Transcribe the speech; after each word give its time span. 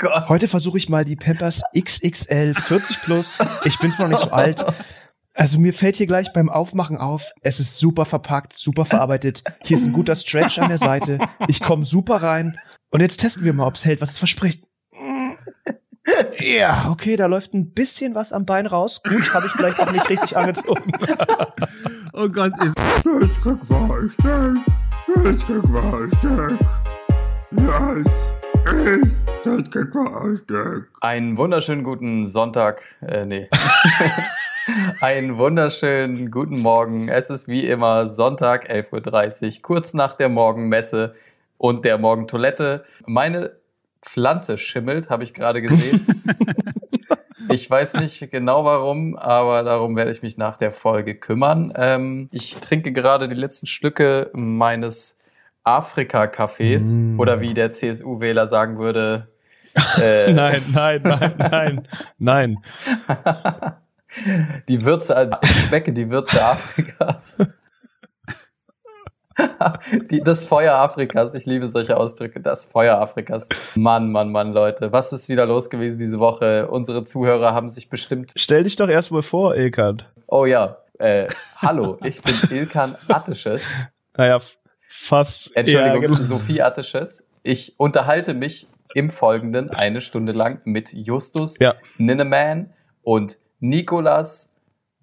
Gott. 0.00 0.28
Heute 0.30 0.48
versuche 0.48 0.78
ich 0.78 0.88
mal 0.88 1.04
die 1.04 1.14
Pampers 1.14 1.60
XXL 1.78 2.54
40 2.54 3.02
plus. 3.02 3.38
Ich 3.64 3.78
bin 3.78 3.92
zwar 3.92 4.08
noch 4.08 4.18
nicht 4.18 4.24
so 4.24 4.32
alt. 4.32 4.64
Also 5.34 5.58
mir 5.58 5.74
fällt 5.74 5.96
hier 5.96 6.06
gleich 6.06 6.32
beim 6.32 6.48
Aufmachen 6.48 6.96
auf, 6.96 7.30
es 7.42 7.60
ist 7.60 7.78
super 7.78 8.06
verpackt, 8.06 8.56
super 8.56 8.84
verarbeitet. 8.84 9.44
Hier 9.62 9.76
ist 9.76 9.84
ein 9.84 9.92
guter 9.92 10.16
Stretch 10.16 10.58
an 10.58 10.68
der 10.68 10.78
Seite. 10.78 11.18
Ich 11.48 11.60
komme 11.60 11.84
super 11.84 12.16
rein. 12.16 12.58
Und 12.90 13.00
jetzt 13.00 13.18
testen 13.18 13.44
wir 13.44 13.52
mal, 13.52 13.66
ob 13.66 13.74
es 13.74 13.84
hält, 13.84 14.00
was 14.00 14.10
es 14.10 14.18
verspricht. 14.18 14.64
Ja, 16.40 16.88
okay, 16.90 17.16
da 17.16 17.26
läuft 17.26 17.52
ein 17.52 17.72
bisschen 17.72 18.14
was 18.14 18.32
am 18.32 18.46
Bein 18.46 18.66
raus. 18.66 19.02
Gut, 19.04 19.32
habe 19.34 19.46
ich 19.46 19.52
vielleicht 19.52 19.78
auch 19.80 19.92
nicht 19.92 20.08
richtig 20.08 20.36
angezogen. 20.36 20.90
oh 22.14 22.28
Gott, 22.28 22.52
ist 22.64 22.74
Das 23.04 23.40
Kackwahlsteck, 23.42 24.56
das 25.24 25.46
Kackwahlsteck, 25.46 26.58
das 27.50 28.39
das 28.64 29.70
Kackwahlsteck. 29.70 30.88
Einen 31.00 31.36
wunderschönen 31.38 31.84
guten 31.84 32.26
Sonntag. 32.26 32.82
Äh, 33.00 33.24
nee. 33.24 33.48
Einen 35.00 35.38
wunderschönen 35.38 36.30
guten 36.30 36.58
Morgen. 36.58 37.08
Es 37.08 37.30
ist 37.30 37.48
wie 37.48 37.66
immer 37.66 38.06
Sonntag, 38.06 38.70
11.30 38.70 39.56
Uhr, 39.56 39.62
kurz 39.62 39.94
nach 39.94 40.14
der 40.14 40.28
Morgenmesse 40.28 41.14
und 41.58 41.84
der 41.84 41.98
Morgentoilette. 41.98 42.84
Meine 43.06 43.52
Pflanze 44.02 44.58
schimmelt, 44.58 45.10
habe 45.10 45.24
ich 45.24 45.34
gerade 45.34 45.62
gesehen. 45.62 46.06
ich 47.50 47.68
weiß 47.68 47.94
nicht 47.94 48.30
genau 48.30 48.64
warum, 48.64 49.16
aber 49.16 49.62
darum 49.62 49.96
werde 49.96 50.10
ich 50.10 50.22
mich 50.22 50.36
nach 50.36 50.56
der 50.56 50.72
Folge 50.72 51.14
kümmern. 51.14 51.72
Ähm, 51.76 52.28
ich 52.32 52.60
trinke 52.60 52.92
gerade 52.92 53.28
die 53.28 53.34
letzten 53.34 53.66
Stücke 53.66 54.30
meines 54.34 55.19
Afrika-Cafés 55.64 56.96
Mm. 56.96 57.18
oder 57.20 57.40
wie 57.40 57.54
der 57.54 57.70
CSU-Wähler 57.72 58.46
sagen 58.46 58.78
würde. 58.78 59.28
Äh, 60.00 60.32
nein, 60.32 60.60
nein, 60.72 61.00
nein, 61.04 61.34
nein, 61.38 61.88
nein. 62.18 62.56
Die 64.68 64.84
Würze, 64.84 65.30
ich 65.42 65.50
schmecke 65.66 65.92
die 65.92 66.10
Würze 66.10 66.44
Afrikas. 66.44 67.38
Die, 70.10 70.20
das 70.20 70.44
Feuer 70.44 70.74
Afrikas, 70.74 71.34
ich 71.34 71.46
liebe 71.46 71.66
solche 71.66 71.96
Ausdrücke, 71.96 72.40
das 72.40 72.64
Feuer 72.64 72.98
Afrikas. 73.00 73.48
Mann, 73.74 74.12
Mann, 74.12 74.30
Mann, 74.32 74.52
Leute, 74.52 74.92
was 74.92 75.12
ist 75.14 75.30
wieder 75.30 75.46
los 75.46 75.70
gewesen 75.70 75.98
diese 75.98 76.18
Woche? 76.18 76.68
Unsere 76.68 77.04
Zuhörer 77.04 77.54
haben 77.54 77.70
sich 77.70 77.88
bestimmt, 77.88 78.32
Stell 78.36 78.64
dich 78.64 78.76
doch 78.76 78.88
erstmal 78.88 79.22
vor, 79.22 79.54
Ilkan. 79.56 80.02
oh 80.26 80.44
ja, 80.44 80.76
äh, 80.98 81.26
hallo, 81.56 81.96
ich 82.04 82.20
bin 82.20 82.34
Ilkan 82.50 82.96
Attisches, 83.08 83.66
Naja, 84.14 84.40
fast. 84.90 85.54
Entschuldigung, 85.56 86.02
Ja, 86.02 86.08
genau. 86.08 86.20
Sophie 86.22 86.60
Attisches. 86.60 87.26
Ich 87.42 87.74
unterhalte 87.78 88.34
mich 88.34 88.66
im 88.94 89.08
Folgenden 89.10 89.70
eine 89.70 90.00
Stunde 90.00 90.32
lang 90.32 90.60
mit 90.64 90.92
Justus 90.92 91.58
Ja. 91.60 91.74
Ninneman 91.96 92.70
und 93.02 93.38
Nikolas 93.60 94.52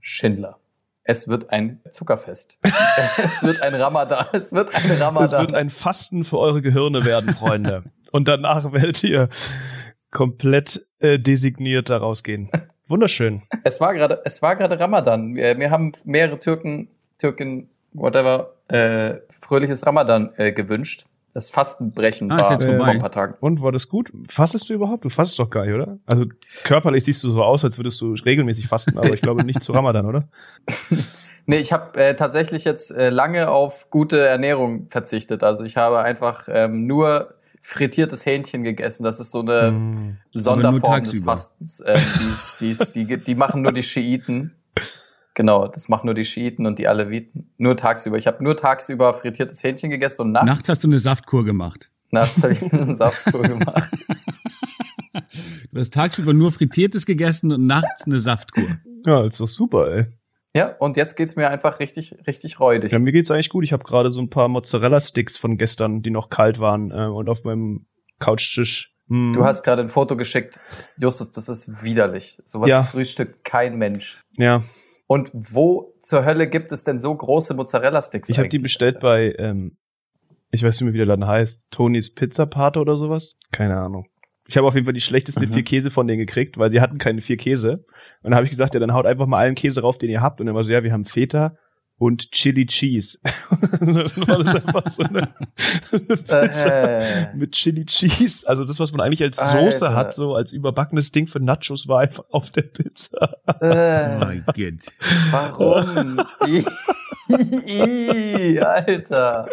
Schindler. 0.01 0.59
Es 1.03 1.29
wird 1.29 1.51
ein 1.51 1.79
Zuckerfest. 1.89 2.59
es 3.17 3.41
wird 3.43 3.61
ein 3.61 3.73
Ramadan. 3.73 4.25
Es 4.33 4.51
wird 4.51 4.75
ein 4.75 4.91
Ramadan. 4.91 5.47
wird 5.47 5.55
ein 5.55 5.69
Fasten 5.69 6.25
für 6.25 6.37
eure 6.37 6.61
Gehirne 6.61 7.05
werden, 7.05 7.33
Freunde. 7.33 7.83
Und 8.11 8.27
danach 8.27 8.73
werdet 8.73 9.03
ihr 9.03 9.29
komplett 10.11 10.85
äh, 10.99 11.17
designiert 11.17 11.89
da 11.89 11.97
rausgehen. 11.97 12.49
Wunderschön. 12.87 13.43
es 13.63 13.79
war 13.79 13.93
gerade, 13.93 14.21
es 14.25 14.41
war 14.41 14.55
gerade 14.57 14.79
Ramadan. 14.79 15.35
Wir, 15.35 15.55
mir 15.55 15.71
haben 15.71 15.93
mehrere 16.03 16.39
Türken, 16.39 16.89
Türken, 17.19 17.69
whatever, 17.97 18.53
äh, 18.67 19.15
fröhliches 19.41 19.85
Ramadan 19.85 20.31
äh, 20.37 20.51
gewünscht. 20.51 21.05
Das 21.33 21.49
Fastenbrechen 21.51 22.31
Ah, 22.31 22.39
war 22.39 22.51
jetzt 22.51 22.63
vor 22.65 22.83
ein 22.85 22.99
paar 22.99 23.11
Tagen. 23.11 23.35
Und 23.41 23.61
war 23.61 23.71
das 23.71 23.89
gut? 23.89 24.11
Fastest 24.27 24.69
du 24.69 24.73
überhaupt? 24.73 25.05
Du 25.05 25.09
fastest 25.09 25.37
doch 25.37 25.51
gar 25.51 25.65
nicht, 25.65 25.75
oder? 25.75 25.99
Also 26.07 26.25
körperlich 26.63 27.03
siehst 27.03 27.23
du 27.23 27.31
so 27.31 27.43
aus, 27.43 27.63
als 27.63 27.77
würdest 27.77 28.01
du 28.01 28.13
regelmäßig 28.13 28.67
fasten, 28.67 28.97
aber 28.97 29.13
ich 29.13 29.21
glaube 29.21 29.43
nicht 29.43 29.63
zu 29.63 29.71
Ramadan, 29.71 30.05
oder? 30.07 30.27
Nee, 31.49 31.59
ich 31.59 31.71
habe 31.71 31.97
äh, 31.97 32.13
tatsächlich 32.13 32.65
jetzt 32.65 32.91
äh, 32.91 33.09
lange 33.09 33.49
auf 33.49 33.89
gute 33.89 34.19
Ernährung 34.19 34.87
verzichtet. 34.89 35.43
Also 35.43 35.63
ich 35.63 35.77
habe 35.77 35.99
einfach 35.99 36.49
ähm, 36.49 36.87
nur 36.87 37.35
frittiertes 37.61 38.25
Hähnchen 38.25 38.63
gegessen. 38.63 39.05
Das 39.05 39.21
ist 39.21 39.31
so 39.31 39.39
eine 39.39 39.71
Mm. 39.71 40.17
Sonderform 40.33 41.03
des. 41.03 41.23
Fastens. 41.23 41.81
Ähm, 41.87 42.01
die's, 42.19 42.57
die's, 42.59 42.91
die, 42.91 43.05
die 43.23 43.35
machen 43.35 43.61
nur 43.61 43.71
die 43.71 43.83
Schiiten. 43.83 44.56
Genau, 45.37 45.67
das 45.67 45.87
machen 45.87 46.07
nur 46.07 46.15
die 46.15 46.25
Schiiten 46.25 46.65
und 46.65 46.79
die 46.79 46.87
Aleviten. 46.87 47.53
Nur 47.57 47.77
tagsüber. 47.77 48.17
Ich 48.17 48.25
habe 48.25 48.43
nur 48.43 48.57
tagsüber 48.57 49.13
frittiertes 49.13 49.63
Hähnchen 49.63 49.91
gegessen 49.91 50.23
und 50.23 50.31
nachts, 50.31 50.47
Nachts 50.47 50.67
hast 50.69 50.83
du 50.83 50.87
eine 50.87 50.97
Saftkur 50.97 51.45
gemacht. 51.45 51.91
nachts 52.09 52.41
habe 52.41 52.53
ich 52.53 52.73
einen 52.73 52.95
Saftkur 52.95 53.43
gemacht. 53.43 53.87
Du 55.71 55.79
hast 55.79 55.93
tagsüber 55.93 56.33
nur 56.33 56.51
Frittiertes 56.51 57.05
gegessen 57.05 57.51
und 57.51 57.67
nachts 57.67 58.07
eine 58.07 58.19
Saftkur. 58.19 58.79
Ja, 59.05 59.25
ist 59.27 59.39
doch 59.39 59.47
super, 59.47 59.91
ey. 59.95 60.05
Ja, 60.55 60.75
und 60.79 60.97
jetzt 60.97 61.15
geht's 61.15 61.35
mir 61.35 61.51
einfach 61.51 61.79
richtig, 61.79 62.15
richtig 62.25 62.59
räudig. 62.59 62.91
Ja, 62.91 62.97
mir 62.97 63.11
geht's 63.11 63.29
eigentlich 63.29 63.49
gut. 63.49 63.63
Ich 63.63 63.73
habe 63.73 63.83
gerade 63.83 64.09
so 64.09 64.19
ein 64.19 64.31
paar 64.31 64.47
Mozzarella-Sticks 64.47 65.37
von 65.37 65.57
gestern, 65.57 66.01
die 66.01 66.09
noch 66.09 66.31
kalt 66.31 66.57
waren 66.59 66.89
äh, 66.89 67.05
und 67.05 67.29
auf 67.29 67.43
meinem 67.43 67.85
Couchtisch. 68.17 68.91
Mm. 69.05 69.33
Du 69.33 69.45
hast 69.45 69.61
gerade 69.61 69.83
ein 69.83 69.89
Foto 69.89 70.17
geschickt. 70.17 70.61
Justus, 70.99 71.31
das 71.31 71.47
ist 71.47 71.83
widerlich. 71.83 72.39
Sowas 72.43 72.71
Ja. 72.71 72.81
frühstückt 72.83 73.43
kein 73.43 73.77
Mensch. 73.77 74.19
Ja, 74.31 74.63
Und 75.07 75.31
wo 75.33 75.93
zur 76.01 76.25
Hölle 76.25 76.47
gibt 76.47 76.71
es 76.71 76.83
denn 76.83 76.99
so 76.99 77.15
große 77.15 77.53
Mozzarella-Sticks? 77.53 78.29
ich 78.29 78.37
habe 78.37 78.49
die 78.49 78.59
bestellt 78.59 78.95
Alter? 78.97 79.07
bei, 79.07 79.35
ähm, 79.39 79.77
ich 80.51 80.63
weiß 80.63 80.73
nicht 80.75 80.81
mehr, 80.83 80.93
wie 80.93 80.97
der 80.97 81.05
Laden 81.07 81.25
heißt, 81.27 81.61
Tonys 81.71 82.13
Pizzapate 82.13 82.79
oder 82.79 82.97
sowas. 82.97 83.35
Keine 83.51 83.77
Ahnung. 83.77 84.07
Ich 84.49 84.55
habe 84.57 84.67
auf 84.67 84.73
jeden 84.75 84.85
Fall 84.85 84.93
die 84.93 85.01
schlechteste 85.01 85.45
Mhm. 85.47 85.53
vier 85.53 85.63
Käse 85.63 85.91
von 85.91 86.07
denen 86.07 86.19
gekriegt, 86.19 86.57
weil 86.57 86.71
sie 86.71 86.79
hatten 86.81 86.97
keine 86.99 87.21
vier 87.21 87.37
Käse. 87.37 87.85
Und 88.21 88.31
dann 88.31 88.35
habe 88.35 88.45
ich 88.45 88.51
gesagt, 88.51 88.73
ja, 88.73 88.79
dann 88.79 88.93
haut 88.93 89.05
einfach 89.05 89.25
mal 89.27 89.39
allen 89.39 89.55
Käse 89.55 89.81
rauf, 89.81 89.97
den 89.97 90.09
ihr 90.09 90.21
habt. 90.21 90.39
Und 90.39 90.45
dann 90.47 90.55
war 90.55 90.63
so, 90.63 90.71
ja, 90.71 90.83
wir 90.83 90.91
haben 90.93 91.05
Feta 91.05 91.57
und 91.99 92.31
Chili 92.31 92.65
Cheese. 92.67 93.17
das 93.81 94.17
war 94.27 94.43
das 94.43 94.55
einfach 94.55 94.87
so 94.91 95.03
eine, 95.03 95.29
eine 95.91 95.99
Pizza 96.17 97.31
Äh. 97.31 97.35
mit 97.35 97.53
Chili 97.53 97.85
Cheese. 97.85 98.47
Also 98.47 98.65
das, 98.65 98.79
was 98.79 98.91
man 98.91 99.01
eigentlich 99.01 99.23
als 99.23 99.39
Alter. 99.39 99.71
Soße 99.71 99.95
hat, 99.95 100.15
so 100.15 100.35
als 100.35 100.51
überbackenes 100.51 101.11
Ding 101.11 101.27
für 101.27 101.39
Nachos, 101.39 101.87
war 101.87 102.01
einfach 102.01 102.25
auf 102.31 102.51
der 102.51 102.61
Pizza. 102.63 103.37
Äh, 103.61 104.19
My 104.19 104.43
God. 104.53 104.93
warum? 105.31 106.19
Ih, 106.45 106.65
Alter. 108.61 109.49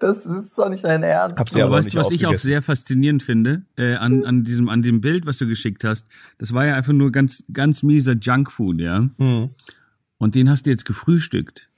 Das 0.00 0.26
ist 0.26 0.58
doch 0.58 0.68
nicht 0.68 0.84
dein 0.84 1.02
Ernst. 1.02 1.38
Habt 1.38 1.54
Aber 1.54 1.70
weißt 1.70 1.94
du, 1.94 1.98
was 1.98 2.10
ich 2.10 2.26
auch 2.26 2.34
sehr 2.34 2.60
faszinierend 2.60 3.22
finde 3.22 3.62
äh, 3.76 3.94
an, 3.94 4.24
an 4.24 4.44
diesem 4.44 4.68
an 4.68 4.82
dem 4.82 5.00
Bild, 5.00 5.26
was 5.26 5.38
du 5.38 5.46
geschickt 5.46 5.84
hast? 5.84 6.08
Das 6.38 6.52
war 6.54 6.66
ja 6.66 6.74
einfach 6.76 6.92
nur 6.92 7.10
ganz 7.12 7.44
ganz 7.52 7.82
mieser 7.82 8.14
Junkfood, 8.14 8.80
ja. 8.80 9.08
Hm. 9.18 9.50
Und 10.22 10.36
den 10.36 10.48
hast 10.48 10.66
du 10.66 10.70
jetzt 10.70 10.84
gefrühstückt. 10.84 11.68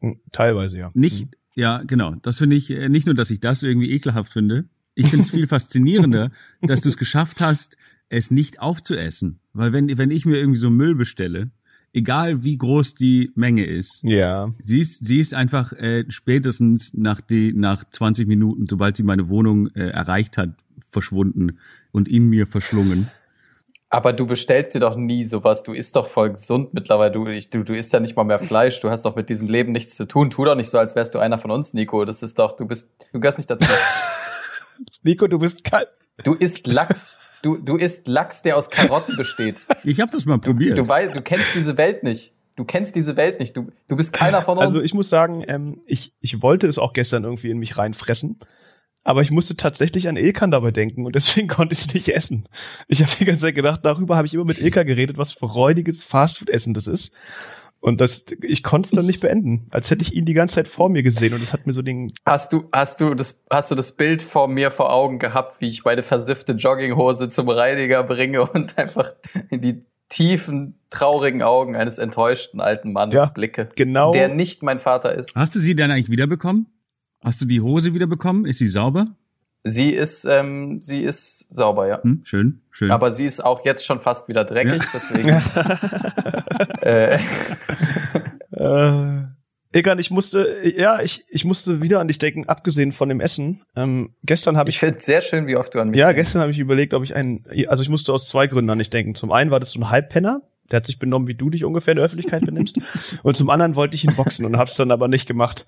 Hm, 0.00 0.20
Teilweise, 0.30 0.78
ja. 0.78 0.92
Nicht, 0.94 1.26
ja, 1.56 1.82
genau. 1.84 2.14
Das 2.22 2.38
finde 2.38 2.54
ich 2.54 2.70
äh, 2.70 2.88
nicht 2.88 3.06
nur, 3.06 3.16
dass 3.16 3.32
ich 3.32 3.40
das 3.40 3.64
irgendwie 3.64 3.90
ekelhaft 3.90 4.32
finde. 4.32 4.66
Ich 4.94 5.08
finde 5.08 5.24
es 5.24 5.30
viel 5.30 5.48
faszinierender, 5.56 6.30
dass 6.62 6.82
du 6.82 6.90
es 6.90 6.96
geschafft 6.96 7.40
hast, 7.40 7.76
es 8.08 8.30
nicht 8.30 8.60
aufzuessen. 8.60 9.40
Weil 9.52 9.72
wenn 9.72 9.98
wenn 9.98 10.12
ich 10.12 10.26
mir 10.26 10.36
irgendwie 10.36 10.60
so 10.60 10.70
Müll 10.70 10.94
bestelle, 10.94 11.50
egal 11.92 12.44
wie 12.44 12.56
groß 12.56 12.94
die 12.94 13.32
Menge 13.34 13.64
ist, 13.64 14.04
Ja. 14.04 14.54
Sie 14.60 14.80
ist, 14.80 15.04
sie 15.04 15.18
ist 15.18 15.34
einfach 15.34 15.72
äh, 15.72 16.04
spätestens 16.08 16.94
nach, 16.94 17.20
die, 17.20 17.52
nach 17.52 17.82
20 17.82 18.28
Minuten, 18.28 18.68
sobald 18.68 18.96
sie 18.96 19.02
meine 19.02 19.28
Wohnung 19.28 19.66
äh, 19.74 19.88
erreicht 19.88 20.38
hat, 20.38 20.50
verschwunden 20.88 21.58
und 21.90 22.06
in 22.06 22.28
mir 22.28 22.46
verschlungen. 22.46 23.10
Aber 23.90 24.12
du 24.12 24.26
bestellst 24.26 24.74
dir 24.74 24.80
doch 24.80 24.96
nie 24.96 25.24
sowas. 25.24 25.62
Du 25.62 25.72
isst 25.72 25.96
doch 25.96 26.08
voll 26.08 26.30
gesund 26.30 26.74
mittlerweile. 26.74 27.10
Du, 27.10 27.26
ich, 27.26 27.48
du, 27.48 27.64
du 27.64 27.74
isst 27.74 27.92
ja 27.92 28.00
nicht 28.00 28.16
mal 28.16 28.24
mehr 28.24 28.38
Fleisch. 28.38 28.80
Du 28.80 28.90
hast 28.90 29.04
doch 29.04 29.16
mit 29.16 29.30
diesem 29.30 29.48
Leben 29.48 29.72
nichts 29.72 29.96
zu 29.96 30.06
tun. 30.06 30.28
Tu 30.28 30.44
doch 30.44 30.56
nicht 30.56 30.68
so, 30.68 30.78
als 30.78 30.94
wärst 30.94 31.14
du 31.14 31.18
einer 31.18 31.38
von 31.38 31.50
uns, 31.50 31.72
Nico. 31.72 32.04
Das 32.04 32.22
ist 32.22 32.38
doch, 32.38 32.52
du 32.52 32.66
bist, 32.66 32.90
du 33.12 33.20
gehörst 33.20 33.38
nicht 33.38 33.50
dazu. 33.50 33.66
Nico, 35.02 35.26
du 35.26 35.38
bist 35.38 35.64
kalt. 35.64 35.88
Du 36.22 36.34
isst 36.34 36.66
Lachs. 36.66 37.14
Du, 37.42 37.56
du 37.56 37.76
isst 37.76 38.08
Lachs, 38.08 38.42
der 38.42 38.56
aus 38.56 38.68
Karotten 38.68 39.16
besteht. 39.16 39.62
Ich 39.84 40.00
habe 40.00 40.10
das 40.10 40.26
mal 40.26 40.38
probiert. 40.38 40.76
Du 40.76 40.86
weißt, 40.86 41.16
du 41.16 41.22
kennst 41.22 41.54
diese 41.54 41.78
Welt 41.78 42.02
nicht. 42.02 42.34
Du 42.56 42.64
kennst 42.64 42.96
diese 42.96 43.16
Welt 43.16 43.38
nicht. 43.38 43.56
Du, 43.56 43.68
du 43.86 43.96
bist 43.96 44.12
keiner 44.12 44.42
von 44.42 44.58
uns. 44.58 44.66
Also 44.66 44.84
ich 44.84 44.92
muss 44.92 45.08
sagen, 45.08 45.44
ähm, 45.46 45.80
ich, 45.86 46.12
ich 46.20 46.42
wollte 46.42 46.66
es 46.66 46.76
auch 46.76 46.92
gestern 46.92 47.22
irgendwie 47.22 47.50
in 47.50 47.58
mich 47.58 47.78
reinfressen. 47.78 48.40
Aber 49.08 49.22
ich 49.22 49.30
musste 49.30 49.56
tatsächlich 49.56 50.06
an 50.06 50.18
Ilkan 50.18 50.50
dabei 50.50 50.70
denken 50.70 51.06
und 51.06 51.14
deswegen 51.14 51.48
konnte 51.48 51.72
ich 51.72 51.78
es 51.78 51.94
nicht 51.94 52.10
essen. 52.10 52.46
Ich 52.88 53.00
habe 53.00 53.10
die 53.18 53.24
ganze 53.24 53.40
Zeit 53.40 53.54
gedacht, 53.54 53.80
darüber 53.82 54.18
habe 54.18 54.26
ich 54.26 54.34
immer 54.34 54.44
mit 54.44 54.60
Ilka 54.60 54.82
geredet, 54.82 55.16
was 55.16 55.32
für 55.32 55.46
räudiges 55.46 56.04
Fastfood-Essen 56.04 56.74
das 56.74 56.86
ist. 56.86 57.10
Und 57.80 58.02
das, 58.02 58.26
ich 58.42 58.62
konnte 58.62 58.88
es 58.88 58.92
dann 58.92 59.06
nicht 59.06 59.20
beenden, 59.20 59.66
als 59.70 59.90
hätte 59.90 60.02
ich 60.02 60.12
ihn 60.12 60.26
die 60.26 60.34
ganze 60.34 60.56
Zeit 60.56 60.68
vor 60.68 60.90
mir 60.90 61.02
gesehen 61.02 61.32
und 61.32 61.40
es 61.40 61.54
hat 61.54 61.66
mir 61.66 61.72
so 61.72 61.80
den, 61.80 62.08
Hast 62.26 62.52
du, 62.52 62.68
hast 62.70 63.00
du 63.00 63.14
das, 63.14 63.46
hast 63.48 63.70
du 63.70 63.76
das 63.76 63.96
Bild 63.96 64.20
vor 64.20 64.46
mir 64.46 64.70
vor 64.70 64.92
Augen 64.92 65.18
gehabt, 65.18 65.58
wie 65.62 65.68
ich 65.68 65.86
meine 65.86 66.02
versiffte 66.02 66.52
Jogginghose 66.52 67.30
zum 67.30 67.48
Reiniger 67.48 68.04
bringe 68.04 68.42
und 68.42 68.76
einfach 68.78 69.14
in 69.48 69.62
die 69.62 69.86
tiefen, 70.10 70.78
traurigen 70.90 71.42
Augen 71.42 71.76
eines 71.76 71.96
enttäuschten 71.96 72.60
alten 72.60 72.92
Mannes 72.92 73.14
Ja, 73.14 73.26
blicke, 73.26 73.70
genau, 73.74 74.12
der 74.12 74.28
nicht 74.28 74.62
mein 74.62 74.80
Vater 74.80 75.14
ist. 75.14 75.34
Hast 75.34 75.54
du 75.54 75.60
sie 75.60 75.74
dann 75.74 75.90
eigentlich 75.90 76.10
wiederbekommen? 76.10 76.66
Hast 77.22 77.40
du 77.40 77.44
die 77.46 77.60
Hose 77.60 77.94
wiederbekommen? 77.94 78.44
Ist 78.44 78.58
sie 78.58 78.68
sauber? 78.68 79.06
Sie 79.64 79.90
ist, 79.90 80.24
ähm, 80.24 80.78
sie 80.80 81.02
ist 81.02 81.52
sauber, 81.52 81.88
ja. 81.88 82.02
Hm, 82.02 82.20
schön, 82.22 82.60
schön. 82.70 82.90
Aber 82.90 83.10
sie 83.10 83.26
ist 83.26 83.44
auch 83.44 83.64
jetzt 83.64 83.84
schon 83.84 84.00
fast 84.00 84.28
wieder 84.28 84.44
dreckig, 84.44 84.82
deswegen. 84.94 85.28
äh, 86.80 87.18
Äh, 88.58 89.22
Egan, 89.70 89.98
ich 89.98 90.10
musste, 90.10 90.62
ja, 90.64 91.00
ich, 91.00 91.24
ich 91.28 91.44
musste 91.44 91.82
wieder 91.82 92.00
an 92.00 92.08
dich 92.08 92.18
denken, 92.18 92.48
abgesehen 92.48 92.92
von 92.92 93.10
dem 93.10 93.20
Essen. 93.20 93.62
Ähm, 93.76 94.14
gestern 94.22 94.56
habe 94.56 94.70
ich 94.70 94.76
ich, 94.76 94.80
finde 94.80 94.96
es 94.96 95.04
sehr 95.04 95.20
schön, 95.20 95.46
wie 95.46 95.56
oft 95.56 95.74
du 95.74 95.80
an 95.80 95.90
mich 95.90 96.00
ja, 96.00 96.06
denkst. 96.06 96.24
gestern 96.24 96.42
habe 96.42 96.52
ich 96.52 96.58
überlegt, 96.58 96.94
ob 96.94 97.04
ich 97.04 97.14
einen, 97.14 97.42
also 97.68 97.82
ich 97.82 97.90
musste 97.90 98.12
aus 98.12 98.28
zwei 98.28 98.46
Gründen 98.46 98.70
an 98.70 98.78
dich 98.78 98.88
denken. 98.90 99.14
Zum 99.14 99.30
einen 99.30 99.50
war 99.50 99.60
das 99.60 99.70
so 99.72 99.80
ein 99.80 99.90
Halbpenner, 99.90 100.40
der 100.70 100.78
hat 100.78 100.86
sich 100.86 100.98
benommen, 100.98 101.28
wie 101.28 101.34
du 101.34 101.50
dich 101.50 101.64
ungefähr 101.64 101.92
in 101.92 101.96
der 101.96 102.04
Öffentlichkeit 102.04 102.44
benimmst. 102.44 102.78
und 103.22 103.36
zum 103.36 103.50
anderen 103.50 103.74
wollte 103.74 103.94
ich 103.94 104.04
ihn 104.04 104.14
boxen 104.16 104.44
und 104.44 104.56
hab's 104.56 104.76
dann 104.76 104.90
aber 104.90 105.08
nicht 105.08 105.26
gemacht. 105.26 105.66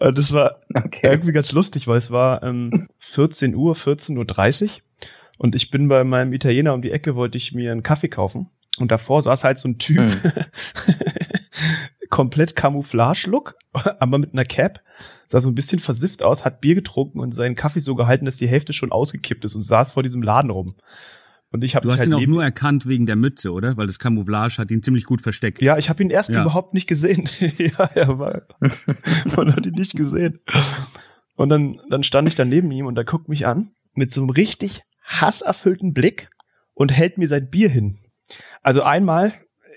Und 0.00 0.18
das 0.18 0.32
war 0.32 0.60
Okay. 0.74 1.08
irgendwie 1.10 1.32
ganz 1.32 1.52
lustig, 1.52 1.86
weil 1.88 1.98
es 1.98 2.10
war 2.10 2.42
ähm, 2.42 2.86
14 2.98 3.54
Uhr, 3.54 3.74
14.30 3.74 4.62
Uhr 4.64 4.70
und 5.38 5.54
ich 5.54 5.70
bin 5.70 5.88
bei 5.88 6.04
meinem 6.04 6.32
Italiener 6.32 6.74
um 6.74 6.82
die 6.82 6.90
Ecke, 6.92 7.16
wollte 7.16 7.36
ich 7.36 7.52
mir 7.52 7.72
einen 7.72 7.82
Kaffee 7.82 8.08
kaufen 8.08 8.48
und 8.78 8.90
davor 8.90 9.22
saß 9.22 9.44
halt 9.44 9.58
so 9.58 9.68
ein 9.68 9.78
Typ, 9.78 9.98
Hm. 9.98 10.20
komplett 12.10 12.54
Camouflage-Look, 12.54 13.56
aber 13.72 14.18
mit 14.18 14.32
einer 14.32 14.44
Cap, 14.44 14.80
sah 15.26 15.40
so 15.40 15.48
ein 15.48 15.54
bisschen 15.54 15.80
versifft 15.80 16.22
aus, 16.22 16.44
hat 16.44 16.60
Bier 16.60 16.74
getrunken 16.74 17.18
und 17.18 17.34
seinen 17.34 17.56
Kaffee 17.56 17.80
so 17.80 17.94
gehalten, 17.94 18.24
dass 18.24 18.36
die 18.36 18.46
Hälfte 18.48 18.72
schon 18.72 18.92
ausgekippt 18.92 19.44
ist 19.44 19.54
und 19.54 19.62
saß 19.62 19.92
vor 19.92 20.02
diesem 20.02 20.22
Laden 20.22 20.50
rum. 20.50 20.74
Und 21.50 21.62
ich 21.62 21.76
habe 21.76 21.84
du 21.86 21.92
hast 21.92 22.00
halt 22.00 22.08
ihn 22.08 22.14
auch 22.14 22.26
nur 22.26 22.42
erkannt 22.42 22.86
wegen 22.86 23.06
der 23.06 23.14
Mütze, 23.16 23.52
oder? 23.52 23.76
Weil 23.76 23.86
das 23.86 23.98
Camouflage 24.00 24.58
hat 24.58 24.70
ihn 24.72 24.82
ziemlich 24.82 25.04
gut 25.04 25.20
versteckt. 25.20 25.62
Ja, 25.62 25.78
ich 25.78 25.88
habe 25.88 26.02
ihn 26.02 26.10
erst 26.10 26.30
Ja. 26.30 26.42
überhaupt 26.42 26.74
nicht 26.74 26.86
gesehen. 26.88 27.28
ja, 27.58 27.84
er 27.94 28.18
war. 28.18 28.42
Man 29.36 29.54
hat 29.54 29.64
ihn 29.64 29.74
nicht 29.74 29.94
gesehen. 29.94 30.40
Und 31.36 31.48
dann, 31.50 31.80
dann 31.90 32.02
stand 32.02 32.26
ich 32.28 32.34
da 32.34 32.44
neben 32.44 32.70
ihm 32.72 32.86
und 32.86 32.96
er 32.98 33.04
guckt 33.04 33.28
mich 33.28 33.46
an 33.46 33.70
mit 33.94 34.12
so 34.12 34.20
einem 34.20 34.30
richtig 34.30 34.82
hasserfüllten 35.04 35.92
Blick 35.94 36.28
und 36.74 36.92
hält 36.92 37.18
mir 37.18 37.28
sein 37.28 37.48
Bier 37.50 37.68
hin. 37.68 37.98
Also 38.62 38.82
einmal 38.82 39.34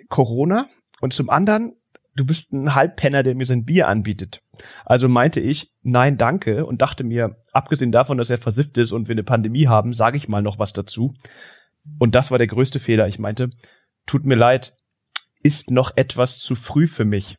Corona 0.10 0.68
und 1.02 1.14
zum 1.14 1.30
anderen, 1.30 1.74
du 2.16 2.26
bist 2.26 2.54
ein 2.54 2.74
Halbpenner, 2.74 3.22
der 3.22 3.36
mir 3.36 3.46
sein 3.46 3.66
Bier 3.66 3.88
anbietet. 3.88 4.42
Also 4.86 5.08
meinte 5.08 5.40
ich, 5.42 5.72
nein, 5.84 6.18
danke 6.18 6.66
und 6.66 6.82
dachte 6.82 7.04
mir, 7.04 7.36
abgesehen 7.52 7.92
davon, 7.92 8.18
dass 8.18 8.30
er 8.32 8.38
versifft 8.40 8.78
ist 8.78 8.92
und 8.92 9.08
wir 9.08 9.14
eine 9.14 9.24
Pandemie 9.24 9.68
haben, 9.68 9.94
sage 9.94 10.18
ich 10.18 10.28
mal 10.28 10.42
noch 10.42 10.58
was 10.58 10.74
dazu. 10.74 11.14
Und 12.00 12.16
das 12.16 12.32
war 12.32 12.38
der 12.38 12.48
größte 12.48 12.80
Fehler. 12.80 13.08
Ich 13.08 13.20
meinte, 13.20 13.50
tut 14.06 14.26
mir 14.26 14.36
leid, 14.36 14.74
ist 15.44 15.72
noch 15.72 15.92
etwas 15.96 16.40
zu 16.40 16.56
früh 16.56 16.88
für 16.88 17.06
mich. 17.06 17.38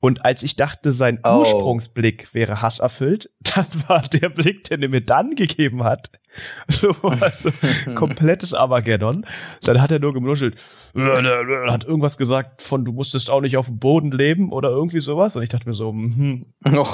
Und 0.00 0.24
als 0.24 0.44
ich 0.44 0.54
dachte, 0.54 0.92
sein 0.92 1.18
Oh. 1.24 1.40
Ursprungsblick 1.40 2.32
wäre 2.32 2.62
hasserfüllt, 2.62 3.30
dann 3.40 3.66
war 3.88 4.02
der 4.02 4.28
Blick, 4.28 4.64
den 4.64 4.82
er 4.82 4.88
mir 4.88 5.04
dann 5.04 5.34
gegeben 5.34 5.82
hat, 5.82 6.10
so, 6.68 6.90
also, 7.02 7.50
komplettes 7.94 8.54
Armageddon. 8.54 9.26
Dann 9.62 9.82
hat 9.82 9.90
er 9.90 9.98
nur 9.98 10.14
gemnuschelt, 10.14 10.56
hat 11.72 11.84
irgendwas 11.84 12.16
gesagt 12.16 12.62
von, 12.62 12.84
du 12.84 12.92
musstest 12.92 13.30
auch 13.30 13.40
nicht 13.40 13.56
auf 13.56 13.66
dem 13.66 13.78
Boden 13.78 14.10
leben 14.10 14.52
oder 14.52 14.70
irgendwie 14.70 15.00
sowas. 15.00 15.36
Und 15.36 15.42
ich 15.42 15.48
dachte 15.48 15.68
mir 15.68 15.74
so, 15.74 15.92
mhm, 15.92 16.46
Oh, 16.64 16.86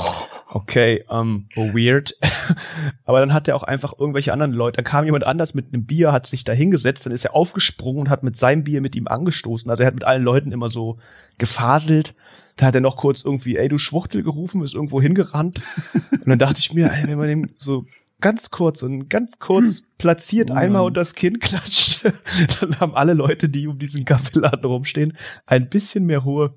okay, 0.48 1.04
ähm, 1.10 1.46
weird. 1.54 2.16
Aber 3.04 3.20
dann 3.20 3.32
hat 3.32 3.48
er 3.48 3.56
auch 3.56 3.62
einfach 3.62 3.94
irgendwelche 3.98 4.32
anderen 4.32 4.52
Leute, 4.52 4.76
da 4.76 4.82
kam 4.82 5.04
jemand 5.04 5.24
anders 5.24 5.54
mit 5.54 5.72
einem 5.72 5.84
Bier, 5.84 6.12
hat 6.12 6.26
sich 6.26 6.44
da 6.44 6.52
hingesetzt, 6.52 7.06
dann 7.06 7.12
ist 7.12 7.24
er 7.24 7.34
aufgesprungen 7.34 8.02
und 8.02 8.10
hat 8.10 8.22
mit 8.22 8.36
seinem 8.36 8.64
Bier 8.64 8.80
mit 8.80 8.96
ihm 8.96 9.08
angestoßen. 9.08 9.70
Also 9.70 9.82
er 9.82 9.86
hat 9.86 9.94
mit 9.94 10.04
allen 10.04 10.22
Leuten 10.22 10.52
immer 10.52 10.68
so 10.68 10.98
gefaselt. 11.38 12.14
Da 12.56 12.66
hat 12.66 12.74
er 12.74 12.80
noch 12.80 12.96
kurz 12.96 13.22
irgendwie, 13.24 13.56
ey, 13.56 13.68
du 13.68 13.78
Schwuchtel 13.78 14.22
gerufen, 14.22 14.62
ist 14.62 14.74
irgendwo 14.74 15.02
hingerannt. 15.02 15.60
Und 16.12 16.28
dann 16.28 16.38
dachte 16.38 16.60
ich 16.60 16.72
mir, 16.72 16.92
ey, 16.92 17.06
wenn 17.08 17.18
man 17.18 17.28
dem 17.28 17.50
so 17.58 17.84
ganz 18.24 18.50
kurz 18.50 18.82
und 18.82 19.10
ganz 19.10 19.38
kurz 19.38 19.82
platziert 19.98 20.50
Oh 20.50 20.54
einmal 20.54 20.80
unter 20.80 21.02
das 21.02 21.14
Kinn 21.14 21.40
klatscht, 21.40 22.02
dann 22.60 22.80
haben 22.80 22.94
alle 22.94 23.12
Leute, 23.12 23.50
die 23.50 23.66
um 23.66 23.78
diesen 23.78 24.06
Kaffeeladen 24.06 24.64
rumstehen, 24.64 25.18
ein 25.44 25.68
bisschen 25.68 26.06
mehr 26.06 26.20
Ruhe. 26.20 26.54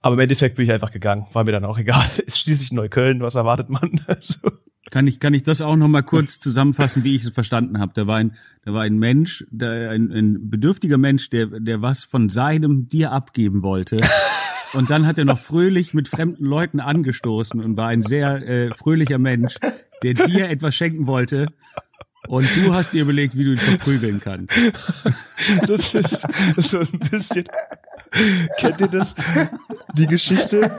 Aber 0.00 0.14
im 0.14 0.20
Endeffekt 0.20 0.56
bin 0.56 0.64
ich 0.64 0.72
einfach 0.72 0.90
gegangen. 0.90 1.26
War 1.34 1.44
mir 1.44 1.52
dann 1.52 1.66
auch 1.66 1.76
egal. 1.76 2.08
Ist 2.26 2.38
schließlich 2.38 2.72
Neukölln. 2.72 3.20
Was 3.20 3.34
erwartet 3.34 3.68
man? 3.68 4.00
Also, 4.06 4.34
Kann 4.90 5.06
ich, 5.06 5.20
kann 5.20 5.34
ich 5.34 5.42
das 5.42 5.60
auch 5.60 5.76
noch 5.76 5.88
mal 5.88 6.00
kurz 6.00 6.38
zusammenfassen, 6.38 7.04
wie 7.04 7.14
ich 7.14 7.22
es 7.22 7.34
verstanden 7.34 7.80
habe? 7.80 7.92
Da 7.94 8.06
war 8.06 8.16
ein, 8.16 8.34
da 8.64 8.72
war 8.72 8.82
ein 8.82 8.96
Mensch, 8.96 9.44
der, 9.50 9.90
ein, 9.90 10.10
ein 10.10 10.48
bedürftiger 10.48 10.96
Mensch, 10.96 11.28
der, 11.28 11.46
der 11.46 11.82
was 11.82 12.04
von 12.04 12.30
seinem 12.30 12.88
dir 12.88 13.12
abgeben 13.12 13.62
wollte. 13.62 14.00
Und 14.72 14.90
dann 14.90 15.06
hat 15.06 15.18
er 15.18 15.24
noch 15.24 15.38
fröhlich 15.38 15.92
mit 15.92 16.08
fremden 16.08 16.44
Leuten 16.44 16.80
angestoßen 16.80 17.60
und 17.60 17.76
war 17.76 17.88
ein 17.88 18.02
sehr 18.02 18.46
äh, 18.46 18.74
fröhlicher 18.74 19.18
Mensch, 19.18 19.56
der 20.02 20.14
dir 20.14 20.48
etwas 20.48 20.74
schenken 20.74 21.06
wollte. 21.06 21.46
Und 22.26 22.48
du 22.56 22.74
hast 22.74 22.92
dir 22.92 23.02
überlegt, 23.02 23.36
wie 23.36 23.44
du 23.44 23.52
ihn 23.52 23.58
verprügeln 23.58 24.20
kannst. 24.20 24.58
das 25.66 25.94
ist 25.94 26.20
so 26.70 26.80
ein 26.80 26.98
bisschen. 27.10 27.44
Kennt 28.58 28.80
ihr 28.80 28.88
das? 28.88 29.14
Die 29.94 30.06
Geschichte. 30.06 30.70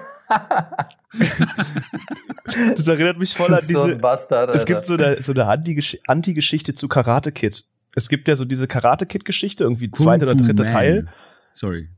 Das 2.75 2.87
erinnert 2.87 3.17
mich 3.17 3.33
voll 3.33 3.47
an 3.47 3.51
das 3.53 3.63
ist 3.63 3.71
so 3.73 3.83
diese. 3.85 3.95
ein 3.95 4.01
Bastard, 4.01 4.49
Alter. 4.49 4.59
Es 4.59 4.65
gibt 4.65 4.85
so 4.85 4.93
eine, 4.93 5.21
so 5.21 5.31
eine 5.31 5.45
Anti-Gesch- 5.45 5.97
Anti-Geschichte 6.07 6.75
zu 6.75 6.87
Karate 6.87 7.31
Kid. 7.31 7.65
Es 7.95 8.09
gibt 8.09 8.27
ja 8.27 8.35
so 8.35 8.45
diese 8.45 8.67
Karate 8.67 9.05
Kid-Geschichte, 9.05 9.63
irgendwie 9.63 9.89
zweiter 9.91 10.25
oder 10.27 10.35
dritter. 10.35 10.65
Teil. 10.65 11.07
Sorry. 11.53 11.89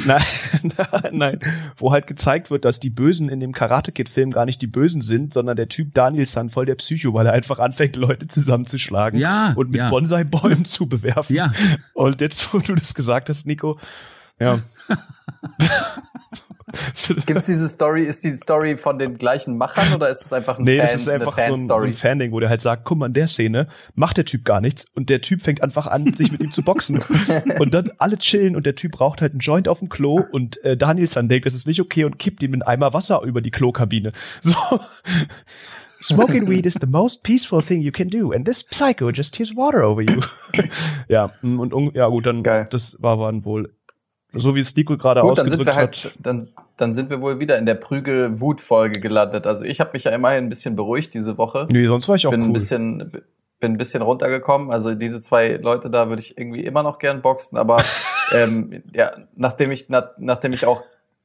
Nein, 0.06 0.22
nein, 0.62 1.10
nein. 1.12 1.40
Wo 1.76 1.92
halt 1.92 2.06
gezeigt 2.06 2.50
wird, 2.50 2.64
dass 2.64 2.80
die 2.80 2.90
Bösen 2.90 3.28
in 3.28 3.40
dem 3.40 3.52
Karate 3.52 3.92
Kid-Film 3.92 4.30
gar 4.30 4.44
nicht 4.44 4.60
die 4.62 4.66
Bösen 4.66 5.00
sind, 5.00 5.34
sondern 5.34 5.56
der 5.56 5.68
Typ 5.68 5.94
Daniel 5.94 6.26
San 6.26 6.50
voll 6.50 6.66
der 6.66 6.74
Psycho, 6.76 7.14
weil 7.14 7.26
er 7.26 7.32
einfach 7.32 7.58
anfängt, 7.58 7.96
Leute 7.96 8.26
zusammenzuschlagen 8.28 9.18
Ja, 9.18 9.52
und 9.56 9.70
mit 9.70 9.80
ja. 9.80 9.90
Bonsai-Bäumen 9.90 10.64
zu 10.64 10.88
bewerfen. 10.88 11.34
Ja, 11.34 11.52
Und 11.92 12.20
jetzt, 12.20 12.52
wo 12.52 12.58
du 12.58 12.74
das 12.74 12.94
gesagt 12.94 13.28
hast, 13.28 13.46
Nico, 13.46 13.78
ja. 14.44 14.58
Gibt's 17.26 17.46
diese 17.46 17.68
Story, 17.68 18.04
ist 18.04 18.24
die 18.24 18.30
Story 18.30 18.76
von 18.76 18.98
den 18.98 19.16
gleichen 19.16 19.56
Machern 19.56 19.94
oder 19.94 20.08
ist 20.08 20.24
es 20.24 20.32
einfach 20.32 20.58
ein 20.58 20.64
nee, 20.64 20.78
Fan, 20.78 20.86
das 20.86 21.02
ist 21.02 21.08
einfach 21.08 21.34
so 21.34 21.40
eine 21.40 21.44
ein, 21.44 21.56
so 21.56 21.62
ein 21.62 21.66
Fan-Story? 21.66 21.92
Fan-Ding, 21.92 22.32
wo 22.32 22.40
der 22.40 22.48
halt 22.48 22.60
sagt, 22.60 22.84
guck 22.84 22.98
mal, 22.98 23.06
in 23.06 23.12
der 23.12 23.26
Szene 23.26 23.68
macht 23.94 24.16
der 24.16 24.24
Typ 24.24 24.44
gar 24.44 24.60
nichts 24.60 24.86
und 24.94 25.10
der 25.10 25.20
Typ 25.20 25.42
fängt 25.42 25.62
einfach 25.62 25.86
an, 25.86 26.14
sich 26.14 26.32
mit 26.32 26.42
ihm 26.42 26.52
zu 26.52 26.62
boxen. 26.62 27.00
Und 27.58 27.74
dann 27.74 27.92
alle 27.98 28.18
chillen 28.18 28.56
und 28.56 28.66
der 28.66 28.74
Typ 28.74 29.00
raucht 29.00 29.20
halt 29.20 29.32
einen 29.32 29.40
Joint 29.40 29.68
auf 29.68 29.78
dem 29.78 29.88
Klo 29.88 30.22
und 30.32 30.62
äh, 30.64 30.76
Daniel 30.76 31.06
San 31.06 31.28
denkt, 31.28 31.46
das 31.46 31.54
ist 31.54 31.66
nicht 31.66 31.80
okay 31.80 32.04
und 32.04 32.18
kippt 32.18 32.42
ihm 32.42 32.52
einen 32.52 32.62
Eimer 32.62 32.92
Wasser 32.92 33.22
über 33.22 33.40
die 33.40 33.50
Klokabine. 33.50 34.12
So. 36.02 36.16
Smoking 36.16 36.46
weed 36.48 36.66
is 36.66 36.74
the 36.74 36.86
most 36.86 37.22
peaceful 37.22 37.62
thing 37.62 37.80
you 37.80 37.90
can 37.90 38.10
do, 38.10 38.32
and 38.32 38.44
this 38.44 38.62
psycho 38.62 39.10
just 39.10 39.32
tears 39.34 39.56
water 39.56 39.82
over 39.82 40.02
you. 40.02 40.20
ja, 41.08 41.30
und, 41.42 41.72
und 41.72 41.94
ja 41.94 42.08
gut, 42.08 42.26
dann 42.26 42.42
Geil. 42.42 42.66
das 42.70 42.94
war 43.00 43.16
dann 43.16 43.46
wohl 43.46 43.72
so 44.34 44.54
wie 44.54 44.60
es 44.60 44.74
Nico 44.74 44.96
gerade 44.96 45.20
Gut, 45.20 45.38
dann 45.38 45.48
sind 45.48 45.64
wir 45.64 45.74
hat. 45.74 46.04
halt, 46.04 46.14
dann, 46.18 46.48
dann 46.76 46.92
sind 46.92 47.10
wir 47.10 47.20
wohl 47.20 47.40
wieder 47.40 47.58
in 47.58 47.66
der 47.66 47.74
Prügel-Wut-Folge 47.74 49.00
gelandet. 49.00 49.46
Also 49.46 49.64
ich 49.64 49.80
habe 49.80 49.90
mich 49.92 50.04
ja 50.04 50.12
immerhin 50.12 50.44
ein 50.44 50.48
bisschen 50.48 50.76
beruhigt 50.76 51.14
diese 51.14 51.38
Woche. 51.38 51.66
Nee, 51.70 51.86
sonst 51.86 52.08
war 52.08 52.16
ich 52.16 52.26
auch 52.26 52.30
bin 52.30 52.42
cool. 52.42 52.48
ein 52.48 52.52
bisschen, 52.52 53.12
bin 53.60 53.72
ein 53.72 53.78
bisschen 53.78 54.02
runtergekommen. 54.02 54.70
Also 54.70 54.94
diese 54.94 55.20
zwei 55.20 55.56
Leute 55.56 55.90
da 55.90 56.08
würde 56.08 56.20
ich 56.20 56.36
irgendwie 56.38 56.64
immer 56.64 56.82
noch 56.82 56.98
gern 56.98 57.22
boxen, 57.22 57.58
aber 57.58 57.84
ähm, 58.32 58.82
ja, 58.92 59.12
nachdem 59.36 59.70
ich, 59.70 59.86
na, 59.88 60.10
nachdem 60.18 60.52
ich 60.52 60.66
auch 60.66 60.82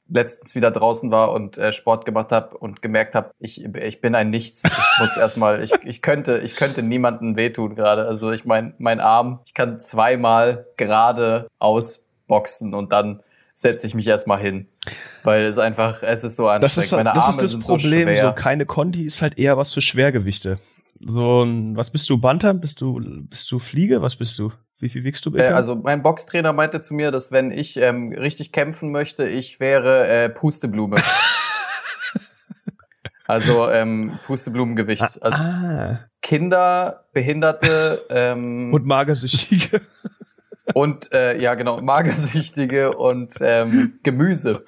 letztens 0.09 0.55
wieder 0.55 0.71
draußen 0.71 1.11
war 1.11 1.31
und 1.31 1.57
äh, 1.57 1.71
Sport 1.71 2.05
gemacht 2.05 2.31
habe 2.31 2.57
und 2.57 2.81
gemerkt 2.81 3.15
habe, 3.15 3.31
ich, 3.39 3.63
ich 3.63 4.01
bin 4.01 4.15
ein 4.15 4.29
Nichts. 4.29 4.63
Ich 4.65 4.99
muss 4.99 5.17
erstmal, 5.17 5.63
ich, 5.63 5.71
ich 5.83 6.01
könnte, 6.01 6.39
ich 6.39 6.55
könnte 6.55 6.83
niemandem 6.83 7.35
wehtun 7.35 7.75
gerade. 7.75 8.05
Also 8.05 8.31
ich 8.31 8.45
mein, 8.45 8.73
mein 8.79 8.99
Arm, 8.99 9.39
ich 9.45 9.53
kann 9.53 9.79
zweimal 9.79 10.65
gerade 10.77 11.47
ausboxen 12.29 12.73
und 12.73 12.91
dann 12.91 13.21
setze 13.53 13.87
ich 13.87 13.95
mich 13.95 14.07
erstmal 14.07 14.39
hin. 14.39 14.67
Weil 15.23 15.45
es 15.45 15.57
einfach, 15.57 16.01
es 16.03 16.23
ist 16.23 16.37
so 16.37 16.45
das 16.45 16.77
anstrengend. 16.77 16.85
ist, 16.85 16.91
Meine 16.91 17.13
das, 17.13 17.23
Arme 17.23 17.41
ist 17.41 17.51
sind 17.51 17.61
das 17.61 17.67
Problem. 17.67 18.07
so 18.07 18.13
schwer. 18.13 18.25
So 18.27 18.33
keine 18.33 18.65
Kondi 18.65 19.03
ist 19.05 19.21
halt 19.21 19.37
eher 19.37 19.57
was 19.57 19.73
für 19.73 19.81
Schwergewichte. 19.81 20.59
So 21.01 21.43
ein, 21.43 21.75
was 21.75 21.89
bist 21.89 22.09
du, 22.09 22.17
Bantam? 22.17 22.61
Bist 22.61 22.81
du, 22.81 23.01
bist 23.29 23.51
du 23.51 23.59
Fliege? 23.59 24.01
Was 24.01 24.15
bist 24.15 24.37
du? 24.39 24.51
Wie 24.79 24.89
viel 24.89 25.03
wiegst 25.03 25.25
du? 25.25 25.35
Äh, 25.35 25.43
Ilka? 25.43 25.55
also 25.55 25.75
mein 25.75 26.03
Boxtrainer 26.03 26.53
meinte 26.53 26.79
zu 26.79 26.93
mir, 26.93 27.11
dass 27.11 27.31
wenn 27.33 27.51
ich 27.51 27.77
ähm, 27.77 28.13
richtig 28.13 28.53
kämpfen 28.53 28.91
möchte, 28.91 29.27
ich 29.27 29.59
wäre 29.59 30.07
äh, 30.07 30.29
Pusteblume. 30.29 31.01
also 33.27 33.69
ähm, 33.69 34.19
Pusteblumengewicht. 34.25 35.01
Also 35.01 35.19
ah, 35.21 35.99
Kinder, 36.21 37.05
Behinderte 37.11 38.05
ähm, 38.09 38.73
und 38.73 38.85
Magersüchtige. 38.85 39.81
Und 40.73 41.11
äh, 41.13 41.41
ja 41.41 41.55
genau 41.55 41.81
Magersüchtige 41.81 42.95
und 42.97 43.35
ähm, 43.41 43.99
Gemüse. 44.03 44.65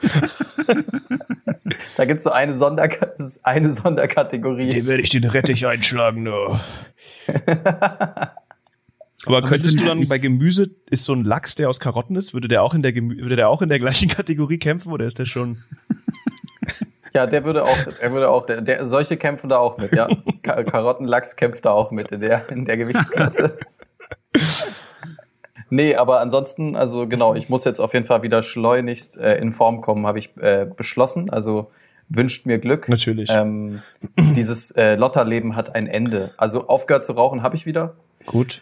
da 1.98 2.05
gibt's 2.05 2.24
so 2.24 2.31
eine, 2.31 2.51
ist 2.51 3.46
eine 3.46 3.72
Sonderkategorie. 3.72 4.74
Hier 4.74 4.88
werde 4.88 5.03
ich 5.03 5.10
den 5.10 5.25
Rettich 5.25 5.65
einschlagen, 5.65 6.24
nur. 6.24 6.60
Aber 9.25 9.41
könntest 9.43 9.79
du 9.79 9.86
dann 9.86 10.08
bei 10.08 10.17
Gemüse, 10.17 10.72
ist 10.89 11.03
so 11.03 11.13
ein 11.13 11.24
Lachs, 11.24 11.55
der 11.55 11.70
aus 11.70 11.79
Karotten 11.79 12.15
ist, 12.15 12.34
würde 12.34 12.48
der 12.48 12.63
auch 12.63 12.74
in 12.74 12.81
der 12.81 12.91
Gemü 12.91 13.22
würde 13.22 13.36
der 13.36 13.50
auch 13.50 13.62
in 13.62 13.70
der 13.70 13.79
gleichen 13.79 14.10
Kategorie 14.10 14.58
kämpfen 14.58 14.91
oder 14.91 15.05
ist 15.05 15.20
der 15.20 15.25
schon? 15.25 15.58
Ja, 17.13 17.27
der 17.27 17.43
würde 17.43 17.65
auch, 17.65 17.77
er 18.00 18.12
würde 18.13 18.29
auch, 18.29 18.46
der, 18.46 18.62
der, 18.62 18.86
solche 18.86 19.17
kämpfen 19.17 19.50
da 19.50 19.58
auch 19.58 19.77
mit, 19.77 19.93
ja. 19.96 20.08
Ka 20.43 20.63
Karottenlachs 20.63 21.36
kämpft 21.36 21.65
da 21.65 21.72
auch 21.72 21.91
mit 21.91 22.12
in 22.12 22.22
der, 22.22 22.50
in 22.50 22.63
der 22.65 22.77
Gewichtsklasse. 22.77 23.58
Nee, 25.71 25.95
aber 25.95 26.19
ansonsten, 26.19 26.75
also 26.75 27.07
genau, 27.07 27.33
ich 27.33 27.49
muss 27.49 27.65
jetzt 27.65 27.79
auf 27.79 27.93
jeden 27.93 28.05
Fall 28.05 28.21
wieder 28.21 28.43
schleunigst 28.43 29.17
äh, 29.17 29.37
in 29.37 29.51
Form 29.51 29.81
kommen, 29.81 30.05
habe 30.05 30.19
ich 30.19 30.29
äh, 30.37 30.67
beschlossen. 30.77 31.29
Also 31.31 31.71
wünscht 32.09 32.45
mir 32.45 32.59
Glück. 32.59 32.89
Natürlich. 32.89 33.29
Ähm, 33.31 33.81
dieses 34.35 34.71
äh, 34.71 34.95
Lotterleben 34.95 35.55
hat 35.55 35.75
ein 35.75 35.87
Ende. 35.87 36.31
Also 36.37 36.67
aufgehört 36.67 37.05
zu 37.05 37.13
rauchen 37.13 37.41
habe 37.43 37.55
ich 37.55 37.65
wieder. 37.65 37.95
Gut. 38.25 38.61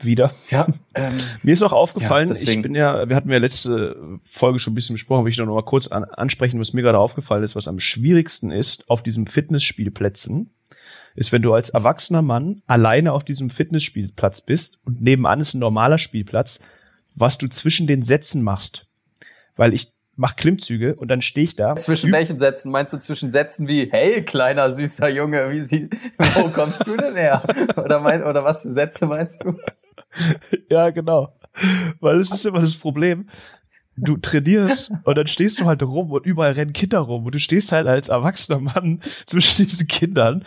Wieder. 0.00 0.32
Ja. 0.50 0.66
Ähm, 0.98 1.20
Mir 1.42 1.52
ist 1.52 1.62
auch 1.62 1.74
aufgefallen, 1.74 2.26
Ja, 2.28 2.34
ich 2.34 2.62
bin 2.62 2.74
ja, 2.74 3.06
wir 3.06 3.16
hatten 3.16 3.30
ja 3.30 3.36
letzte 3.36 4.18
Folge 4.30 4.58
schon 4.58 4.72
ein 4.72 4.74
bisschen 4.74 4.94
besprochen, 4.94 5.26
will 5.26 5.30
ich 5.30 5.36
noch 5.36 5.44
mal 5.44 5.62
kurz 5.62 5.88
an, 5.88 6.04
ansprechen, 6.04 6.58
was 6.58 6.72
mir 6.72 6.80
gerade 6.80 6.98
aufgefallen 6.98 7.44
ist, 7.44 7.54
was 7.54 7.68
am 7.68 7.80
schwierigsten 7.80 8.50
ist 8.50 8.88
auf 8.88 9.02
diesen 9.02 9.26
Fitnessspielplätzen, 9.26 10.48
ist, 11.16 11.32
wenn 11.32 11.42
du 11.42 11.52
als 11.54 11.70
erwachsener 11.70 12.22
Mann 12.22 12.62
alleine 12.66 13.12
auf 13.12 13.24
diesem 13.24 13.50
Fitnessspielplatz 13.50 14.40
bist 14.40 14.78
und 14.84 15.02
nebenan 15.02 15.40
ist 15.40 15.54
ein 15.54 15.58
normaler 15.58 15.98
Spielplatz, 15.98 16.60
was 17.14 17.38
du 17.38 17.48
zwischen 17.48 17.86
den 17.86 18.02
Sätzen 18.02 18.42
machst. 18.42 18.86
Weil 19.56 19.72
ich 19.72 19.92
mach 20.16 20.36
Klimmzüge 20.36 20.94
und 20.94 21.08
dann 21.08 21.22
stehe 21.22 21.44
ich 21.44 21.56
da. 21.56 21.76
zwischen 21.76 22.12
welchen 22.12 22.38
Sätzen? 22.38 22.70
Meinst 22.70 22.92
du 22.92 22.98
zwischen 22.98 23.30
Sätzen 23.30 23.68
wie, 23.68 23.88
hey, 23.90 24.22
kleiner, 24.22 24.70
süßer 24.70 25.08
Junge, 25.08 25.50
wie 25.50 25.60
sie, 25.60 25.90
wo 26.18 26.50
kommst 26.50 26.86
du 26.86 26.96
denn 26.96 27.16
her? 27.16 27.42
Oder, 27.76 28.00
mein, 28.00 28.24
oder 28.24 28.44
was 28.44 28.62
für 28.62 28.70
Sätze 28.70 29.06
meinst 29.06 29.44
du? 29.44 29.56
Ja, 30.70 30.88
genau. 30.88 31.34
Weil 32.00 32.20
es 32.20 32.30
ist 32.30 32.46
immer 32.46 32.62
das 32.62 32.74
Problem. 32.74 33.28
Du 33.96 34.16
trainierst 34.16 34.90
und 35.04 35.16
dann 35.16 35.26
stehst 35.26 35.60
du 35.60 35.64
halt 35.64 35.82
rum 35.82 36.10
und 36.12 36.26
überall 36.26 36.52
rennen 36.52 36.72
Kinder 36.72 36.98
rum 36.98 37.24
und 37.24 37.34
du 37.34 37.38
stehst 37.38 37.72
halt 37.72 37.86
als 37.86 38.08
erwachsener 38.08 38.60
Mann 38.60 39.02
zwischen 39.26 39.66
diesen 39.66 39.86
Kindern 39.86 40.44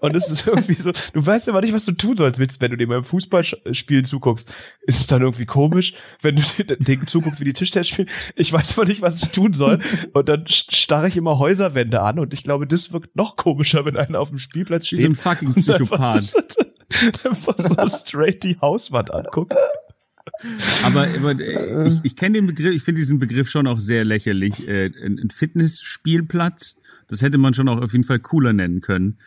und 0.00 0.14
es 0.14 0.28
ist 0.28 0.46
irgendwie 0.46 0.74
so, 0.74 0.92
du 1.12 1.24
weißt 1.24 1.48
immer 1.48 1.60
nicht, 1.60 1.72
was 1.72 1.84
du 1.84 1.92
tun 1.92 2.16
sollst, 2.16 2.38
wenn 2.38 2.70
du 2.70 2.76
dir 2.76 2.88
beim 2.88 3.04
Fußballspielen 3.04 4.04
zuguckst. 4.04 4.52
Ist 4.82 5.00
es 5.00 5.06
dann 5.06 5.22
irgendwie 5.22 5.46
komisch, 5.46 5.94
wenn 6.20 6.36
du 6.36 6.42
dir 6.42 6.76
den 6.76 7.06
zuguckst, 7.06 7.40
wie 7.40 7.44
die 7.44 7.52
Tischtennis 7.52 7.88
spielen? 7.88 8.08
Ich 8.36 8.52
weiß 8.52 8.78
aber 8.78 8.86
nicht, 8.86 9.02
was 9.02 9.22
ich 9.22 9.30
tun 9.30 9.54
soll 9.54 9.80
und 10.12 10.28
dann 10.28 10.46
starre 10.46 11.08
ich 11.08 11.16
immer 11.16 11.38
Häuserwände 11.38 12.00
an 12.02 12.18
und 12.18 12.32
ich 12.32 12.44
glaube, 12.44 12.66
das 12.66 12.92
wirkt 12.92 13.16
noch 13.16 13.36
komischer, 13.36 13.84
wenn 13.84 13.96
einer 13.96 14.20
auf 14.20 14.30
dem 14.30 14.38
Spielplatz 14.38 14.86
steht 14.86 15.00
So 15.00 15.08
ein 15.08 15.14
fucking 15.14 15.54
Psychopath. 15.54 16.34
einfach 17.24 17.54
so 17.58 17.96
straight 17.96 18.42
die 18.42 18.58
Hauswand 18.60 19.12
anguckt. 19.12 19.54
Aber, 20.84 21.06
aber 21.16 21.40
äh, 21.40 21.86
ich, 21.86 22.00
ich 22.02 22.16
kenne 22.16 22.34
den 22.38 22.46
Begriff, 22.46 22.74
ich 22.74 22.82
finde 22.82 23.00
diesen 23.00 23.18
Begriff 23.18 23.48
schon 23.50 23.66
auch 23.66 23.78
sehr 23.80 24.04
lächerlich. 24.04 24.66
Äh, 24.66 24.86
ein 25.04 25.18
ein 25.18 25.30
Fitnessspielplatz, 25.30 26.76
das 27.08 27.22
hätte 27.22 27.38
man 27.38 27.54
schon 27.54 27.68
auch 27.68 27.80
auf 27.80 27.92
jeden 27.92 28.04
Fall 28.04 28.18
cooler 28.18 28.52
nennen 28.52 28.80
können. 28.80 29.18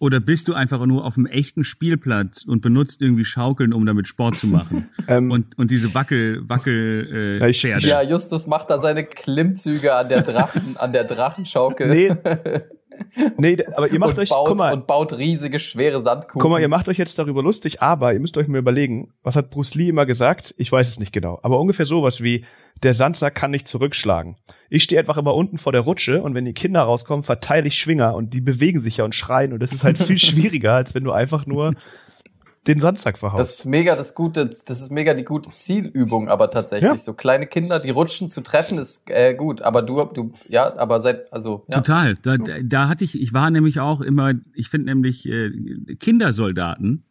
Oder 0.00 0.20
bist 0.20 0.48
du 0.48 0.54
einfach 0.54 0.84
nur 0.86 1.04
auf 1.04 1.16
einem 1.16 1.26
echten 1.26 1.62
Spielplatz 1.64 2.42
und 2.44 2.62
benutzt 2.62 3.00
irgendwie 3.00 3.24
Schaukeln, 3.24 3.72
um 3.72 3.86
damit 3.86 4.08
Sport 4.08 4.38
zu 4.38 4.46
machen? 4.48 4.88
Ähm, 5.06 5.30
Und, 5.30 5.58
und 5.58 5.70
diese 5.70 5.92
Wackel, 5.94 6.48
Wackel, 6.48 7.38
Ja, 7.40 7.46
äh, 7.46 7.50
ich- 7.50 7.60
Pferde. 7.60 7.86
Ja, 7.86 8.02
Justus 8.02 8.46
macht 8.46 8.70
da 8.70 8.78
seine 8.80 9.04
Klimmzüge 9.04 9.94
an 9.94 10.08
der 10.08 10.22
Drachen, 10.22 10.76
an 10.78 10.92
der 10.94 11.04
Drachenschaukel. 11.04 11.88
Nee, 11.88 12.08
nee, 13.38 13.56
aber 13.76 13.90
ihr 13.90 13.98
macht 13.98 14.12
und 14.12 14.20
euch, 14.20 14.28
baut, 14.28 14.56
mal, 14.56 14.72
und 14.72 14.86
baut 14.86 15.12
riesige, 15.16 15.58
schwere 15.58 16.00
Sandkuchen. 16.00 16.40
guck 16.40 16.50
mal, 16.50 16.60
ihr 16.60 16.68
macht 16.68 16.88
euch 16.88 16.98
jetzt 16.98 17.18
darüber 17.18 17.42
lustig, 17.42 17.82
aber 17.82 18.12
ihr 18.12 18.20
müsst 18.20 18.36
euch 18.36 18.48
mal 18.48 18.58
überlegen, 18.58 19.12
was 19.22 19.36
hat 19.36 19.50
Bruce 19.50 19.74
Lee 19.74 19.88
immer 19.88 20.06
gesagt? 20.06 20.54
Ich 20.58 20.70
weiß 20.70 20.88
es 20.88 20.98
nicht 20.98 21.12
genau, 21.12 21.38
aber 21.42 21.60
ungefähr 21.60 21.86
sowas 21.86 22.20
wie, 22.22 22.44
der 22.82 22.92
Sandsack 22.92 23.34
kann 23.34 23.50
nicht 23.50 23.68
zurückschlagen. 23.68 24.36
Ich 24.68 24.82
stehe 24.82 24.98
einfach 24.98 25.16
immer 25.16 25.34
unten 25.34 25.58
vor 25.58 25.72
der 25.72 25.82
Rutsche 25.82 26.22
und 26.22 26.34
wenn 26.34 26.44
die 26.44 26.54
Kinder 26.54 26.82
rauskommen, 26.82 27.22
verteile 27.22 27.68
ich 27.68 27.78
Schwinger 27.78 28.14
und 28.14 28.34
die 28.34 28.40
bewegen 28.40 28.80
sich 28.80 28.96
ja 28.98 29.04
und 29.04 29.14
schreien 29.14 29.52
und 29.52 29.60
das 29.60 29.72
ist 29.72 29.84
halt 29.84 29.98
viel 29.98 30.18
schwieriger, 30.18 30.74
als 30.74 30.94
wenn 30.94 31.04
du 31.04 31.12
einfach 31.12 31.46
nur 31.46 31.74
den 32.66 32.80
Sandsack 32.80 33.18
verhaust. 33.18 33.38
Das 33.40 33.58
ist 33.58 33.66
mega 33.66 33.94
das 33.96 34.14
gute, 34.14 34.46
das 34.46 34.80
ist 34.80 34.90
mega 34.90 35.12
die 35.14 35.24
gute 35.24 35.50
Zielübung, 35.52 36.28
aber 36.28 36.50
tatsächlich 36.50 36.86
Ja. 36.88 36.96
so 36.96 37.12
kleine 37.12 37.46
Kinder, 37.46 37.78
die 37.80 37.90
rutschen 37.90 38.30
zu 38.30 38.40
treffen, 38.40 38.78
ist 38.78 39.10
äh, 39.10 39.34
gut. 39.34 39.60
Aber 39.62 39.82
du, 39.82 40.02
du, 40.04 40.32
ja, 40.48 40.74
aber 40.78 41.00
seit, 41.00 41.32
also 41.32 41.64
ja. 41.68 41.76
Total. 41.76 42.14
Da, 42.22 42.36
da- 42.38 42.88
hatte 42.88 43.04
ich, 43.04 43.20
ich 43.20 43.32
war 43.34 43.50
nämlich 43.50 43.80
auch 43.80 44.00
immer, 44.00 44.32
ich 44.54 44.68
finde 44.70 44.86
nämlich 44.86 45.28
äh, 45.28 45.50
Kindersoldaten, 46.00 47.04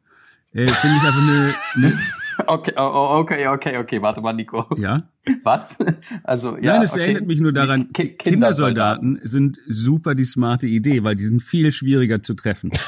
äh, 0.54 0.68
finde 0.68 0.98
ich 0.98 1.04
einfach 1.04 1.22
eine, 1.22 1.56
eine 1.76 2.00
Okay, 2.48 2.74
oh, 2.78 2.82
oh, 2.82 3.18
okay, 3.20 3.48
okay, 3.48 3.78
okay. 3.78 4.02
Warte 4.02 4.20
mal, 4.22 4.34
Nico. 4.34 4.66
ja. 4.78 5.04
Was? 5.44 5.78
Also 6.24 6.58
ja. 6.58 6.74
Nein, 6.74 6.82
es 6.82 6.94
okay. 6.94 7.02
erinnert 7.04 7.28
mich 7.28 7.40
nur 7.40 7.54
daran, 7.54 7.94
Ki- 7.94 8.14
Kindersoldaten 8.14 9.20
sind 9.22 9.60
super 9.68 10.16
die 10.16 10.26
smarte 10.26 10.66
Idee, 10.66 11.04
weil 11.04 11.16
die 11.16 11.26
sind 11.26 11.44
viel 11.44 11.72
schwieriger 11.72 12.24
zu 12.24 12.34
treffen. 12.34 12.72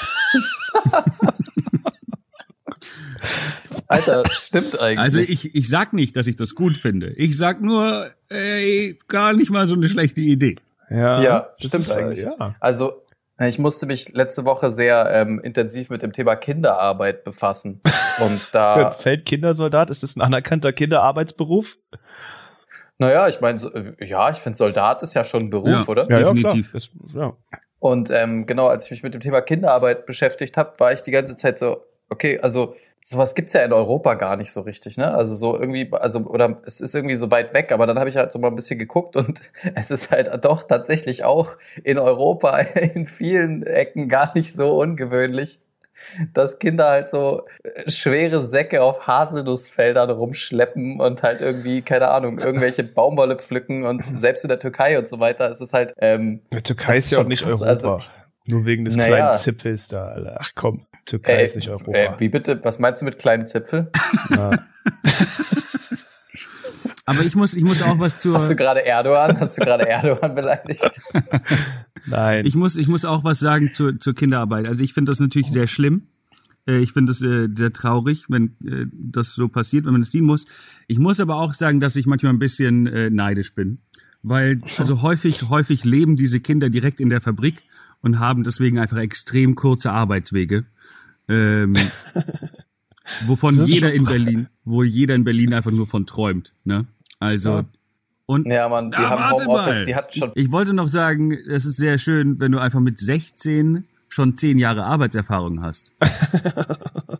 Alter, 3.87 4.23
stimmt 4.31 4.79
eigentlich. 4.79 4.99
Also 4.99 5.19
ich, 5.19 5.55
ich 5.55 5.69
sag 5.69 5.93
nicht, 5.93 6.15
dass 6.15 6.27
ich 6.27 6.35
das 6.35 6.55
gut 6.55 6.77
finde. 6.77 7.09
Ich 7.13 7.37
sag 7.37 7.61
nur, 7.61 8.09
ey, 8.29 8.97
gar 9.07 9.33
nicht 9.33 9.51
mal 9.51 9.67
so 9.67 9.75
eine 9.75 9.87
schlechte 9.89 10.21
Idee. 10.21 10.55
ja, 10.89 11.21
Ja, 11.21 11.49
stimmt 11.57 11.85
ist, 11.87 11.91
äh, 11.91 11.97
eigentlich. 11.97 12.19
Ja. 12.23 12.55
Also, 12.59 13.01
ich 13.39 13.59
musste 13.59 13.85
mich 13.85 14.13
letzte 14.13 14.45
Woche 14.45 14.71
sehr 14.71 15.09
ähm, 15.11 15.41
intensiv 15.43 15.89
mit 15.89 16.01
dem 16.01 16.13
Thema 16.13 16.35
Kinderarbeit 16.37 17.23
befassen. 17.25 17.81
Und 18.19 18.49
da, 18.53 18.91
Feldkindersoldat, 18.91 19.89
ist 19.89 20.03
das 20.03 20.15
ein 20.15 20.21
anerkannter 20.21 20.71
Kinderarbeitsberuf? 20.71 21.75
naja, 22.97 23.27
ich 23.27 23.41
meine, 23.41 23.59
so, 23.59 23.73
äh, 23.73 23.93
ja, 24.05 24.29
ich 24.31 24.37
finde, 24.37 24.57
Soldat 24.57 25.03
ist 25.03 25.15
ja 25.15 25.25
schon 25.25 25.43
ein 25.43 25.49
Beruf, 25.49 25.67
Ja. 25.69 25.85
oder? 25.87 26.09
Ja, 26.09 26.19
Definitiv. 26.19 26.73
Ja. 27.13 27.33
Und 27.79 28.09
ähm, 28.09 28.45
genau, 28.45 28.67
als 28.67 28.85
ich 28.85 28.91
mich 28.91 29.03
mit 29.03 29.13
dem 29.13 29.21
Thema 29.21 29.41
Kinderarbeit 29.41 30.05
beschäftigt 30.05 30.55
habe, 30.57 30.71
war 30.79 30.93
ich 30.93 31.01
die 31.01 31.11
ganze 31.11 31.35
Zeit 31.35 31.57
so, 31.57 31.83
okay, 32.09 32.39
also 32.39 32.75
sowas 33.07 33.35
gibt's 33.35 33.53
ja 33.53 33.61
in 33.61 33.71
Europa 33.71 34.15
gar 34.15 34.35
nicht 34.35 34.51
so 34.51 34.61
richtig, 34.61 34.97
ne? 34.97 35.13
Also 35.13 35.35
so 35.35 35.57
irgendwie, 35.59 35.87
also 35.93 36.21
oder 36.21 36.57
es 36.65 36.81
ist 36.81 36.95
irgendwie 36.95 37.15
so 37.15 37.29
weit 37.29 37.53
weg, 37.53 37.71
aber 37.71 37.85
dann 37.85 37.99
habe 37.99 38.09
ich 38.09 38.17
halt 38.17 38.33
so 38.33 38.39
mal 38.39 38.47
ein 38.47 38.55
bisschen 38.55 38.79
geguckt 38.79 39.15
und 39.15 39.41
es 39.75 39.91
ist 39.91 40.09
halt 40.09 40.43
doch 40.43 40.63
tatsächlich 40.63 41.23
auch 41.23 41.55
in 41.83 41.99
Europa 41.99 42.57
in 42.95 43.05
vielen 43.05 43.61
Ecken 43.63 44.09
gar 44.09 44.33
nicht 44.33 44.53
so 44.53 44.79
ungewöhnlich, 44.81 45.59
dass 46.33 46.57
Kinder 46.57 46.89
halt 46.89 47.07
so 47.07 47.43
äh, 47.63 47.91
schwere 47.91 48.43
Säcke 48.43 48.81
auf 48.81 49.05
Haselnussfeldern 49.05 50.09
rumschleppen 50.09 50.99
und 50.99 51.21
halt 51.21 51.41
irgendwie, 51.41 51.83
keine 51.83 52.07
Ahnung, 52.07 52.39
irgendwelche 52.39 52.83
Baumwolle 52.95 53.35
pflücken 53.37 53.85
und 53.85 54.17
selbst 54.17 54.43
in 54.43 54.49
der 54.49 54.59
Türkei 54.59 54.97
und 54.97 55.07
so 55.07 55.19
weiter 55.19 55.47
ist 55.51 55.61
es 55.61 55.73
halt, 55.73 55.93
ähm, 55.99 56.41
Die 56.51 56.61
Türkei 56.63 56.97
ist 56.97 57.11
ja 57.11 57.19
auch 57.19 57.27
nicht 57.27 57.43
krass, 57.43 57.61
Europa. 57.61 57.69
also 57.69 57.97
Nur 58.45 58.65
wegen 58.65 58.83
des 58.85 58.95
Naja. 58.95 59.15
kleinen 59.15 59.39
Zipfels 59.39 59.87
da, 59.89 60.07
Alter. 60.07 60.37
Ach 60.39 60.49
komm, 60.55 60.87
Türkei 61.05 61.33
Äh, 61.35 61.45
ist 61.45 61.55
nicht 61.55 61.69
Europa. 61.69 61.91
äh, 61.91 62.09
wie 62.19 62.29
bitte? 62.29 62.59
Was 62.63 62.79
meinst 62.79 63.01
du 63.01 63.05
mit 63.05 63.17
kleinen 63.19 63.47
Zipfel? 63.47 63.89
Ja. 64.29 64.51
Aber 67.07 67.23
ich 67.23 67.35
muss, 67.35 67.53
ich 67.53 67.63
muss 67.63 67.81
auch 67.83 67.99
was 67.99 68.19
zur, 68.19 68.35
Hast 68.35 68.49
du 68.49 68.55
gerade 68.55 68.83
Erdogan? 68.83 69.39
Hast 69.39 69.59
du 69.59 69.63
gerade 69.63 69.87
Erdogan 69.87 70.33
beleidigt? 70.33 70.99
Nein. 72.07 72.45
ich 72.45 72.55
muss, 72.55 72.75
ich 72.77 72.87
muss 72.87 73.05
auch 73.05 73.23
was 73.23 73.39
sagen 73.39 73.73
zur, 73.73 73.99
zur 73.99 74.15
Kinderarbeit. 74.15 74.65
Also 74.65 74.83
ich 74.83 74.93
finde 74.93 75.11
das 75.11 75.19
natürlich 75.19 75.51
sehr 75.51 75.67
schlimm. 75.67 76.07
Äh, 76.67 76.79
Ich 76.79 76.93
finde 76.93 77.11
das 77.11 77.21
äh, 77.21 77.47
sehr 77.55 77.71
traurig, 77.71 78.25
wenn 78.29 78.55
äh, 78.65 78.85
das 78.91 79.33
so 79.35 79.47
passiert, 79.47 79.85
wenn 79.85 79.93
man 79.93 80.01
es 80.01 80.09
dienen 80.09 80.25
muss. 80.25 80.45
Ich 80.87 80.97
muss 80.97 81.19
aber 81.19 81.35
auch 81.35 81.53
sagen, 81.53 81.79
dass 81.79 81.95
ich 81.95 82.07
manchmal 82.07 82.33
ein 82.33 82.39
bisschen 82.39 82.87
äh, 82.87 83.09
neidisch 83.11 83.53
bin. 83.53 83.79
Weil, 84.23 84.61
also 84.77 85.03
häufig, 85.03 85.43
häufig 85.49 85.83
leben 85.83 86.15
diese 86.15 86.39
Kinder 86.39 86.69
direkt 86.71 86.99
in 86.99 87.11
der 87.11 87.21
Fabrik 87.21 87.61
und 88.05 88.19
haben 88.19 88.43
deswegen 88.43 88.79
einfach 88.79 88.97
extrem 88.97 89.55
kurze 89.55 89.91
Arbeitswege. 89.91 90.63
Ähm, 91.27 91.91
wovon 93.25 93.65
jeder 93.65 93.91
in 93.93 94.05
Berlin, 94.05 94.47
wo 94.63 94.83
jeder 94.83 95.15
in 95.15 95.23
Berlin 95.23 95.53
einfach 95.53 95.71
nur 95.71 95.87
von 95.87 96.05
träumt. 96.05 96.53
Ne? 96.63 96.85
Also, 97.19 97.49
Ja. 97.57 97.65
und 98.27 98.47
Ja, 98.47 98.69
Mann, 98.69 98.91
die 98.91 98.97
Ah, 98.97 99.09
haben 99.09 99.21
warte 99.21 99.45
Homeoffice, 99.45 99.77
mal. 99.79 99.85
die 99.85 99.95
hatten 99.95 100.13
schon. 100.17 100.31
ich 100.35 100.51
wollte 100.51 100.73
noch 100.73 100.87
sagen, 100.87 101.31
es 101.33 101.65
ist 101.65 101.77
sehr 101.77 101.97
schön, 101.97 102.39
wenn 102.39 102.51
du 102.51 102.59
einfach 102.59 102.79
mit 102.79 102.99
16 102.99 103.85
schon 104.07 104.35
10 104.35 104.59
Jahre 104.59 104.85
Arbeitserfahrung 104.85 105.61
hast. 105.61 105.93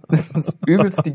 Das 0.08 0.30
ist 0.32 0.60
übelst 0.65 1.06
die, 1.08 1.13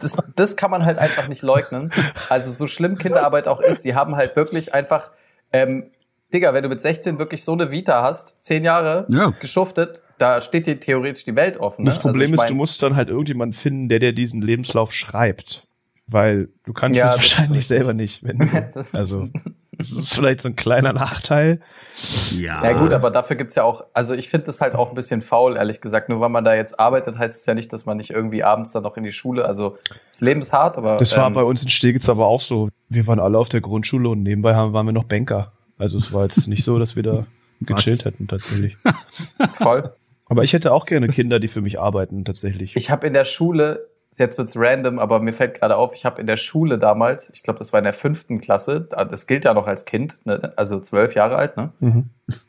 das, 0.00 0.16
das 0.34 0.56
kann 0.56 0.72
man 0.72 0.84
halt 0.84 0.98
einfach 0.98 1.28
nicht 1.28 1.42
leugnen. 1.42 1.92
Also 2.30 2.50
so 2.50 2.66
schlimm 2.66 2.96
Kinderarbeit 2.96 3.46
auch 3.46 3.60
ist, 3.60 3.84
die 3.84 3.94
haben 3.94 4.16
halt 4.16 4.34
wirklich 4.34 4.74
einfach, 4.74 5.12
ähm, 5.52 5.84
Digga, 6.32 6.54
wenn 6.54 6.62
du 6.62 6.68
mit 6.68 6.80
16 6.80 7.18
wirklich 7.18 7.44
so 7.44 7.52
eine 7.52 7.70
Vita 7.70 8.02
hast, 8.02 8.42
10 8.44 8.64
Jahre 8.64 9.06
Ja. 9.10 9.32
geschuftet, 9.40 10.02
da 10.18 10.40
steht 10.40 10.66
dir 10.66 10.78
theoretisch 10.78 11.24
die 11.24 11.34
Welt 11.36 11.58
offen. 11.58 11.84
Ne? 11.84 11.90
das 11.90 11.98
Problem 11.98 12.12
also 12.12 12.22
ich 12.24 12.30
ist, 12.32 12.36
mein, 12.38 12.48
du 12.48 12.54
musst 12.54 12.82
dann 12.82 12.94
halt 12.96 13.08
irgendjemanden 13.08 13.58
finden, 13.58 13.88
der 13.88 13.98
dir 13.98 14.12
diesen 14.12 14.40
Lebenslauf 14.42 14.92
schreibt. 14.92 15.64
Weil 16.06 16.48
du 16.64 16.72
kannst 16.72 16.98
Ja, 16.98 17.10
es 17.12 17.16
wahrscheinlich 17.18 17.66
selber 17.68 17.92
nicht. 17.94 18.24
Wenn 18.24 18.38
du, 18.38 18.46
Das 18.74 18.88
ist- 18.88 18.94
also, 18.96 19.28
das 19.78 19.90
ist 19.92 20.12
vielleicht 20.12 20.40
so 20.40 20.48
ein 20.48 20.56
kleiner 20.56 20.92
Nachteil. 20.92 21.60
Ja. 22.32 22.64
Ja 22.64 22.72
gut, 22.72 22.92
aber 22.92 23.10
dafür 23.10 23.36
gibt's 23.36 23.54
ja 23.54 23.62
auch, 23.62 23.84
also 23.94 24.14
ich 24.14 24.28
finde 24.28 24.46
das 24.46 24.60
halt 24.60 24.74
auch 24.74 24.88
ein 24.90 24.94
bisschen 24.94 25.22
faul, 25.22 25.56
ehrlich 25.56 25.80
gesagt. 25.80 26.08
Nur 26.08 26.20
weil 26.20 26.28
man 26.28 26.44
da 26.44 26.54
jetzt 26.54 26.78
arbeitet, 26.80 27.16
heißt 27.18 27.36
es 27.38 27.46
ja 27.46 27.54
nicht, 27.54 27.72
dass 27.72 27.86
man 27.86 27.96
nicht 27.96 28.10
irgendwie 28.10 28.42
abends 28.42 28.72
dann 28.72 28.82
noch 28.82 28.96
in 28.96 29.04
die 29.04 29.12
Schule, 29.12 29.44
also 29.44 29.78
das 30.08 30.20
Leben 30.20 30.40
ist 30.42 30.52
hart, 30.52 30.76
aber 30.76 30.98
Das 30.98 31.16
war 31.16 31.26
ähm, 31.28 31.34
bei 31.34 31.42
uns 31.44 31.62
in 31.62 31.68
Stegitz 31.70 32.08
aber 32.08 32.26
auch 32.26 32.40
so. 32.40 32.68
Wir 32.88 33.06
waren 33.06 33.20
alle 33.20 33.38
auf 33.38 33.48
der 33.48 33.60
Grundschule 33.60 34.08
und 34.08 34.22
nebenbei 34.22 34.54
haben, 34.54 34.72
waren 34.72 34.86
wir 34.86 34.92
noch 34.92 35.04
Banker. 35.04 35.52
Also 35.80 35.98
es 35.98 36.12
war 36.12 36.26
jetzt 36.26 36.46
nicht 36.46 36.64
so, 36.64 36.78
dass 36.78 36.94
wir 36.94 37.02
da 37.02 37.26
gechillt 37.60 38.04
hätten 38.04 38.28
tatsächlich. 38.28 38.76
Voll. 39.54 39.92
Aber 40.26 40.44
ich 40.44 40.52
hätte 40.52 40.72
auch 40.72 40.86
gerne 40.86 41.08
Kinder, 41.08 41.40
die 41.40 41.48
für 41.48 41.60
mich 41.60 41.80
arbeiten 41.80 42.24
tatsächlich. 42.24 42.76
Ich 42.76 42.90
habe 42.90 43.06
in 43.06 43.12
der 43.14 43.24
Schule, 43.24 43.88
jetzt 44.16 44.38
wird's 44.38 44.56
random, 44.56 44.98
aber 44.98 45.20
mir 45.20 45.32
fällt 45.32 45.58
gerade 45.58 45.76
auf, 45.76 45.94
ich 45.94 46.04
habe 46.04 46.20
in 46.20 46.26
der 46.26 46.36
Schule 46.36 46.78
damals, 46.78 47.30
ich 47.34 47.42
glaube, 47.42 47.58
das 47.58 47.72
war 47.72 47.78
in 47.78 47.84
der 47.84 47.94
fünften 47.94 48.40
Klasse, 48.40 48.82
das 48.90 49.26
gilt 49.26 49.44
ja 49.44 49.54
noch 49.54 49.66
als 49.66 49.86
Kind, 49.86 50.24
ne? 50.24 50.52
also 50.54 50.78
zwölf 50.80 51.14
Jahre 51.14 51.36
alt, 51.36 51.56
ne? 51.56 51.72
Mhm. 51.80 52.10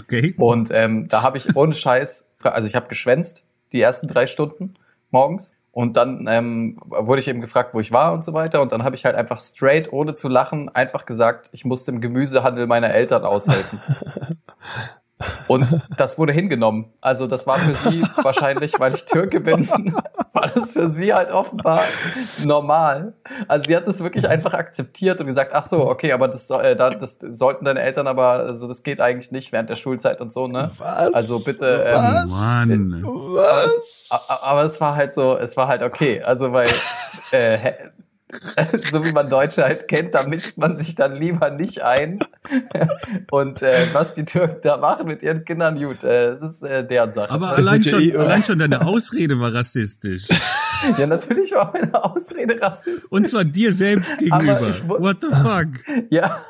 Okay. 0.00 0.34
Und 0.38 0.70
ähm, 0.72 1.08
da 1.08 1.22
habe 1.22 1.36
ich 1.36 1.56
ohne 1.56 1.74
Scheiß, 1.74 2.26
also 2.42 2.66
ich 2.66 2.74
habe 2.74 2.88
geschwänzt 2.88 3.44
die 3.72 3.82
ersten 3.82 4.08
drei 4.08 4.26
Stunden 4.26 4.74
morgens. 5.10 5.54
Und 5.74 5.96
dann 5.96 6.26
ähm, 6.28 6.78
wurde 6.84 7.20
ich 7.20 7.26
eben 7.26 7.40
gefragt, 7.40 7.74
wo 7.74 7.80
ich 7.80 7.90
war 7.90 8.12
und 8.12 8.24
so 8.24 8.32
weiter. 8.32 8.62
Und 8.62 8.70
dann 8.70 8.84
habe 8.84 8.94
ich 8.94 9.04
halt 9.04 9.16
einfach 9.16 9.40
straight, 9.40 9.92
ohne 9.92 10.14
zu 10.14 10.28
lachen, 10.28 10.68
einfach 10.68 11.04
gesagt, 11.04 11.50
ich 11.50 11.64
musste 11.64 11.90
im 11.90 12.00
Gemüsehandel 12.00 12.68
meiner 12.68 12.90
Eltern 12.90 13.24
aushelfen. 13.24 13.80
Und 15.46 15.80
das 15.96 16.18
wurde 16.18 16.32
hingenommen. 16.32 16.86
Also 17.00 17.26
das 17.26 17.46
war 17.46 17.58
für 17.58 17.74
sie 17.74 18.02
wahrscheinlich, 18.22 18.72
weil 18.80 18.94
ich 18.94 19.04
Türke 19.06 19.40
bin, 19.40 19.68
war 20.32 20.48
das 20.54 20.72
für 20.72 20.88
sie 20.88 21.14
halt 21.14 21.30
offenbar 21.30 21.82
normal. 22.42 23.14
Also 23.46 23.64
sie 23.66 23.76
hat 23.76 23.86
das 23.86 24.02
wirklich 24.02 24.28
einfach 24.28 24.54
akzeptiert 24.54 25.20
und 25.20 25.26
gesagt, 25.26 25.52
ach 25.54 25.62
so, 25.62 25.88
okay, 25.88 26.12
aber 26.12 26.26
das, 26.28 26.50
äh, 26.50 26.74
da- 26.76 26.90
das 26.90 27.18
sollten 27.20 27.64
deine 27.64 27.80
Eltern 27.80 28.06
aber, 28.08 28.30
also 28.30 28.66
das 28.66 28.82
geht 28.82 29.00
eigentlich 29.00 29.30
nicht 29.30 29.52
während 29.52 29.70
der 29.70 29.76
Schulzeit 29.76 30.20
und 30.20 30.32
so, 30.32 30.48
ne? 30.48 30.72
Was? 30.78 31.14
Also 31.14 31.38
bitte, 31.38 31.84
Oh 31.86 31.96
ähm, 31.96 32.28
Mann. 32.28 32.70
aber 33.38 33.64
es, 33.64 33.80
aber 34.10 34.62
es 34.64 34.80
war 34.80 34.96
halt 34.96 35.14
so, 35.14 35.36
es 35.36 35.56
war 35.56 35.68
halt 35.68 35.82
okay. 35.82 36.22
Also 36.22 36.52
weil 36.52 36.70
äh, 37.30 37.72
so 38.90 39.04
wie 39.04 39.12
man 39.12 39.28
Deutsche 39.28 39.62
halt 39.64 39.88
kennt, 39.88 40.14
da 40.14 40.22
mischt 40.24 40.58
man 40.58 40.76
sich 40.76 40.94
dann 40.94 41.16
lieber 41.16 41.50
nicht 41.50 41.82
ein. 41.82 42.20
Und 43.30 43.62
äh, 43.62 43.88
was 43.92 44.14
die 44.14 44.24
Türken 44.24 44.60
da 44.62 44.76
machen 44.76 45.06
mit 45.06 45.22
ihren 45.22 45.44
Kindern, 45.44 45.78
gut, 45.78 46.04
äh, 46.04 46.30
es 46.30 46.42
ist 46.42 46.62
äh, 46.62 46.86
deren 46.86 47.12
Sache. 47.12 47.30
Aber 47.30 47.50
Das 47.50 47.58
allein 47.58 47.84
schon, 47.84 48.02
eh- 48.02 48.16
allein 48.16 48.44
schon 48.44 48.58
deine 48.58 48.84
Ausrede 48.86 49.38
war 49.40 49.54
rassistisch. 49.54 50.28
ja, 50.98 51.06
natürlich 51.06 51.52
war 51.52 51.72
meine 51.72 52.04
Ausrede 52.04 52.60
rassistisch. 52.60 53.10
Und 53.10 53.28
zwar 53.28 53.44
dir 53.44 53.72
selbst 53.72 54.18
gegenüber. 54.18 54.60
What 55.00 55.18
the 55.20 55.28
fuck? 55.28 55.68
Ja, 56.10 56.42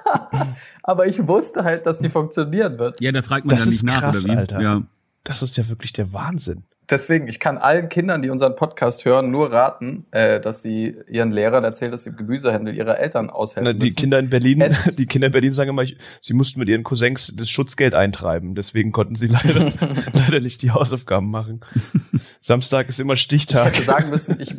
aber 0.82 1.06
ich 1.06 1.26
wusste 1.26 1.64
halt, 1.64 1.86
dass 1.86 2.00
sie 2.00 2.08
funktionieren 2.08 2.78
wird. 2.78 3.00
Ja, 3.00 3.12
da 3.12 3.22
fragt 3.22 3.44
man 3.46 3.56
Das 3.56 3.64
dann 3.64 3.70
nicht 3.70 3.82
nach, 3.84 4.00
krass, 4.00 4.24
oder 4.24 4.34
wie? 4.34 4.36
Alter. 4.36 4.60
Ja. 4.60 4.82
Das 5.22 5.40
ist 5.42 5.56
ja 5.56 5.68
wirklich 5.68 5.92
der 5.92 6.12
Wahnsinn. 6.12 6.64
Deswegen, 6.90 7.28
ich 7.28 7.40
kann 7.40 7.56
allen 7.56 7.88
Kindern, 7.88 8.20
die 8.20 8.28
unseren 8.28 8.56
Podcast 8.56 9.04
hören, 9.06 9.30
nur 9.30 9.50
raten, 9.50 10.04
äh, 10.10 10.38
dass 10.38 10.62
sie 10.62 10.96
ihren 11.08 11.32
Lehrern 11.32 11.64
erzählen, 11.64 11.90
dass 11.90 12.04
sie 12.04 12.10
im 12.10 12.16
Gemüsehändel 12.16 12.76
ihrer 12.76 12.98
Eltern 12.98 13.30
aushelfen 13.30 13.64
Na, 13.64 13.72
die 13.72 13.78
müssen. 13.78 13.96
Kinder 13.96 14.18
in 14.18 14.28
Berlin, 14.28 14.60
Es- 14.60 14.94
die 14.96 15.06
Kinder 15.06 15.28
in 15.28 15.32
Berlin 15.32 15.54
sagen 15.54 15.70
immer, 15.70 15.82
ich- 15.82 15.96
sie 16.20 16.34
mussten 16.34 16.58
mit 16.58 16.68
ihren 16.68 16.82
Cousins 16.84 17.32
das 17.36 17.48
Schutzgeld 17.48 17.94
eintreiben. 17.94 18.54
Deswegen 18.54 18.92
konnten 18.92 19.16
sie 19.16 19.28
leider, 19.28 19.72
leider 20.12 20.40
nicht 20.40 20.60
die 20.60 20.72
Hausaufgaben 20.72 21.30
machen. 21.30 21.60
Samstag 22.40 22.88
ist 22.90 23.00
immer 23.00 23.14
Ich 23.14 23.22
Stichtag. 23.22 23.72
hätte 23.72 23.82
sagen 23.82 24.10
müssen, 24.10 24.38
ich, 24.40 24.54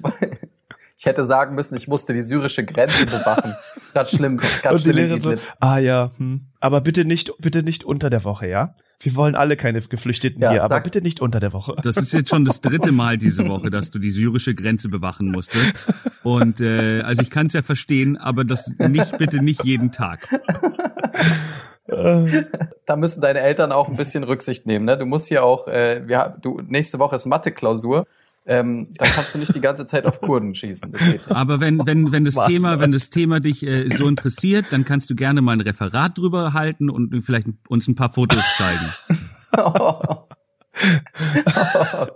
ich 1.05 1.07
hätte 1.07 1.23
sagen 1.23 1.53
müssen, 1.53 1.77
ich 1.77 1.87
musste 1.87 2.13
die 2.13 2.23
syrische 2.23 2.65
Grenze 2.65 3.05
bewachen. 3.05 3.55
Ganz 3.93 4.09
schlimm, 4.09 4.37
das 4.37 4.53
ist 4.53 4.63
ganz 4.63 4.81
schlimm 4.81 5.21
so, 5.21 5.35
ah 5.59 5.77
ja, 5.77 6.09
hm. 6.17 6.47
aber 6.59 6.81
bitte 6.81 7.05
nicht, 7.05 7.31
bitte 7.37 7.61
nicht 7.61 7.83
unter 7.83 8.09
der 8.09 8.23
Woche, 8.23 8.47
ja? 8.47 8.73
Wir 9.01 9.15
wollen 9.15 9.35
alle 9.35 9.55
keine 9.55 9.81
Geflüchteten 9.81 10.41
Ja, 10.41 10.49
hier, 10.49 10.61
aber 10.61 10.69
sag- 10.69 10.83
bitte 10.83 11.01
nicht 11.01 11.19
unter 11.21 11.39
der 11.39 11.53
Woche. 11.53 11.75
Das 11.83 11.97
ist 11.97 12.11
jetzt 12.11 12.31
schon 12.31 12.43
das 12.43 12.59
dritte 12.61 12.91
Mal 12.91 13.19
diese 13.19 13.47
Woche, 13.47 13.69
dass 13.69 13.91
du 13.91 13.99
die 13.99 14.09
syrische 14.09 14.55
Grenze 14.55 14.89
bewachen 14.89 15.29
musstest. 15.29 15.77
Und 16.23 16.59
äh, 16.59 17.01
also 17.01 17.21
ich 17.21 17.29
kann 17.29 17.45
es 17.47 17.53
ja 17.53 17.61
verstehen, 17.61 18.17
aber 18.17 18.43
das 18.43 18.73
nicht 18.79 19.15
bitte 19.19 19.43
nicht 19.43 19.63
jeden 19.63 19.91
Tag. 19.91 20.27
Da 21.87 22.95
müssen 22.95 23.21
deine 23.21 23.41
Eltern 23.41 23.71
auch 23.71 23.89
ein 23.89 23.95
bisschen 23.95 24.23
Rücksicht 24.23 24.65
nehmen. 24.65 24.85
Ne? 24.85 24.97
Du 24.97 25.05
musst 25.05 25.27
hier 25.27 25.43
auch, 25.43 25.67
äh, 25.67 26.01
wir, 26.07 26.17
haben- 26.17 26.41
du, 26.41 26.61
nächste 26.65 26.97
Woche 26.97 27.15
ist 27.15 27.27
Mathe-Klausur. 27.27 28.07
Ähm, 28.47 28.89
da 28.97 29.05
kannst 29.05 29.33
du 29.33 29.39
nicht 29.39 29.55
die 29.55 29.61
ganze 29.61 29.85
Zeit 29.87 30.05
auf 30.05 30.21
Kurden 30.21 30.53
schießen. 30.53 30.91
Das 30.91 31.01
geht 31.01 31.13
nicht. 31.13 31.31
Aber 31.31 31.59
wenn 31.59 31.85
wenn 31.85 32.11
wenn 32.11 32.25
das 32.25 32.35
Was? 32.35 32.47
Thema 32.47 32.79
wenn 32.79 32.91
das 32.91 33.09
Thema 33.09 33.39
dich 33.39 33.65
äh, 33.65 33.89
so 33.89 34.07
interessiert, 34.07 34.67
dann 34.71 34.85
kannst 34.85 35.09
du 35.09 35.15
gerne 35.15 35.41
mal 35.41 35.53
ein 35.53 35.61
Referat 35.61 36.17
drüber 36.17 36.53
halten 36.53 36.89
und 36.91 37.23
vielleicht 37.23 37.47
uns 37.67 37.87
ein 37.87 37.95
paar 37.95 38.13
Fotos 38.13 38.45
zeigen. 38.55 38.93
oh 39.57 39.99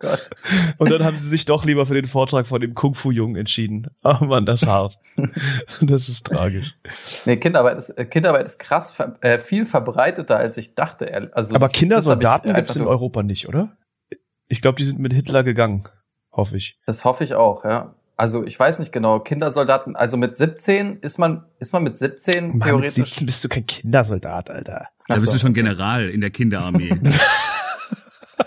Gott. 0.01 0.29
Und 0.77 0.91
dann 0.91 1.03
haben 1.03 1.17
sie 1.17 1.29
sich 1.29 1.45
doch 1.45 1.63
lieber 1.65 1.85
für 1.85 1.93
den 1.93 2.07
Vortrag 2.07 2.45
von 2.47 2.59
dem 2.61 2.73
Kung-Fu-Jungen 2.75 3.35
entschieden. 3.37 3.87
Oh 4.03 4.25
Mann, 4.25 4.45
das 4.45 4.61
ist 4.61 4.67
hart. 4.67 4.99
Das 5.81 6.09
ist 6.09 6.25
tragisch. 6.25 6.73
Nee, 7.25 7.37
Kinderarbeit 7.37 7.77
ist, 7.77 7.89
äh, 7.91 8.05
Kinderarbeit 8.05 8.45
ist 8.45 8.59
krass, 8.59 8.97
äh, 9.21 9.39
viel 9.39 9.65
verbreiteter, 9.65 10.37
als 10.37 10.57
ich 10.57 10.75
dachte. 10.75 11.31
Also 11.33 11.55
Aber 11.55 11.65
das- 11.65 11.73
Kindersoldaten 11.73 12.53
gibt 12.53 12.69
es 12.69 12.75
einfach 12.75 12.81
in 12.81 12.87
Europa 12.87 13.23
nicht, 13.23 13.47
oder? 13.47 13.77
Ich 14.47 14.61
glaube, 14.61 14.77
die 14.77 14.85
sind 14.85 14.99
mit 14.99 15.13
Hitler 15.13 15.43
gegangen. 15.43 15.87
Hoffe 16.39 16.55
ich. 16.55 16.77
Das 16.85 17.03
hoffe 17.03 17.25
ich 17.25 17.33
auch, 17.35 17.65
ja. 17.65 17.95
Also 18.15 18.45
ich 18.45 18.57
weiß 18.57 18.79
nicht 18.79 18.93
genau, 18.93 19.19
Kindersoldaten, 19.19 19.97
also 19.97 20.15
mit 20.15 20.37
17 20.37 20.99
ist 21.01 21.19
man, 21.19 21.43
ist 21.59 21.73
man 21.73 21.83
mit 21.83 21.97
17 21.97 22.47
Mann, 22.47 22.53
mit 22.53 22.63
theoretisch. 22.63 23.09
17 23.09 23.25
bist 23.25 23.43
du 23.43 23.49
kein 23.49 23.65
Kindersoldat, 23.65 24.49
Alter. 24.49 24.87
Da 25.07 25.15
bist 25.15 25.33
du 25.33 25.39
schon. 25.39 25.53
General 25.53 26.09
in 26.09 26.21
der 26.21 26.29
Kinderarmee. 26.29 26.99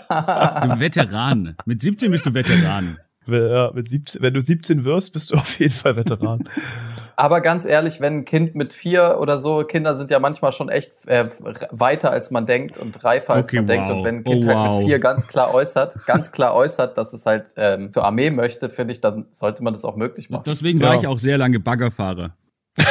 Du 0.09 0.79
Veteran. 0.79 1.55
Mit 1.65 1.81
17 1.81 2.11
bist 2.11 2.25
du 2.25 2.33
Veteran. 2.33 2.97
Ja, 3.27 3.71
mit 3.73 3.87
17, 3.87 4.21
wenn 4.21 4.33
du 4.33 4.41
17 4.41 4.83
wirst, 4.85 5.13
bist 5.13 5.31
du 5.31 5.35
auf 5.35 5.59
jeden 5.59 5.73
Fall 5.73 5.95
Veteran. 5.95 6.49
Aber 7.15 7.41
ganz 7.41 7.65
ehrlich, 7.65 8.01
wenn 8.01 8.19
ein 8.19 8.25
Kind 8.25 8.55
mit 8.55 8.73
vier 8.73 9.17
oder 9.19 9.37
so, 9.37 9.63
Kinder 9.63 9.95
sind 9.95 10.09
ja 10.11 10.19
manchmal 10.19 10.51
schon 10.51 10.69
echt 10.69 11.05
äh, 11.07 11.29
weiter 11.71 12.11
als 12.11 12.31
man 12.31 12.45
denkt 12.45 12.77
und 12.77 13.03
reifer 13.03 13.33
als 13.33 13.49
Okay, 13.49 13.57
man 13.57 13.67
denkt. 13.67 13.89
wow. 13.89 13.97
Und 13.97 14.03
wenn 14.03 14.15
ein 14.17 14.23
Kind 14.23 14.45
Oh, 14.45 14.47
halt 14.47 14.57
wow. 14.57 14.77
mit 14.79 14.87
vier 14.87 14.99
ganz 14.99 15.27
klar 15.27 15.53
äußert, 15.53 16.05
ganz 16.05 16.31
klar 16.31 16.53
äußert, 16.55 16.97
dass 16.97 17.13
es 17.13 17.25
halt 17.25 17.47
ähm, 17.57 17.91
zur 17.91 18.03
Armee 18.05 18.31
möchte, 18.31 18.69
finde 18.69 18.93
ich, 18.93 19.01
dann 19.01 19.25
sollte 19.31 19.63
man 19.63 19.73
das 19.73 19.85
auch 19.85 19.95
möglich 19.95 20.29
machen. 20.29 20.43
Deswegen 20.45 20.79
war 20.81 20.93
Ja. 20.95 20.99
ich 21.01 21.07
auch 21.07 21.19
sehr 21.19 21.37
lange 21.37 21.59
Baggerfahrer. 21.59 22.35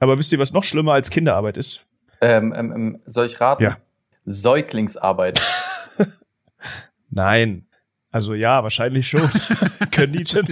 Aber 0.00 0.18
wisst 0.18 0.32
ihr, 0.32 0.38
was 0.38 0.52
noch 0.52 0.64
schlimmer 0.64 0.92
als 0.92 1.10
Kinderarbeit 1.10 1.56
ist? 1.56 1.80
Ähm, 2.20 2.52
ähm, 2.56 2.72
ähm, 2.74 3.02
soll 3.06 3.26
ich 3.26 3.40
raten? 3.40 3.62
Ja. 3.62 3.76
Säuglingsarbeit. 4.24 5.40
Nein. 7.10 7.66
Also 8.10 8.34
ja, 8.34 8.62
wahrscheinlich 8.62 9.08
schon. 9.08 9.28
Können 9.92 10.12
die 10.12 10.26
schon. 10.26 10.44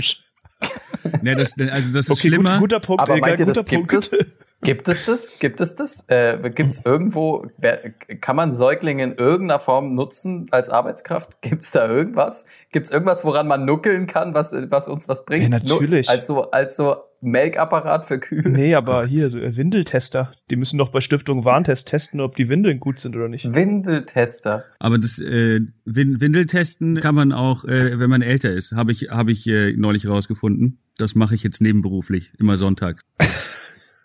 Ne, 1.22 1.36
das, 1.36 1.54
also 1.58 1.92
das 1.92 2.06
ist 2.06 2.10
Okay, 2.10 2.28
schlimmer. 2.28 2.52
gut, 2.58 2.70
guter 2.70 2.80
Punkt. 2.80 3.02
Aber 3.02 3.14
Ilka, 3.14 3.26
meint 3.26 3.40
ihr, 3.40 3.46
das 3.46 3.64
gibt 3.64 3.92
es? 3.92 4.16
Gibt 4.60 4.88
es 4.88 5.04
das? 5.04 5.32
Gibt 5.38 5.60
es 5.60 5.76
das? 5.76 6.04
Äh, 6.08 6.50
Gibt 6.52 6.72
es 6.72 6.84
irgendwo, 6.84 7.46
wer, 7.58 7.90
kann 8.20 8.34
man 8.34 8.52
Säuglinge 8.52 9.04
in 9.04 9.12
irgendeiner 9.14 9.60
Form 9.60 9.94
nutzen 9.94 10.48
als 10.50 10.68
Arbeitskraft? 10.68 11.40
Gibt 11.42 11.62
es 11.62 11.70
da 11.70 11.88
irgendwas? 11.88 12.44
Gibt 12.72 12.86
es 12.86 12.92
irgendwas, 12.92 13.24
woran 13.24 13.46
man 13.46 13.64
nuckeln 13.64 14.08
kann, 14.08 14.34
was, 14.34 14.52
was 14.68 14.88
uns 14.88 15.08
was 15.08 15.24
bringt? 15.24 15.44
Ja, 15.44 15.48
natürlich. 15.50 16.06
Nu- 16.08 16.12
Als 16.12 16.26
so, 16.26 16.50
als 16.50 16.76
so 16.76 16.96
Melkapparat 17.20 18.04
für 18.04 18.18
Kühe? 18.18 18.48
Nee, 18.48 18.74
aber 18.74 19.02
Gott. 19.02 19.08
hier, 19.08 19.28
so, 19.28 19.38
äh, 19.38 19.56
Windeltester. 19.56 20.32
Die 20.50 20.56
müssen 20.56 20.78
doch 20.78 20.90
bei 20.90 21.00
Stiftung 21.00 21.44
Warntest 21.44 21.88
testen, 21.88 22.20
ob 22.20 22.36
die 22.36 22.48
Windeln 22.48 22.80
gut 22.80 23.00
sind 23.00 23.16
oder 23.16 23.28
nicht. 23.28 23.52
Windeltester. 23.52 24.64
Aber 24.78 24.98
das 24.98 25.18
äh, 25.18 25.60
Win 25.84 26.20
Windeltesten 26.20 27.00
kann 27.00 27.14
man 27.14 27.32
auch, 27.32 27.64
äh, 27.64 27.98
wenn 27.98 28.10
man 28.10 28.22
älter 28.22 28.50
ist. 28.50 28.72
Habe 28.72 28.92
ich, 28.92 29.10
hab 29.10 29.28
ich 29.28 29.46
äh, 29.46 29.72
neulich 29.76 30.06
rausgefunden. 30.06 30.78
Das 30.96 31.14
mache 31.14 31.34
ich 31.34 31.42
jetzt 31.42 31.60
nebenberuflich, 31.60 32.32
immer 32.38 32.56
Sonntag. 32.56 33.02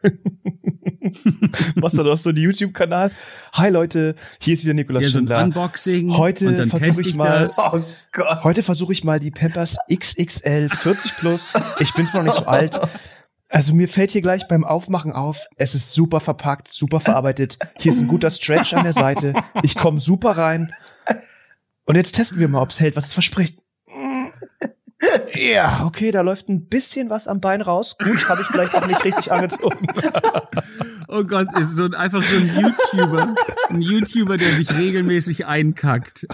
Machst 1.81 1.97
du 1.97 2.03
doch 2.03 2.17
so 2.17 2.29
einen 2.29 2.37
YouTube-Kanal? 2.39 3.11
Hi 3.53 3.69
Leute, 3.69 4.15
hier 4.39 4.53
ist 4.55 4.63
wieder 4.63 4.73
Nikolaus 4.73 5.03
Ja, 5.03 5.09
so 5.09 5.19
ein 5.19 5.21
Schindler. 5.27 5.43
Unboxing 5.43 6.17
Heute 6.17 6.47
und 6.47 6.59
dann 6.59 6.69
teste 6.69 7.01
ich 7.01 7.09
ich 7.09 7.15
mal- 7.15 7.43
das. 7.43 7.57
Oh 7.59 7.81
Gott. 8.11 8.43
Heute 8.43 8.63
versuche 8.63 8.93
ich 8.93 9.03
mal 9.03 9.19
die 9.19 9.31
Pampers 9.31 9.77
XXL 9.93 10.69
40 10.69 11.17
plus. 11.17 11.53
Ich 11.79 11.93
bin 11.93 12.07
zwar 12.07 12.23
noch 12.23 12.33
nicht 12.33 12.43
so 12.43 12.47
alt. 12.47 12.79
Also 13.49 13.73
mir 13.75 13.87
fällt 13.87 14.11
hier 14.11 14.21
gleich 14.21 14.47
beim 14.47 14.63
Aufmachen 14.63 15.11
auf, 15.11 15.45
es 15.57 15.75
ist 15.75 15.93
super 15.93 16.19
verpackt, 16.19 16.69
super 16.73 16.99
verarbeitet. 16.99 17.57
Hier 17.77 17.91
ist 17.91 17.99
ein 17.99 18.07
guter 18.07 18.31
Stretch 18.31 18.73
an 18.73 18.83
der 18.83 18.93
Seite. 18.93 19.33
Ich 19.61 19.75
komme 19.75 19.99
super 19.99 20.31
rein. 20.31 20.73
Und 21.85 21.95
jetzt 21.95 22.15
testen 22.15 22.39
wir 22.39 22.47
mal, 22.47 22.61
ob 22.63 22.69
es 22.71 22.79
hält, 22.79 22.95
was 22.95 23.07
es 23.07 23.13
verspricht. 23.13 23.59
Ja, 25.35 25.83
okay, 25.85 26.11
da 26.11 26.21
läuft 26.21 26.47
ein 26.49 26.67
bisschen 26.67 27.09
was 27.09 27.27
am 27.27 27.41
Bein 27.41 27.61
raus. 27.61 27.97
Gut, 27.97 28.27
habe 28.29 28.41
ich 28.41 28.47
vielleicht 28.47 28.73
auch 28.75 28.85
nicht 28.87 29.03
richtig 29.03 29.31
angezogen. 29.31 29.87
Oh 31.09 31.23
Gott, 31.25 31.47
ist 31.59 31.75
so 31.75 31.83
ein, 31.83 31.93
einfach 31.93 32.23
so 32.23 32.35
ein 32.37 32.47
YouTuber, 32.47 33.35
ein 33.69 33.81
YouTuber, 33.81 34.37
der 34.37 34.49
sich 34.53 34.73
regelmäßig 34.75 35.45
einkackt. 35.45 36.25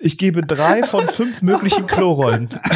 Ich 0.00 0.16
gebe 0.18 0.42
drei 0.42 0.82
von 0.82 1.06
fünf 1.08 1.42
möglichen 1.42 1.86
Klorollen. 1.86 2.48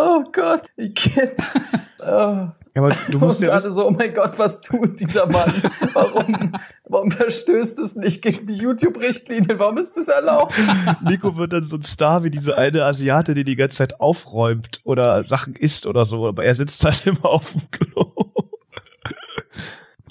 Oh 0.00 0.22
Gott. 0.30 0.62
Ich 0.76 0.94
kenn- 0.94 1.32
oh, 1.36 1.78
Ja, 2.00 2.54
aber 2.74 2.90
du 3.10 3.18
musst 3.18 3.40
Und 3.40 3.46
ja, 3.46 3.52
alle 3.54 3.70
so, 3.70 3.86
oh 3.88 3.90
mein 3.90 4.14
Gott, 4.14 4.38
was 4.38 4.60
tut 4.60 5.00
dieser 5.00 5.26
Mann? 5.26 5.52
Warum, 5.94 6.52
warum 6.84 7.10
verstößt 7.10 7.78
es 7.80 7.96
nicht 7.96 8.22
gegen 8.22 8.46
die 8.46 8.54
YouTube-Richtlinien? 8.54 9.58
Warum 9.58 9.78
ist 9.78 9.96
das 9.96 10.08
erlaubt? 10.08 10.54
Nico 11.02 11.36
wird 11.36 11.52
dann 11.52 11.64
so 11.64 11.76
ein 11.76 11.82
Star 11.82 12.22
wie 12.22 12.30
diese 12.30 12.56
eine 12.56 12.84
Asiate, 12.84 13.34
die 13.34 13.44
die 13.44 13.56
ganze 13.56 13.78
Zeit 13.78 14.00
aufräumt 14.00 14.80
oder 14.84 15.24
Sachen 15.24 15.56
isst 15.56 15.86
oder 15.86 16.04
so, 16.04 16.28
aber 16.28 16.44
er 16.44 16.54
sitzt 16.54 16.84
halt 16.84 17.04
immer 17.06 17.24
auf 17.24 17.50
dem 17.52 17.68
Klo. 17.70 18.12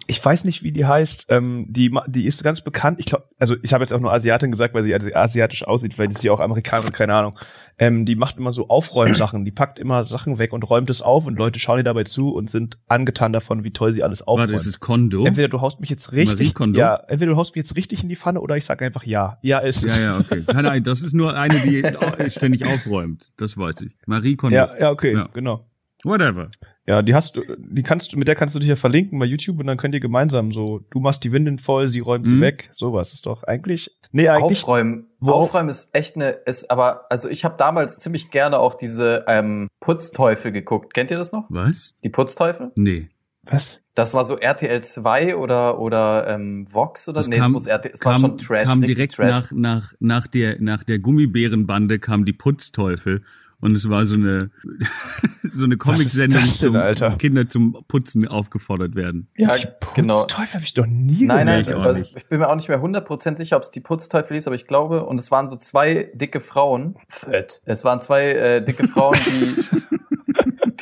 Ich 0.09 0.23
weiß 0.23 0.45
nicht, 0.45 0.63
wie 0.63 0.71
die 0.71 0.85
heißt. 0.85 1.25
Ähm, 1.29 1.65
die, 1.69 1.93
die 2.07 2.25
ist 2.27 2.41
ganz 2.41 2.61
bekannt. 2.61 2.99
Ich 2.99 3.07
glaube, 3.07 3.25
also 3.39 3.55
ich 3.61 3.73
habe 3.73 3.83
jetzt 3.83 3.91
auch 3.91 3.99
nur 3.99 4.13
Asiatin 4.13 4.51
gesagt, 4.51 4.73
weil 4.73 4.83
sie 4.83 4.95
asi- 4.95 5.13
asiatisch 5.13 5.67
aussieht. 5.67 5.93
Vielleicht 5.93 6.13
ist 6.13 6.21
sie 6.21 6.29
auch 6.29 6.39
Amerikanerin, 6.39 6.93
keine 6.93 7.13
Ahnung. 7.13 7.37
Ähm, 7.79 8.05
die 8.07 8.15
macht 8.15 8.37
immer 8.37 8.53
so 8.53 8.69
Aufräumsachen. 8.69 9.45
Die 9.45 9.51
packt 9.51 9.77
immer 9.77 10.03
Sachen 10.03 10.39
weg 10.39 10.51
und 10.51 10.63
räumt 10.63 10.89
es 10.89 11.01
auf 11.03 11.25
und 11.27 11.37
Leute 11.37 11.59
schauen 11.59 11.77
ihr 11.77 11.83
dabei 11.83 12.05
zu 12.05 12.29
und 12.33 12.49
sind 12.49 12.79
angetan 12.87 13.33
davon, 13.33 13.63
wie 13.63 13.71
toll 13.71 13.93
sie 13.93 14.01
alles 14.01 14.21
aufräumt. 14.23 14.49
Warte, 14.49 14.53
ist 14.55 14.65
es 14.65 14.79
Kondo? 14.79 15.25
Entweder 15.25 15.47
du 15.47 15.61
haust 15.61 15.79
mich 15.79 15.89
jetzt 15.91 16.11
richtig, 16.11 16.53
ja, 16.73 16.95
entweder 17.07 17.31
du 17.33 17.37
haust 17.37 17.55
mich 17.55 17.63
jetzt 17.65 17.75
richtig 17.75 18.01
in 18.01 18.09
die 18.09 18.15
Pfanne 18.15 18.41
oder 18.41 18.57
ich 18.57 18.65
sag 18.65 18.81
einfach 18.81 19.03
ja. 19.03 19.37
Ja, 19.43 19.59
ist 19.59 19.83
es. 19.85 19.99
Ja, 19.99 20.03
ja, 20.05 20.17
okay. 20.19 20.43
Nein, 20.51 20.63
nein, 20.65 20.83
das 20.83 21.01
ist 21.03 21.13
nur 21.13 21.35
eine, 21.37 21.59
die 21.59 21.83
ständig 22.31 22.65
aufräumt. 22.65 23.31
Das 23.37 23.57
weiß 23.57 23.81
ich. 23.81 23.95
Marie 24.07 24.35
Kondo. 24.35 24.55
Ja, 24.55 24.71
ja, 24.79 24.89
okay, 24.89 25.13
Ja. 25.13 25.29
genau. 25.33 25.67
Whatever. 26.03 26.49
Ja, 26.85 27.01
die 27.01 27.13
hast 27.15 27.35
du, 27.35 27.41
die 27.57 27.83
kannst 27.83 28.13
du, 28.13 28.17
mit 28.17 28.27
der 28.27 28.35
kannst 28.35 28.55
du 28.55 28.59
dich 28.59 28.69
ja 28.69 28.75
verlinken 28.77 29.19
bei 29.19 29.25
YouTube 29.25 29.59
und 29.59 29.67
dann 29.67 29.77
könnt 29.77 29.93
ihr 29.93 29.99
gemeinsam 29.99 30.51
so, 30.53 30.79
du 30.91 30.99
machst 30.99 31.23
die 31.23 31.31
Windeln 31.33 31.59
voll, 31.59 31.89
sie 31.89 31.99
räumt 31.99 32.27
sie 32.27 32.35
Mhm. 32.35 32.41
weg, 32.41 32.69
sowas 32.73 33.13
ist 33.13 33.25
doch 33.25 33.43
eigentlich, 33.43 33.91
nee, 34.11 34.27
eigentlich, 34.29 34.59
Aufräumen. 34.63 35.07
Wo- 35.19 35.31
Aufräumen 35.31 35.69
ist 35.69 35.93
echt 35.95 36.15
eine, 36.15 36.29
ist 36.29 36.69
aber, 36.71 37.05
also 37.09 37.27
ich 37.29 37.43
habe 37.45 37.55
damals 37.57 37.97
ziemlich 37.99 38.29
gerne 38.31 38.59
auch 38.59 38.75
diese 38.75 39.25
ähm, 39.27 39.67
Putzteufel 39.79 40.51
geguckt. 40.51 40.93
Kennt 40.93 41.11
ihr 41.11 41.17
das 41.17 41.31
noch? 41.31 41.45
Was? 41.49 41.95
Die 42.03 42.09
Putzteufel? 42.09 42.71
Nee. 42.75 43.09
was? 43.43 43.79
Das 43.95 44.13
war 44.13 44.25
so 44.25 44.37
RTL 44.37 44.83
2 44.83 45.35
oder, 45.37 45.79
oder 45.79 46.27
ähm, 46.27 46.67
Vox 46.71 47.09
oder? 47.09 47.15
Das 47.15 47.27
nee, 47.29 47.37
kam- 47.37 47.45
es 47.47 47.51
muss 47.53 47.65
RTL, 47.67 47.91
es 47.95 48.05
war 48.05 48.13
kam, 48.13 48.21
schon 48.21 48.37
Trash. 48.37 48.63
kam 48.65 48.81
direkt 48.83 49.15
Trash. 49.15 49.29
nach, 49.29 49.51
nach, 49.51 49.93
nach 49.99 50.27
der, 50.27 50.61
nach 50.61 50.83
der 50.83 50.99
Gummibärenbande 50.99 51.97
kam 51.97 52.23
die 52.23 52.33
Putzteufel. 52.33 53.17
Und 53.59 53.75
es 53.75 53.89
war 53.89 54.05
so 54.05 54.15
eine, 54.15 54.51
so 55.43 55.65
eine 55.65 55.77
Comic-Sendung, 55.77 56.45
zum 56.45 56.75
Alter? 56.75 57.15
Kinder 57.17 57.49
zum 57.49 57.83
Putzen 57.87 58.27
aufgefordert 58.27 58.95
werden. 58.95 59.29
Ja, 59.35 59.57
die 59.57 59.67
genau. 59.95 60.21
Putzteufel 60.21 60.53
habe 60.53 60.63
ich 60.63 60.73
doch 60.75 60.85
nie 60.85 61.25
Nein, 61.25 61.47
nein, 61.47 61.61
ich 61.61 61.73
auch 61.73 61.81
also 61.81 61.99
ich 61.99 62.27
bin 62.27 62.39
mir 62.39 62.49
auch 62.49 62.55
nicht 62.55 62.69
mehr 62.69 62.79
100% 62.79 63.37
sicher, 63.37 63.57
ob 63.57 63.63
es 63.63 63.71
die 63.71 63.79
Putzteufel 63.79 64.35
hieß, 64.35 64.47
aber 64.47 64.55
ich 64.55 64.67
glaube, 64.67 65.05
und 65.05 65.19
es 65.19 65.31
waren 65.31 65.47
so 65.47 65.55
zwei 65.55 66.11
dicke 66.13 66.39
Frauen. 66.39 66.97
Fett. 67.07 67.61
Es 67.65 67.83
waren 67.83 67.99
zwei 67.99 68.31
äh, 68.31 68.63
dicke 68.63 68.87
Frauen, 68.87 69.17
die, 69.25 69.55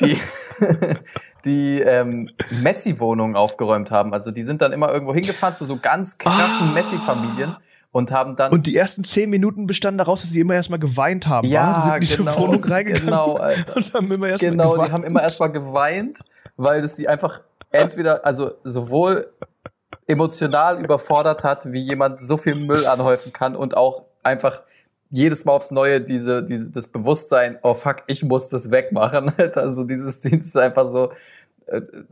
die, 0.00 0.18
die 1.46 1.80
ähm, 1.80 2.30
Messi-Wohnungen 2.50 3.36
aufgeräumt 3.36 3.90
haben. 3.90 4.12
Also 4.12 4.30
die 4.30 4.42
sind 4.42 4.60
dann 4.60 4.72
immer 4.72 4.92
irgendwo 4.92 5.14
hingefahren 5.14 5.56
zu 5.56 5.64
so 5.64 5.78
ganz 5.78 6.18
krassen 6.18 6.68
Ah. 6.68 6.72
Messi-Familien 6.72 7.56
und 7.96 8.12
haben 8.12 8.36
dann 8.36 8.52
Und 8.52 8.66
die 8.66 8.76
ersten 8.76 9.04
zehn 9.04 9.30
Minuten 9.30 9.66
bestanden 9.66 9.96
daraus, 9.96 10.20
dass 10.20 10.30
sie 10.30 10.40
immer 10.40 10.52
erstmal 10.52 10.78
geweint 10.78 11.26
haben. 11.26 11.48
Ja, 11.48 11.96
genau, 11.98 12.50
genau, 12.60 13.36
Alter. 13.36 13.76
und 13.76 13.94
haben 13.94 14.12
immer 14.12 14.28
erstmal 14.28 14.50
Genau, 14.50 14.72
geweint. 14.72 14.88
die 14.88 14.92
haben 14.92 15.04
immer 15.04 15.22
erstmal 15.22 15.50
geweint, 15.50 16.18
weil 16.58 16.82
das 16.82 16.96
sie 16.96 17.08
einfach 17.08 17.40
entweder, 17.70 18.26
also 18.26 18.52
sowohl 18.64 19.32
emotional 20.06 20.78
überfordert 20.84 21.42
hat, 21.42 21.72
wie 21.72 21.80
jemand 21.80 22.20
so 22.20 22.36
viel 22.36 22.54
Müll 22.54 22.84
anhäufen 22.86 23.32
kann 23.32 23.56
und 23.56 23.78
auch 23.78 24.04
einfach 24.22 24.62
jedes 25.08 25.46
Mal 25.46 25.52
aufs 25.52 25.70
Neue 25.70 26.02
diese, 26.02 26.44
diese, 26.44 26.70
das 26.70 26.88
Bewusstsein, 26.88 27.58
oh 27.62 27.72
fuck, 27.72 28.02
ich 28.08 28.22
muss 28.22 28.50
das 28.50 28.70
wegmachen. 28.70 29.32
Also 29.54 29.84
dieses 29.84 30.20
Dienst 30.20 30.48
ist 30.48 30.56
einfach 30.58 30.86
so, 30.86 31.12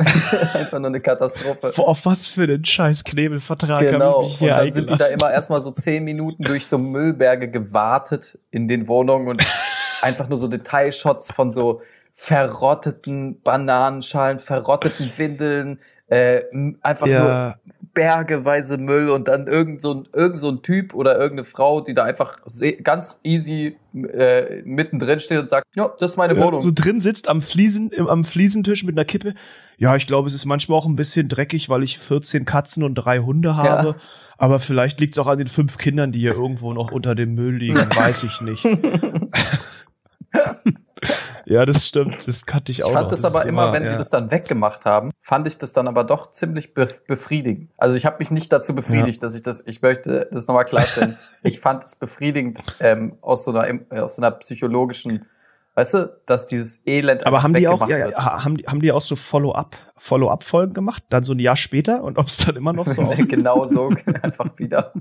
einfach 0.55 0.79
nur 0.79 0.88
eine 0.88 1.01
Katastrophe. 1.01 1.73
Auf 1.77 2.07
was 2.07 2.27
für 2.27 2.43
einen 2.43 2.64
scheiß 2.64 3.05
Knebelvertrag 3.05 3.81
Genau, 3.81 4.17
habe 4.17 4.27
ich 4.27 4.33
mich 4.33 4.40
und 4.40 4.47
hier 4.47 4.57
dann 4.57 4.71
sind 4.73 4.90
die 4.90 4.97
da 4.97 5.07
immer 5.07 5.31
erstmal 5.31 5.61
so 5.61 5.71
zehn 5.71 6.03
Minuten 6.05 6.43
durch 6.43 6.67
so 6.67 6.77
Müllberge 6.77 7.49
gewartet 7.49 8.38
in 8.51 8.67
den 8.67 8.88
Wohnungen 8.88 9.29
und 9.29 9.47
einfach 10.03 10.29
nur 10.29 10.38
so 10.38 10.49
Detailshots 10.49 11.33
von 11.33 11.53
so 11.53 11.83
verrotteten 12.12 13.40
Bananenschalen, 13.43 14.38
verrotteten 14.38 15.11
Windeln, 15.17 15.81
äh, 16.09 16.43
einfach 16.83 17.07
nur 17.07 17.14
ja, 17.14 17.59
bergeweise 17.95 18.77
Müll 18.77 19.09
und 19.09 19.29
dann 19.29 19.47
irgend 19.47 19.81
so 19.81 19.95
ein, 19.95 20.09
irgend 20.12 20.38
so 20.38 20.51
ein 20.51 20.62
Typ 20.62 20.95
oder 20.95 21.14
irgendeine 21.14 21.45
Frau, 21.45 21.81
die 21.81 21.95
da 21.95 22.05
einfach 22.05 22.38
ganz 22.83 23.21
easy 23.23 23.77
äh, 23.95 24.62
mittendrin 24.64 25.21
steht 25.21 25.38
und 25.38 25.49
sagt, 25.49 25.67
ja, 25.75 25.93
das 25.99 26.12
ist 26.12 26.17
meine 26.17 26.37
Wohnung. 26.37 26.61
so 26.61 26.71
drin 26.75 27.01
sitzt 27.01 27.29
am 27.29 27.40
Fliesen, 27.40 27.90
im, 27.90 28.09
am 28.09 28.25
Fliesentisch 28.25 28.85
mit 28.85 28.97
einer 28.97 29.05
Kippe. 29.05 29.35
Ja, 29.79 29.97
ich 29.97 30.07
glaube, 30.07 30.29
es 30.29 30.35
ist 30.35 30.45
manchmal 30.45 30.79
auch 30.79 30.87
ein 30.87 30.97
bisschen 30.97 31.29
dreckig, 31.29 31.69
weil 31.69 31.83
ich 31.83 31.99
14 31.99 32.45
Katzen 32.45 32.83
und 32.83 32.95
drei 32.95 33.21
Hunde 33.21 33.57
habe. 33.57 33.97
Aber 34.37 34.59
vielleicht 34.59 35.01
liegt 35.01 35.14
es 35.14 35.19
auch 35.19 35.27
an 35.27 35.38
den 35.38 35.49
fünf 35.49 35.79
Kindern, 35.79 36.12
die 36.12 36.21
hier 36.21 36.35
irgendwo 36.35 36.73
noch 36.73 36.90
unter 36.90 37.14
dem 37.14 37.35
Müll 37.35 37.57
liegen, 37.57 37.77
weiß 37.97 38.25
ich 38.25 38.40
nicht. 38.40 38.64
ja, 41.46 41.64
das 41.64 41.87
stimmt, 41.87 42.26
das 42.26 42.46
kannte 42.46 42.72
ich 42.72 42.85
auch. 42.85 42.88
Ich 42.88 42.92
fand 42.92 43.04
noch. 43.04 43.11
das 43.11 43.24
aber 43.24 43.42
ist 43.42 43.48
immer, 43.48 43.72
wenn 43.72 43.87
sie 43.87 43.92
ja. 43.92 43.98
das 43.98 44.11
dann 44.11 44.30
weggemacht 44.30 44.85
haben, 44.85 45.11
fand 45.18 45.46
ich 45.46 45.59
das 45.59 45.72
dann 45.72 45.88
aber 45.88 46.04
doch 46.04 46.30
ziemlich 46.30 46.74
be 46.74 46.88
befriedigend. 47.07 47.70
Also 47.76 47.96
ich 47.96 48.07
habe 48.07 48.16
mich 48.18 48.30
nicht 48.30 48.52
dazu 48.52 48.74
befriedigt, 48.74 49.22
dass 49.22 49.35
ich 49.35 49.42
das, 49.42 49.66
ich 49.66 49.83
möchte 49.83 50.28
das 50.33 50.46
nochmal 50.46 50.64
klarstellen. 50.64 51.18
ich 51.42 51.61
fand 51.61 51.83
es 51.83 51.96
befriedigend 51.96 52.62
ähm, 52.80 53.16
aus 53.20 53.44
so 53.44 53.52
einer 53.52 53.68
äh, 53.90 54.00
aus 54.00 54.16
so 54.16 54.22
einer 54.22 54.30
psychologischen, 54.33 55.26
weißt 55.74 55.94
du, 55.94 56.16
dass 56.26 56.46
dieses 56.46 56.87
Elend 56.87 57.26
Aber 57.26 57.42
haben 57.42 57.54
die 57.54 57.68
auch, 57.68 57.80
weggemacht 57.80 57.90
ja, 57.90 58.07
wird. 58.07 58.18
ja, 58.18 58.44
haben 58.44 58.57
die, 58.57 58.64
haben 58.64 58.80
die 58.80 58.92
auch 58.92 59.00
so 59.02 59.16
Follow-up, 59.16 59.76
Follow-up-Folgen 60.05 60.75
gemacht? 60.75 61.03
Dann 61.09 61.25
so 61.25 61.33
ein 61.33 61.38
Jahr 61.38 61.57
später 61.57 62.03
und 62.05 62.19
ob 62.19 62.27
es 62.27 62.37
dann 62.37 62.57
immer 62.57 62.73
noch 62.75 62.87
so 62.87 63.01
aussieht? 63.03 63.29
genau 63.31 63.64
so 63.64 63.90
einfach 64.23 64.59
wieder. 64.59 64.93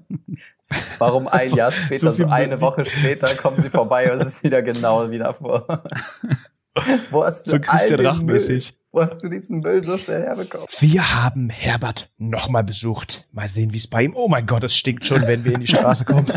Warum 0.97 1.27
ein 1.27 1.53
Jahr 1.53 1.71
später, 1.73 2.13
So 2.13 2.23
so, 2.23 2.29
wie- 2.29 2.31
eine 2.31 2.61
Woche 2.61 2.85
später 2.85 3.35
kommen 3.35 3.59
sie 3.59 3.69
vorbei 3.69 4.11
und 4.13 4.21
es 4.21 4.27
ist 4.27 4.43
wieder 4.43 4.61
genau 4.61 5.11
wieder 5.11 5.33
vor. 5.33 5.83
Wo 7.11 7.23
hast 7.23 7.45
du 7.45 7.51
so 7.51 7.55
all 7.57 7.61
Christian 7.61 7.97
den 7.97 8.05
Rach-mäßig. 8.07 8.71
Müll? 8.71 8.79
Wo 8.93 9.01
hast 9.01 9.23
du 9.23 9.29
diesen 9.29 9.59
Müll 9.59 9.83
so 9.83 9.97
schnell 9.97 10.23
herbekommen? 10.23 10.67
Wir 10.79 11.13
haben 11.13 11.49
Herbert 11.49 12.09
nochmal 12.17 12.63
besucht. 12.63 13.27
Mal 13.31 13.47
sehen, 13.47 13.73
wie 13.73 13.77
es 13.77 13.87
bei 13.87 14.03
ihm. 14.03 14.15
Oh 14.15 14.27
mein 14.27 14.45
Gott, 14.47 14.63
es 14.63 14.75
stinkt 14.75 15.05
schon, 15.05 15.21
wenn 15.27 15.43
wir 15.45 15.53
in 15.53 15.59
die 15.61 15.67
Straße 15.67 16.05
kommen. 16.05 16.31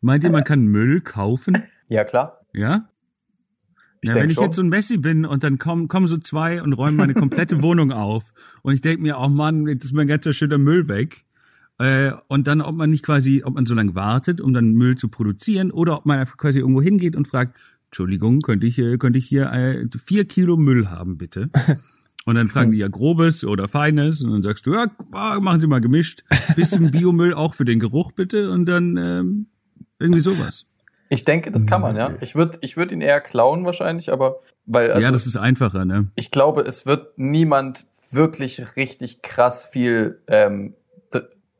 Meint 0.00 0.24
ihr, 0.24 0.30
man 0.30 0.44
kann 0.44 0.60
Müll 0.66 1.00
kaufen? 1.00 1.64
Ja, 1.88 2.04
klar. 2.04 2.40
Ja? 2.52 2.88
Ich 4.02 4.08
ja, 4.08 4.14
wenn 4.14 4.30
ich 4.30 4.36
schon. 4.36 4.44
jetzt 4.44 4.56
so 4.56 4.62
ein 4.62 4.68
Messi 4.68 4.96
bin 4.96 5.26
und 5.26 5.44
dann 5.44 5.58
kommen, 5.58 5.88
kommen 5.88 6.08
so 6.08 6.16
zwei 6.16 6.62
und 6.62 6.72
räumen 6.72 6.96
meine 6.96 7.14
komplette 7.14 7.60
Wohnung 7.62 7.92
auf 7.92 8.32
und 8.62 8.74
ich 8.74 8.80
denke 8.80 9.02
mir, 9.02 9.18
oh 9.18 9.28
Mann, 9.28 9.66
jetzt 9.66 9.84
ist 9.84 9.92
mein 9.92 10.06
ganzer 10.06 10.32
schöner 10.32 10.58
Müll 10.58 10.88
weg. 10.88 11.26
Äh, 11.78 12.12
und 12.28 12.46
dann, 12.46 12.60
ob 12.60 12.76
man 12.76 12.90
nicht 12.90 13.04
quasi, 13.04 13.42
ob 13.44 13.54
man 13.54 13.66
so 13.66 13.74
lange 13.74 13.94
wartet, 13.94 14.40
um 14.40 14.52
dann 14.52 14.72
Müll 14.72 14.96
zu 14.96 15.08
produzieren, 15.08 15.70
oder 15.70 15.96
ob 15.96 16.06
man 16.06 16.18
einfach 16.18 16.36
quasi 16.36 16.60
irgendwo 16.60 16.82
hingeht 16.82 17.16
und 17.16 17.26
fragt, 17.26 17.56
Entschuldigung, 17.86 18.40
könnte 18.42 18.66
ich, 18.66 18.76
könnte 18.76 19.18
ich 19.18 19.26
hier 19.26 19.50
äh, 19.50 19.86
vier 19.98 20.26
Kilo 20.26 20.56
Müll 20.56 20.88
haben, 20.88 21.16
bitte? 21.16 21.50
Und 22.26 22.34
dann 22.34 22.48
fragen 22.48 22.70
die 22.70 22.78
ja 22.78 22.88
grobes 22.88 23.44
oder 23.44 23.66
feines 23.66 24.22
und 24.22 24.30
dann 24.30 24.42
sagst 24.42 24.66
du, 24.66 24.74
ja, 24.74 24.86
ah, 25.12 25.40
machen 25.40 25.58
Sie 25.58 25.66
mal 25.66 25.80
gemischt. 25.80 26.22
Bisschen 26.54 26.90
Biomüll 26.92 27.32
auch 27.32 27.54
für 27.54 27.64
den 27.64 27.80
Geruch 27.80 28.12
bitte 28.12 28.50
und 28.50 28.66
dann 28.66 28.96
ähm, 28.98 29.46
irgendwie 29.98 30.20
sowas. 30.20 30.66
Ich 31.12 31.24
denke, 31.24 31.50
das 31.50 31.66
kann 31.66 31.80
man, 31.82 31.96
ja. 31.96 32.14
Ich 32.20 32.36
würde 32.36 32.58
ich 32.60 32.76
würd 32.76 32.92
ihn 32.92 33.00
eher 33.00 33.20
klauen 33.20 33.64
wahrscheinlich, 33.64 34.12
aber 34.12 34.38
weil 34.64 34.92
also 34.92 35.02
ja, 35.02 35.10
das 35.10 35.26
ist 35.26 35.36
einfacher, 35.36 35.84
ne? 35.84 36.06
ich 36.14 36.30
glaube, 36.30 36.60
es 36.62 36.86
wird 36.86 37.18
niemand 37.18 37.86
wirklich 38.12 38.76
richtig 38.76 39.20
krass 39.20 39.64
viel, 39.64 40.20
ähm, 40.28 40.74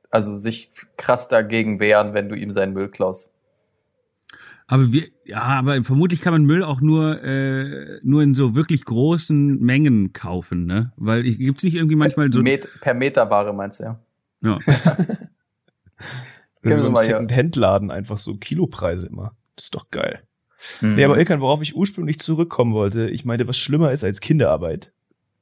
also 0.08 0.36
sich 0.36 0.70
krass 0.96 1.26
dagegen 1.26 1.80
wehren, 1.80 2.14
wenn 2.14 2.28
du 2.28 2.36
ihm 2.36 2.52
seinen 2.52 2.74
Müll 2.74 2.88
klaust. 2.88 3.32
Aber 4.68 4.92
wir, 4.92 5.02
ja, 5.24 5.40
aber 5.40 5.82
vermutlich 5.82 6.20
kann 6.20 6.32
man 6.32 6.44
Müll 6.44 6.62
auch 6.62 6.80
nur 6.80 7.20
äh, 7.24 7.98
nur 8.04 8.22
in 8.22 8.34
so 8.34 8.54
wirklich 8.54 8.84
großen 8.84 9.58
Mengen 9.58 10.12
kaufen, 10.12 10.64
ne? 10.64 10.92
Weil 10.96 11.26
ich, 11.26 11.38
gibt's 11.38 11.64
nicht 11.64 11.74
irgendwie 11.74 11.96
manchmal 11.96 12.32
so 12.32 12.40
Met 12.40 12.68
per 12.80 12.94
Meterware 12.94 13.52
meinst 13.52 13.80
du, 13.80 13.84
ja? 13.84 14.00
ja. 14.42 14.58
Mir 16.62 16.78
so 16.78 16.90
mal 16.90 17.04
hier. 17.04 17.16
Second-Hand-Laden 17.16 17.90
einfach 17.90 18.18
so 18.18 18.36
Kilopreise 18.36 19.06
immer. 19.06 19.34
Das 19.61 19.66
ist 19.66 19.75
doch 19.75 19.90
geil. 19.90 20.23
Mhm. 20.81 20.94
Nee, 20.94 21.05
aber 21.05 21.18
Ilkan, 21.18 21.42
worauf 21.42 21.61
ich 21.61 21.77
ursprünglich 21.77 22.18
zurückkommen 22.18 22.73
wollte, 22.73 23.11
ich 23.11 23.27
meine, 23.27 23.46
was 23.46 23.59
schlimmer 23.59 23.92
ist 23.92 24.03
als 24.03 24.20
Kinderarbeit. 24.20 24.90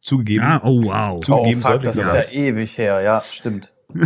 Zugegeben. 0.00 0.44
Ah, 0.44 0.60
oh 0.64 0.82
wow. 0.82 1.20
Zu- 1.24 1.32
oh 1.32 1.36
zugegeben 1.44 1.60
fuck, 1.62 1.82
das 1.84 1.96
ist 1.98 2.12
ja 2.12 2.28
ewig 2.30 2.76
her, 2.78 3.00
ja, 3.00 3.22
stimmt. 3.30 3.72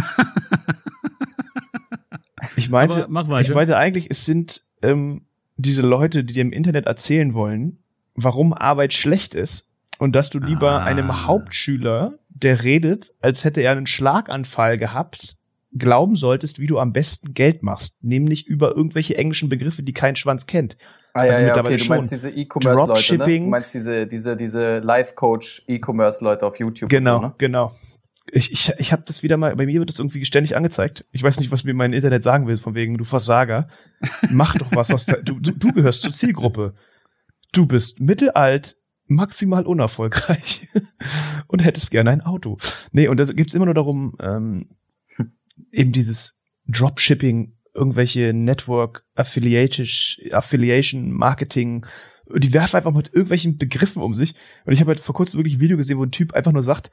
Ich 2.57 2.69
meinte, 2.69 2.95
Aber 2.97 3.07
mach 3.09 3.29
weiter. 3.29 3.49
ich 3.49 3.55
meinte 3.55 3.77
eigentlich, 3.77 4.09
es 4.11 4.25
sind 4.25 4.63
ähm, 4.83 5.23
diese 5.57 5.81
Leute, 5.83 6.25
die 6.25 6.35
dir 6.35 6.43
im 6.43 6.53
Internet 6.53 6.87
erzählen 6.87 7.35
wollen, 7.35 7.79
warum 8.15 8.53
Arbeit 8.53 8.93
schlecht 8.93 9.35
ist 9.35 9.65
und 9.99 10.13
dass 10.15 10.29
du 10.29 10.39
lieber 10.41 10.73
Ah. 10.73 10.85
einem 10.85 11.25
Hauptschüler, 11.27 12.15
der 12.29 12.65
redet, 12.65 13.13
als 13.21 13.45
hätte 13.45 13.61
er 13.63 13.73
einen 13.73 13.87
Schlaganfall 13.87 14.77
gehabt, 14.77 15.37
glauben 15.75 16.17
solltest, 16.17 16.59
wie 16.59 16.67
du 16.67 16.79
am 16.79 16.93
besten 16.93 17.35
Geld 17.35 17.63
machst, 17.63 17.97
nämlich 18.03 18.47
über 18.47 18.77
irgendwelche 18.77 19.17
englischen 19.17 19.49
Begriffe, 19.49 19.83
die 19.83 19.93
kein 19.93 20.17
Schwanz 20.17 20.47
kennt. 20.47 20.77
Ah 21.15 21.25
ja, 21.25 21.33
Also 21.35 21.47
ja, 21.47 21.57
okay, 21.59 21.77
du 21.77 21.85
meinst 21.87 22.13
diese 22.13 22.31
E-Commerce-Leute, 22.31 23.19
ne? 23.19 23.41
Du 23.41 23.47
meinst 23.47 23.75
diese, 23.75 24.07
diese, 24.07 24.37
diese 24.37 24.79
Life-Coach-E-Commerce-Leute 24.79 26.47
auf 26.47 26.59
YouTube 26.59 26.91
Genau, 26.91 27.17
und 27.17 27.23
so, 27.23 27.29
ne? 27.29 27.35
genau. 27.39 27.73
Ich, 28.31 28.53
ich, 28.53 28.73
ich 28.79 28.93
habe 28.93 29.03
das 29.07 29.23
wieder 29.23 29.37
mal, 29.37 29.55
bei 29.57 29.67
mir 29.67 29.81
wird 29.81 29.91
das 29.91 29.99
irgendwie 29.99 30.25
ständig 30.25 30.57
angezeigt. 30.57 31.05
Ich 31.11 31.23
weiß 31.23 31.41
nicht, 31.41 31.51
was 31.51 31.65
mir 31.65 31.75
mein 31.75 31.93
Internet 31.93 32.23
sagen 32.23 32.47
will, 32.47 32.57
von 32.57 32.75
wegen, 32.75 32.97
du 32.97 33.05
Versager. 33.05 33.69
Mach 34.31 34.55
doch 34.55 34.75
was 34.75 34.91
aus 34.91 35.07
du, 35.07 35.39
du, 35.41 35.51
du 35.51 35.73
gehörst 35.73 36.03
zur 36.03 36.13
Zielgruppe. 36.13 36.75
Du 37.53 37.67
bist 37.67 38.01
mittelalt, 38.01 38.77
maximal 39.07 39.67
unerfolgreich 39.67 40.69
und 41.49 41.65
hättest 41.65 41.91
gerne 41.91 42.11
ein 42.11 42.21
Auto. 42.21 42.59
Nee, 42.93 43.09
und 43.09 43.19
da 43.19 43.25
gibt's 43.25 43.55
immer 43.55 43.67
nur 43.67 43.75
darum, 43.75 44.17
ähm, 44.21 44.69
eben 45.71 45.93
dieses 45.93 46.37
Dropshipping, 46.69 47.57
irgendwelche 47.75 48.33
Network 48.33 49.05
Affiliation, 49.15 51.11
Marketing, 51.13 51.87
die 52.35 52.53
werfen 52.53 52.77
einfach 52.77 52.93
mit 52.93 53.07
irgendwelchen 53.09 53.59
Begriffen 53.59 54.03
um 54.03 54.15
sich. 54.15 54.35
Und 54.65 54.73
ich 54.73 54.81
habe 54.81 54.91
halt 54.91 55.01
vor 55.01 55.15
kurzem 55.15 55.39
wirklich 55.39 55.55
ein 55.55 55.61
Video 55.61 55.77
gesehen, 55.77 55.99
wo 55.99 56.05
ein 56.05 56.11
Typ 56.13 56.35
einfach 56.35 56.53
nur 56.53 56.63
sagt, 56.63 56.91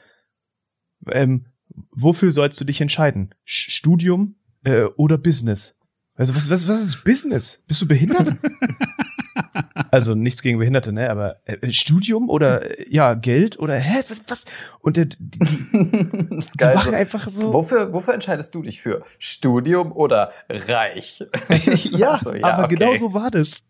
ähm, 1.08 1.46
wofür 1.92 2.32
sollst 2.32 2.60
du 2.60 2.66
dich 2.66 2.82
entscheiden? 2.82 3.36
Sch- 3.48 3.70
Studium 3.72 4.36
äh, 4.64 4.84
oder 4.84 5.18
Business? 5.18 5.76
Also 6.16 6.36
was, 6.36 6.50
was, 6.50 6.68
was 6.68 6.82
ist 6.84 7.04
Business? 7.04 7.62
Bist 7.68 7.82
du 7.82 7.88
behindert? 7.88 8.38
also 9.92 10.16
nichts 10.16 10.42
gegen 10.42 10.60
Behinderte, 10.60 10.92
ne? 10.92 11.10
Aber 11.10 11.38
äh, 11.46 11.72
Studium 11.72 12.30
oder 12.30 12.80
äh, 12.80 12.86
ja 12.90 13.14
Geld 13.14 13.60
oder 13.60 13.76
hä? 13.76 14.04
Was, 14.08 14.22
was? 14.28 14.46
Und 14.82 14.98
der, 14.98 15.06
die, 15.06 15.18
die, 15.20 15.40
das 16.30 16.46
ist 16.46 16.54
die 16.56 16.58
geil. 16.58 16.76
machen 16.76 16.92
So. 16.92 16.98
einfach 16.98 17.30
so. 17.30 17.54
Wofür, 17.54 17.94
wofür 17.94 18.14
entscheidest 18.14 18.54
du 18.56 18.62
dich 18.62 18.82
für? 18.82 19.04
Studium 19.18 19.92
oder 19.92 20.32
reich? 20.50 21.24
ja, 21.86 22.16
So, 22.18 22.34
aber 22.42 22.66
okay. 22.66 22.76
genau 22.76 22.96
so 22.98 23.14
war 23.14 23.32
das. 23.32 23.64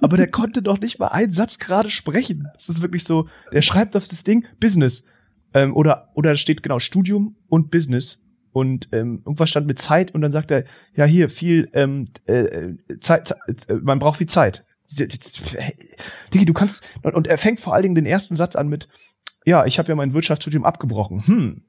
Aber 0.00 0.16
der 0.16 0.30
konnte 0.30 0.62
doch 0.62 0.78
nicht 0.78 0.98
mal 0.98 1.08
einen 1.08 1.32
Satz 1.32 1.58
gerade 1.58 1.90
sprechen. 1.90 2.48
Es 2.56 2.68
ist 2.68 2.82
wirklich 2.82 3.04
so, 3.04 3.28
der 3.52 3.62
schreibt 3.62 3.96
auf 3.96 4.08
das 4.08 4.24
Ding 4.24 4.46
Business. 4.60 5.04
Ähm, 5.54 5.74
oder, 5.74 6.10
oder 6.14 6.30
da 6.30 6.36
steht 6.36 6.62
genau 6.62 6.78
Studium 6.78 7.36
und 7.48 7.70
Business. 7.70 8.20
Und 8.52 8.88
ähm, 8.92 9.22
irgendwas 9.26 9.50
stand 9.50 9.66
mit 9.66 9.78
Zeit 9.78 10.14
und 10.14 10.22
dann 10.22 10.32
sagt 10.32 10.50
er, 10.50 10.64
ja 10.94 11.04
hier, 11.04 11.28
viel 11.28 11.68
ähm, 11.74 12.06
äh, 12.24 12.72
Zeit, 13.00 13.28
Zeit, 13.28 13.68
äh, 13.68 13.74
man 13.74 13.98
braucht 13.98 14.16
viel 14.16 14.28
Zeit. 14.28 14.64
Digi, 16.32 16.44
du 16.44 16.52
kannst, 16.52 16.82
und, 17.02 17.26
er 17.26 17.38
fängt 17.38 17.60
vor 17.60 17.74
allen 17.74 17.82
Dingen 17.82 17.94
den 17.94 18.06
ersten 18.06 18.36
Satz 18.36 18.56
an 18.56 18.68
mit, 18.68 18.88
ja, 19.44 19.64
ich 19.66 19.78
habe 19.78 19.88
ja 19.88 19.94
mein 19.94 20.12
Wirtschaftsstudium 20.12 20.64
abgebrochen. 20.64 21.26
Hm, 21.26 21.62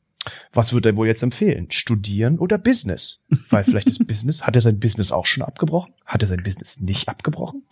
was 0.54 0.74
würde 0.74 0.90
er 0.90 0.96
wohl 0.96 1.08
jetzt 1.08 1.24
empfehlen? 1.24 1.72
Studieren 1.72 2.40
oder 2.40 2.58
Business? 2.58 3.20
Weil 3.50 3.64
vielleicht 3.64 3.90
ist 3.90 4.00
Business, 4.08 4.44
hat 4.44 4.56
er 4.56 4.62
sein 4.62 4.80
Business 4.80 5.12
auch 5.12 5.26
schon 5.26 5.44
abgebrochen? 5.44 5.94
Hat 6.06 6.22
er 6.22 6.28
sein 6.28 6.44
Business 6.44 6.80
nicht 6.80 7.08
abgebrochen? 7.08 7.64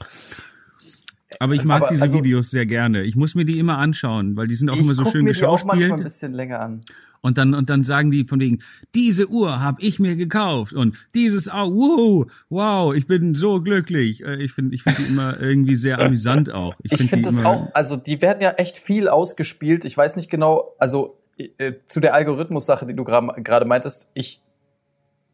Aber 1.40 1.54
ich 1.54 1.66
mag 1.66 1.82
Aber, 1.84 1.90
diese 1.90 2.04
also- 2.04 2.20
Videos 2.20 2.50
sehr 2.52 2.66
gerne. 2.66 3.04
Ich 3.04 3.16
muss 3.16 3.36
mir 3.36 3.46
die 3.46 3.60
immer 3.60 3.78
anschauen, 3.78 4.38
weil 4.38 4.48
die 4.48 4.56
sind 4.56 4.70
auch 4.70 4.78
immer 4.78 4.94
so 4.94 5.04
guck 5.04 5.12
schön 5.12 5.24
mir 5.26 5.34
die 5.34 5.44
auch 5.44 5.66
manchmal 5.66 5.74
ein 5.76 5.80
geschauspielt. 5.80 6.04
bisschen 6.04 6.34
länger 6.34 6.60
an. 6.62 6.82
Und 7.26 7.40
dann, 7.40 7.56
und 7.56 7.72
dann 7.72 7.84
sagen 7.84 8.12
die 8.12 8.24
von 8.26 8.40
wegen, 8.40 8.60
diese 8.94 9.28
Uhr 9.30 9.60
habe 9.60 9.82
ich 9.82 10.00
mir 10.00 10.16
gekauft 10.16 10.74
und 10.74 10.96
dieses, 11.16 11.50
oh, 11.50 11.72
wow, 11.74 12.32
wow, 12.50 12.94
ich 12.94 13.08
bin 13.08 13.34
so 13.34 13.62
glücklich. 13.62 14.24
Äh, 14.24 14.44
Ich 14.44 14.54
finde, 14.54 14.76
ich 14.76 14.84
finde 14.84 15.02
die 15.02 15.08
immer 15.10 15.40
irgendwie 15.40 15.76
sehr 15.76 15.98
amüsant 15.98 16.52
auch. 16.54 16.76
Ich 16.84 16.92
find 16.96 17.10
finde 17.10 17.30
die 17.30 17.36
das 17.36 17.40
immer- 17.40 17.50
auch, 17.50 17.68
also 17.74 17.96
die 17.96 18.22
werden 18.22 18.42
ja 18.42 18.52
echt 18.52 18.78
viel 18.78 19.08
ausgespielt. 19.10 19.86
Ich 19.86 19.98
weiß 19.98 20.18
nicht 20.18 20.30
genau, 20.30 20.76
also 20.78 21.18
äh, 21.58 21.74
zu 21.88 22.00
der 22.00 22.14
Algorithmus-Sache, 22.14 22.86
die 22.86 22.96
du 22.96 23.04
gerade 23.04 23.66
meintest, 23.66 24.12
ich. 24.14 24.44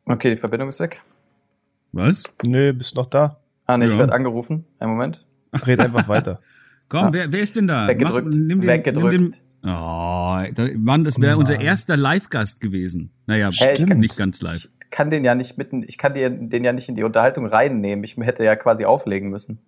Okay, 0.06 0.30
die 0.30 0.38
Verbindung 0.38 0.69
ist 0.69 0.80
weg. 0.80 1.01
Was? 1.91 2.23
Nö, 2.43 2.71
bist 2.73 2.95
noch 2.95 3.10
da. 3.10 3.38
Ah, 3.65 3.77
nee, 3.77 3.88
ich 3.88 3.93
Ja. 3.93 3.99
werde 3.99 4.13
angerufen. 4.13 4.65
Einen 4.80 4.91
Moment. 4.91 5.25
Red 5.67 5.82
einfach 5.82 6.08
weiter. 6.08 6.39
Komm, 6.89 7.04
Ah. 7.06 7.10
wer, 7.12 7.32
wer 7.32 7.39
ist 7.41 7.56
denn 7.58 7.67
da? 7.67 7.88
Weggedrückt. 7.88 8.27
Mach- 8.27 8.34
nimm 8.36 8.62
den, 8.62 8.67
Weggedrückt. 8.69 9.12
Nimm 9.12 9.32
den, 9.32 9.39
oh, 9.63 9.67
da, 10.54 10.67
Mann, 10.78 11.04
das 11.04 11.19
wäre 11.21 11.32
Mann. 11.34 11.39
unser 11.39 11.60
erster 11.60 11.97
Live-Gast 11.97 12.62
gewesen. 12.62 13.12
Naja, 13.28 13.50
Hey, 13.54 13.69
ich 13.71 13.76
stimmt, 13.78 13.89
kann- 13.91 14.00
nicht 14.00 14.17
ganz 14.17 14.41
live. 14.41 14.56
Ich 14.84 14.89
kann 14.91 15.10
den 15.10 15.24
ja 15.24 15.36
nicht 15.36 15.58
mitten, 15.58 15.84
ich 15.88 15.97
kann 15.97 16.13
den, 16.13 16.50
den 16.50 16.63
ja 16.65 16.74
nicht 16.74 16.89
in 16.89 16.95
die 16.95 17.04
Unterhaltung 17.04 17.45
reinnehmen. 17.45 18.04
Ich 18.04 18.17
hätte 18.17 18.43
ja 18.43 18.56
quasi 18.58 18.84
auflegen 18.86 19.30
müssen. 19.30 19.60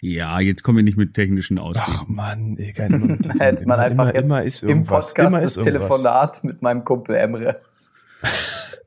Ja, 0.00 0.40
jetzt 0.40 0.62
kommen 0.64 0.78
wir 0.78 0.82
nicht 0.84 0.96
mit 0.98 1.14
technischen 1.14 1.58
Ach 1.58 1.62
Ausreden. 1.64 2.14
Mann, 2.14 2.56
diesem- 2.56 3.30
Hätte 3.38 3.66
man 3.66 3.78
einfach 3.80 4.06
immer, 4.10 4.14
jetzt 4.14 4.26
immer 4.28 4.42
ist 4.42 4.62
im. 4.62 4.84
Podcast 4.84 5.18
immer 5.32 5.40
das 5.40 5.56
irgendwas. 5.56 5.64
Telefonat 5.88 6.44
mit 6.44 6.60
meinem 6.62 6.84
Kumpel 6.84 7.14
Emre. 7.16 7.60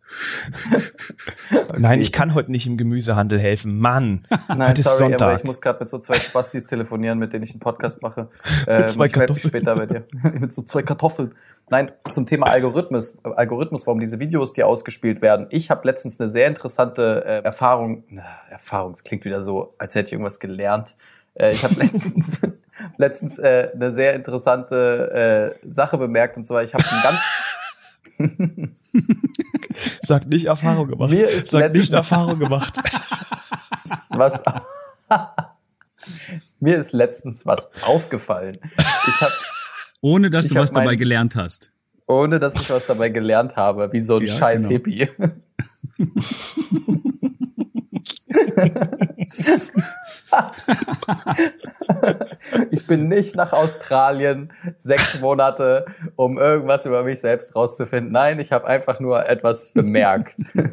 Nein, 1.78 2.02
ich 2.02 2.12
kann 2.12 2.34
heute 2.34 2.52
nicht 2.52 2.66
im 2.66 2.78
Gemüsehandel 2.78 3.40
helfen. 3.40 3.78
Mann. 3.80 4.22
Nein, 4.48 4.76
sorry. 4.78 5.14
Emre, 5.14 5.34
ich 5.36 5.44
muss 5.44 5.62
gerade 5.62 5.80
mit 5.80 5.90
so 5.90 6.00
zwei 6.00 6.20
Spastis 6.20 6.66
telefonieren, 6.66 7.20
mit 7.20 7.34
denen 7.34 7.44
ich 7.44 7.52
einen 7.52 7.60
Podcast 7.60 8.02
mache. 8.02 8.30
Ähm, 8.68 8.90
zwei 8.90 9.06
ich 9.06 9.16
melde 9.16 9.34
mich 9.34 9.44
später 9.44 9.76
bei 9.76 9.86
dir. 9.86 10.06
mit 10.40 10.52
so 10.52 10.62
zwei 10.64 10.82
Kartoffeln. 10.82 11.34
Nein, 11.70 11.92
zum 12.10 12.26
Thema 12.26 12.48
Algorithmus, 12.48 13.24
Algorithmus, 13.24 13.86
warum 13.88 14.00
diese 14.00 14.20
Videos, 14.20 14.54
die 14.54 14.64
ausgespielt 14.64 15.22
werden. 15.22 15.48
Ich 15.50 15.70
habe 15.70 15.86
letztens 15.86 16.20
eine 16.20 16.28
sehr 16.28 16.48
interessante 16.48 17.24
äh, 17.26 17.44
Erfahrung, 17.44 18.04
na, 18.10 18.24
Erfahrung, 18.50 18.94
es 18.94 19.04
klingt 19.04 19.26
wieder 19.26 19.42
so, 19.42 19.76
als 19.78 19.96
hätte 19.96 20.08
ich 20.08 20.14
irgendwas 20.14 20.40
gelernt. 20.40 20.96
Äh, 21.34 21.54
ich 21.54 21.64
habe 21.64 21.76
letztens, 21.76 22.40
letztens 22.98 23.40
äh, 23.40 23.70
eine 23.74 23.92
sehr 23.92 24.16
interessante 24.16 25.56
äh, 25.64 25.70
Sache 25.70 25.98
bemerkt, 25.98 26.38
und 26.38 26.44
zwar, 26.44 26.64
ich 26.64 26.74
habe 26.74 26.86
ein 26.90 27.04
ganz, 27.04 27.22
Sag 30.02 30.28
nicht 30.28 30.46
Erfahrung 30.46 30.88
gemacht. 30.88 31.12
Mir 31.12 31.30
ist 31.30 31.52
Sag 31.52 31.72
nicht 31.74 31.90
letztens- 31.90 31.90
Erfahrung 31.98 32.40
gemacht. 32.40 32.74
was, 34.10 34.42
mir 36.60 36.78
ist 36.78 36.94
letztens 36.94 37.46
was 37.46 37.70
aufgefallen. 37.84 38.58
Ich 39.08 39.22
habe 39.22 39.34
Ohne 40.02 40.30
dass 40.30 40.46
Ich 40.46 40.52
du 40.52 40.56
hab 40.58 40.64
was 40.64 40.72
dabei 40.72 40.86
mein- 40.88 40.98
gelernt 40.98 41.36
hast. 41.36 41.72
ohne 42.08 42.40
dass 42.40 42.60
ich 42.60 42.70
was 42.70 42.86
dabei 42.86 43.10
gelernt 43.10 43.56
habe, 43.58 43.92
wie 43.94 44.00
so 44.00 44.18
ein 44.18 44.26
Ja, 44.26 44.34
scheiß 44.34 44.68
genau. 44.68 44.72
Hippie. 44.84 45.10
ich 52.72 52.88
bin 52.88 53.08
nicht 53.08 53.36
nach 53.36 53.54
Australien 53.54 54.52
sechs 54.76 55.20
Monate, 55.20 55.86
um 56.16 56.38
irgendwas 56.38 56.86
über 56.86 57.02
mich 57.04 57.20
selbst 57.20 57.56
rauszufinden. 57.56 58.12
Nein, 58.12 58.40
ich 58.40 58.52
habe 58.52 58.68
einfach 58.68 59.00
nur 59.00 59.28
etwas 59.28 59.72
bemerkt. 59.74 60.36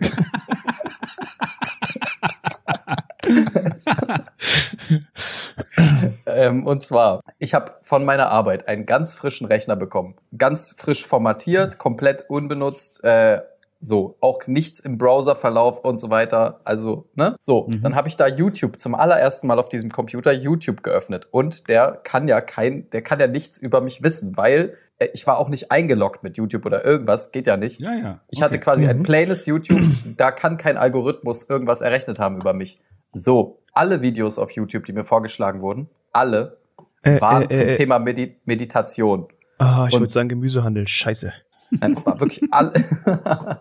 ähm, 6.26 6.66
und 6.66 6.82
zwar, 6.82 7.22
ich 7.38 7.54
habe 7.54 7.72
von 7.82 8.04
meiner 8.04 8.30
Arbeit 8.30 8.66
einen 8.68 8.84
ganz 8.86 9.14
frischen 9.14 9.46
Rechner 9.46 9.76
bekommen. 9.76 10.16
Ganz 10.36 10.74
frisch 10.78 11.06
formatiert, 11.06 11.78
komplett 11.78 12.28
unbenutzt. 12.28 13.04
Äh, 13.04 13.42
so, 13.84 14.16
auch 14.20 14.46
nichts 14.46 14.80
im 14.80 14.96
Browserverlauf 14.96 15.80
und 15.80 15.98
so 15.98 16.08
weiter. 16.10 16.60
Also, 16.64 17.06
ne? 17.14 17.36
So, 17.38 17.66
Mhm. 17.68 17.82
dann 17.82 17.94
habe 17.94 18.08
ich 18.08 18.16
da 18.16 18.26
YouTube 18.26 18.78
zum 18.80 18.94
allerersten 18.94 19.46
Mal 19.46 19.58
auf 19.58 19.68
diesem 19.68 19.90
Computer 19.90 20.32
YouTube 20.32 20.82
geöffnet. 20.82 21.28
Und 21.30 21.68
der 21.68 22.00
kann 22.02 22.26
ja 22.26 22.40
kein, 22.40 22.88
der 22.90 23.02
kann 23.02 23.20
ja 23.20 23.26
nichts 23.26 23.58
über 23.58 23.80
mich 23.82 24.02
wissen, 24.02 24.36
weil 24.38 24.78
äh, 24.98 25.08
ich 25.12 25.26
war 25.26 25.38
auch 25.38 25.48
nicht 25.50 25.70
eingeloggt 25.70 26.22
mit 26.22 26.36
YouTube 26.38 26.64
oder 26.64 26.84
irgendwas, 26.84 27.30
geht 27.30 27.46
ja 27.46 27.56
nicht. 27.58 27.78
Ja, 27.80 27.94
ja. 27.94 28.20
Ich 28.30 28.40
hatte 28.42 28.58
quasi 28.58 28.86
ein 28.86 29.02
plaines 29.02 29.44
YouTube, 29.44 29.82
da 30.16 30.30
kann 30.30 30.56
kein 30.56 30.76
Algorithmus 30.78 31.48
irgendwas 31.50 31.80
errechnet 31.82 32.18
haben 32.18 32.36
über 32.36 32.54
mich. 32.54 32.80
So, 33.12 33.58
alle 33.72 34.00
Videos 34.02 34.38
auf 34.38 34.52
YouTube, 34.52 34.84
die 34.86 34.92
mir 34.92 35.04
vorgeschlagen 35.04 35.60
wurden, 35.60 35.88
alle 36.12 36.56
Äh, 37.02 37.20
waren 37.20 37.42
äh, 37.42 37.48
zum 37.48 37.66
äh, 37.68 37.72
Thema 37.72 37.98
Medi 37.98 38.36
Meditation. 38.46 39.26
Ah, 39.58 39.86
ich 39.88 39.92
würde 39.92 40.08
sagen 40.08 40.30
Gemüsehandel. 40.30 40.88
Scheiße. 40.88 41.32
Nein, 41.80 41.92
es 41.92 42.06
war 42.06 42.18
wirklich 42.20 42.42
all 42.52 42.72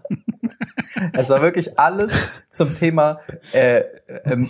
Es 1.13 1.30
war 1.30 1.41
wirklich 1.41 1.78
alles 1.80 2.13
zum 2.49 2.73
Thema 2.76 3.19
äh, 3.52 3.84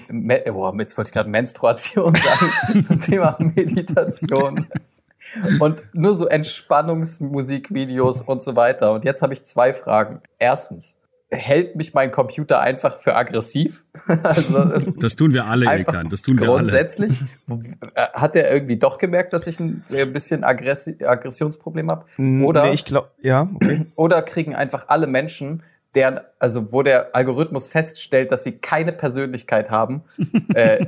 Me 0.09 0.43
oh, 0.51 0.73
jetzt 0.77 0.97
wollte 0.97 1.09
ich 1.09 1.13
gerade 1.13 1.29
Menstruation 1.29 2.15
sagen, 2.15 2.81
zum 2.81 3.01
Thema 3.01 3.37
Meditation. 3.39 4.67
Und 5.59 5.83
nur 5.93 6.13
so 6.13 6.27
Entspannungsmusikvideos 6.27 8.21
und 8.21 8.43
so 8.43 8.55
weiter. 8.55 8.91
Und 8.91 9.03
jetzt 9.05 9.21
habe 9.21 9.33
ich 9.33 9.45
zwei 9.45 9.73
Fragen. 9.73 10.21
Erstens, 10.37 10.97
hält 11.33 11.75
mich 11.75 11.93
mein 11.93 12.11
Computer 12.11 12.59
einfach 12.59 12.99
für 12.99 13.15
aggressiv? 13.15 13.85
also, 14.07 14.91
Das 14.97 15.15
tun 15.15 15.33
wir 15.33 15.45
alle, 15.45 15.65
Ilkan. 15.65 16.09
Das 16.09 16.21
tun 16.21 16.39
wir 16.39 16.47
alle. 16.47 16.57
Grundsätzlich 16.57 17.21
äh, 17.49 18.01
hat 18.13 18.35
er 18.35 18.51
irgendwie 18.51 18.77
doch 18.77 18.97
gemerkt, 18.97 19.33
dass 19.33 19.47
ich 19.47 19.59
ein 19.59 19.83
äh, 19.89 20.05
bisschen 20.05 20.43
Aggressi 20.43 21.03
Aggressionsproblem 21.03 21.91
habe. 21.91 22.05
Oder, 22.43 22.65
Nee, 22.65 22.73
ich 22.73 22.85
glaube, 22.85 23.09
ja, 23.21 23.49
okay. 23.55 23.85
oder 23.95 24.21
kriegen 24.21 24.55
einfach 24.55 24.87
alle 24.87 25.07
Menschen, 25.07 25.63
deren, 25.95 26.19
also 26.39 26.71
wo 26.71 26.83
der 26.83 27.15
Algorithmus 27.15 27.67
feststellt, 27.67 28.31
dass 28.31 28.43
sie 28.43 28.53
keine 28.53 28.91
Persönlichkeit 28.91 29.69
haben, 29.69 30.03
äh, 30.53 30.85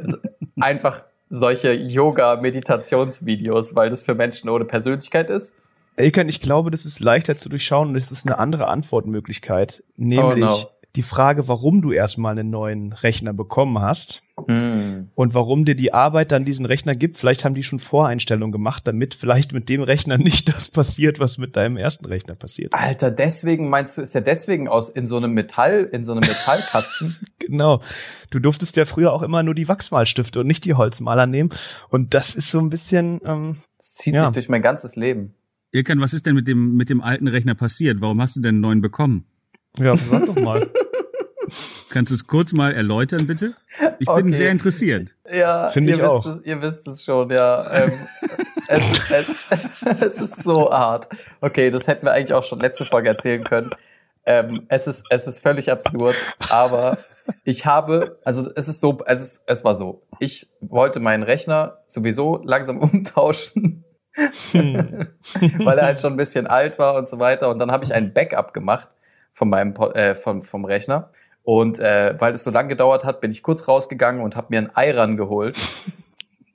einfach 0.59 1.03
solche 1.29 1.73
Yoga-Meditationsvideos, 1.73 3.75
weil 3.75 3.89
das 3.89 4.03
für 4.03 4.15
Menschen 4.15 4.49
ohne 4.49 4.65
Persönlichkeit 4.65 5.29
ist. 5.29 5.57
Elkan, 5.97 6.27
ich 6.29 6.41
glaube, 6.41 6.71
das 6.71 6.85
ist 6.85 6.99
leichter 6.99 7.37
zu 7.37 7.49
durchschauen 7.49 7.89
und 7.89 7.95
es 7.95 8.11
ist 8.11 8.25
eine 8.25 8.37
andere 8.39 8.67
Antwortmöglichkeit, 8.67 9.83
nämlich 9.95 10.43
Oh, 10.43 10.47
no. 10.61 10.67
die 10.95 11.03
Frage, 11.03 11.47
warum 11.47 11.81
du 11.81 11.91
erstmal 11.91 12.31
einen 12.37 12.49
neuen 12.49 12.91
Rechner 12.93 13.33
bekommen 13.33 13.79
hast 13.79 14.21
Hm. 14.47 15.09
und 15.15 15.33
warum 15.33 15.63
dir 15.63 15.75
die 15.75 15.93
Arbeit 15.93 16.33
dann 16.33 16.43
diesen 16.43 16.65
Rechner 16.65 16.93
gibt. 16.95 17.15
Vielleicht 17.17 17.45
haben 17.45 17.55
die 17.55 17.63
schon 17.63 17.79
Voreinstellungen 17.79 18.51
gemacht, 18.51 18.85
damit 18.85 19.15
vielleicht 19.15 19.53
mit 19.53 19.69
dem 19.69 19.81
Rechner 19.81 20.17
nicht 20.17 20.49
das 20.53 20.67
passiert, 20.69 21.19
was 21.21 21.37
mit 21.37 21.55
deinem 21.55 21.77
ersten 21.77 22.05
Rechner 22.05 22.35
passiert. 22.35 22.73
ist. 22.73 22.79
Alter, 22.81 23.11
deswegen 23.11 23.69
meinst 23.69 23.97
du, 23.97 24.01
ist 24.01 24.13
ja 24.15 24.19
deswegen 24.21 24.67
aus 24.67 24.89
in 24.89 25.05
so 25.05 25.15
einem 25.15 25.33
Metall, 25.33 25.87
in 25.91 26.03
so 26.03 26.11
einem 26.11 26.21
Metallkasten? 26.27 27.15
Genau. 27.39 27.81
Du 28.31 28.39
durftest 28.39 28.75
ja 28.75 28.85
früher 28.85 29.13
auch 29.13 29.21
immer 29.21 29.43
nur 29.43 29.53
die 29.53 29.67
Wachsmalstifte 29.69 30.39
und 30.39 30.47
nicht 30.47 30.65
die 30.65 30.73
Holzmaler 30.73 31.27
nehmen. 31.27 31.51
Und 31.89 32.15
das 32.15 32.33
ist 32.33 32.49
so 32.49 32.57
ein 32.59 32.71
bisschen, 32.71 33.21
ähm, 33.23 33.57
Das 33.77 33.93
zieht 33.93 34.15
Ja. 34.15 34.25
sich 34.25 34.33
durch 34.33 34.49
mein 34.49 34.63
ganzes 34.63 34.95
Leben. 34.95 35.35
Irkan, 35.75 35.99
was 35.99 36.13
ist 36.13 36.25
denn 36.25 36.35
mit 36.35 36.47
dem, 36.47 36.75
mit 36.75 36.89
dem 36.89 37.01
alten 37.01 37.27
Rechner 37.27 37.53
passiert? 37.53 37.99
Warum 37.99 38.21
hast 38.21 38.37
du 38.37 38.41
denn 38.41 38.55
einen 38.55 38.61
neuen 38.61 38.81
bekommen? 38.81 39.25
ja, 39.77 39.95
sag 39.97 40.25
doch 40.25 40.35
mal. 40.35 40.69
Kannst 41.89 42.11
du 42.11 42.15
es 42.15 42.27
kurz 42.27 42.53
mal 42.53 42.73
erläutern, 42.73 43.27
bitte? 43.27 43.55
Ich 43.99 44.07
bin 44.07 44.15
Okay. 44.27 44.31
sehr 44.33 44.51
interessiert. 44.51 45.15
Ja, 45.31 45.69
Finde 45.71 45.91
ihr 45.91 45.97
ich 45.97 46.01
wisst 46.03 46.11
auch. 46.11 46.25
Es, 46.25 46.43
ihr 46.45 46.61
wisst 46.61 46.87
es 46.87 47.03
schon, 47.03 47.29
ja. 47.29 47.71
Ähm, 47.71 47.91
es, 48.67 48.83
es, 49.09 49.25
es 49.99 50.21
ist 50.21 50.43
so 50.43 50.71
hart. 50.71 51.07
Okay, 51.41 51.69
das 51.71 51.87
hätten 51.87 52.05
wir 52.05 52.13
eigentlich 52.13 52.33
auch 52.33 52.43
schon 52.43 52.59
letzte 52.59 52.85
Folge 52.85 53.09
erzählen 53.09 53.43
können. 53.43 53.71
Ähm, 54.25 54.63
es 54.69 54.87
ist, 54.87 55.05
es 55.09 55.27
ist 55.27 55.41
völlig 55.41 55.71
absurd, 55.71 56.15
aber 56.49 56.97
ich 57.43 57.65
habe, 57.65 58.19
also 58.23 58.49
es 58.55 58.67
ist 58.67 58.81
so, 58.81 58.97
es 59.05 59.21
ist, 59.21 59.43
es 59.45 59.63
war 59.63 59.75
so. 59.75 60.01
Ich 60.19 60.47
wollte 60.61 60.99
meinen 60.99 61.23
Rechner 61.23 61.79
sowieso 61.85 62.41
langsam 62.43 62.79
umtauschen. 62.79 63.84
Weil 64.53 65.77
er 65.77 65.85
halt 65.85 65.99
schon 65.99 66.13
ein 66.13 66.17
bisschen 66.17 66.47
alt 66.47 66.79
war 66.79 66.95
und 66.95 67.09
so 67.09 67.19
weiter. 67.19 67.49
Und 67.49 67.59
dann 67.59 67.71
habe 67.71 67.83
ich 67.83 67.93
ein 67.93 68.13
Backup 68.13 68.53
gemacht 68.53 68.87
von 69.31 69.49
meinem 69.49 69.75
äh, 69.93 70.15
vom, 70.15 70.41
vom 70.41 70.65
Rechner. 70.65 71.09
Und 71.43 71.79
äh, 71.79 72.15
weil 72.19 72.33
es 72.33 72.43
so 72.43 72.51
lang 72.51 72.69
gedauert 72.69 73.05
hat, 73.05 73.21
bin 73.21 73.31
ich 73.31 73.43
kurz 73.43 73.67
rausgegangen 73.67 74.21
und 74.21 74.35
habe 74.35 74.47
mir 74.49 74.59
ein 74.59 74.75
Ayran 74.75 75.15
geholt 75.15 75.59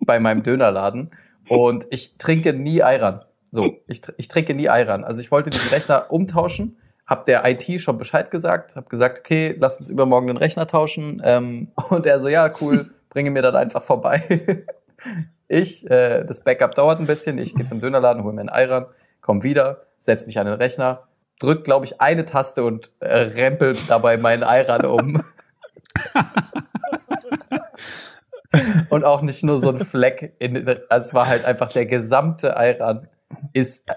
bei 0.01 0.19
meinem 0.19 0.43
Dönerladen. 0.43 1.11
Und 1.49 1.87
ich 1.91 2.17
trinke 2.19 2.53
nie 2.53 2.83
Ayran. 2.83 3.25
So, 3.51 3.77
ich, 3.87 4.03
ich 4.17 4.29
trinke 4.29 4.55
nie 4.55 4.69
Ayran. 4.69 5.05
Also 5.05 5.21
ich 5.21 5.31
wollte 5.31 5.51
diesen 5.51 5.69
Rechner 5.71 6.07
umtauschen, 6.11 6.77
habe 7.07 7.25
der 7.27 7.45
IT 7.49 7.81
schon 7.81 7.99
Bescheid 7.99 8.31
gesagt, 8.31 8.77
habe 8.77 8.89
gesagt, 8.89 9.21
okay, 9.21 9.57
lass 9.59 9.79
uns 9.79 9.89
übermorgen 9.89 10.29
den 10.29 10.37
Rechner 10.37 10.67
tauschen. 10.67 11.21
Ähm, 11.25 11.69
und 11.91 12.07
er 12.07 12.21
so, 12.21 12.29
ja, 12.29 12.51
cool, 12.61 12.91
bringe 13.11 13.31
mir 13.31 13.43
dann 13.43 13.57
einfach 13.57 13.83
vorbei. 13.83 14.65
Ich, 15.53 15.91
äh, 15.91 16.25
das 16.25 16.45
Backup 16.45 16.77
dauert 16.77 17.01
ein 17.01 17.09
bisschen, 17.09 17.37
ich 17.37 17.57
gehe 17.57 17.65
zum 17.65 17.81
Dönerladen, 17.81 18.23
hole 18.23 18.33
mir 18.33 18.43
einen 18.43 18.51
Ayran, 18.51 18.87
komm 19.21 19.43
wieder, 19.43 19.83
setz 19.99 20.25
mich 20.29 20.39
an 20.39 20.47
den 20.47 20.55
Rechner, 20.55 21.09
drück, 21.41 21.65
glaube 21.65 21.85
ich, 21.85 22.01
eine 22.01 22.25
Taste 22.25 22.63
und 22.63 22.93
äh, 23.01 23.09
rempel 23.09 23.77
dabei 23.89 24.17
meinen 24.17 24.45
Ayran 24.45 24.87
um. 24.87 25.25
und 28.91 29.05
auch 29.05 29.23
nicht 29.23 29.43
nur 29.43 29.59
so 29.59 29.71
ein 29.71 29.81
Fleck, 29.81 30.37
in, 30.39 30.69
also 30.89 31.09
es 31.09 31.15
war 31.15 31.27
halt 31.27 31.45
einfach 31.45 31.71
der 31.71 31.87
gesamte 31.87 32.57
Ayran 32.57 33.09
ist 33.53 33.91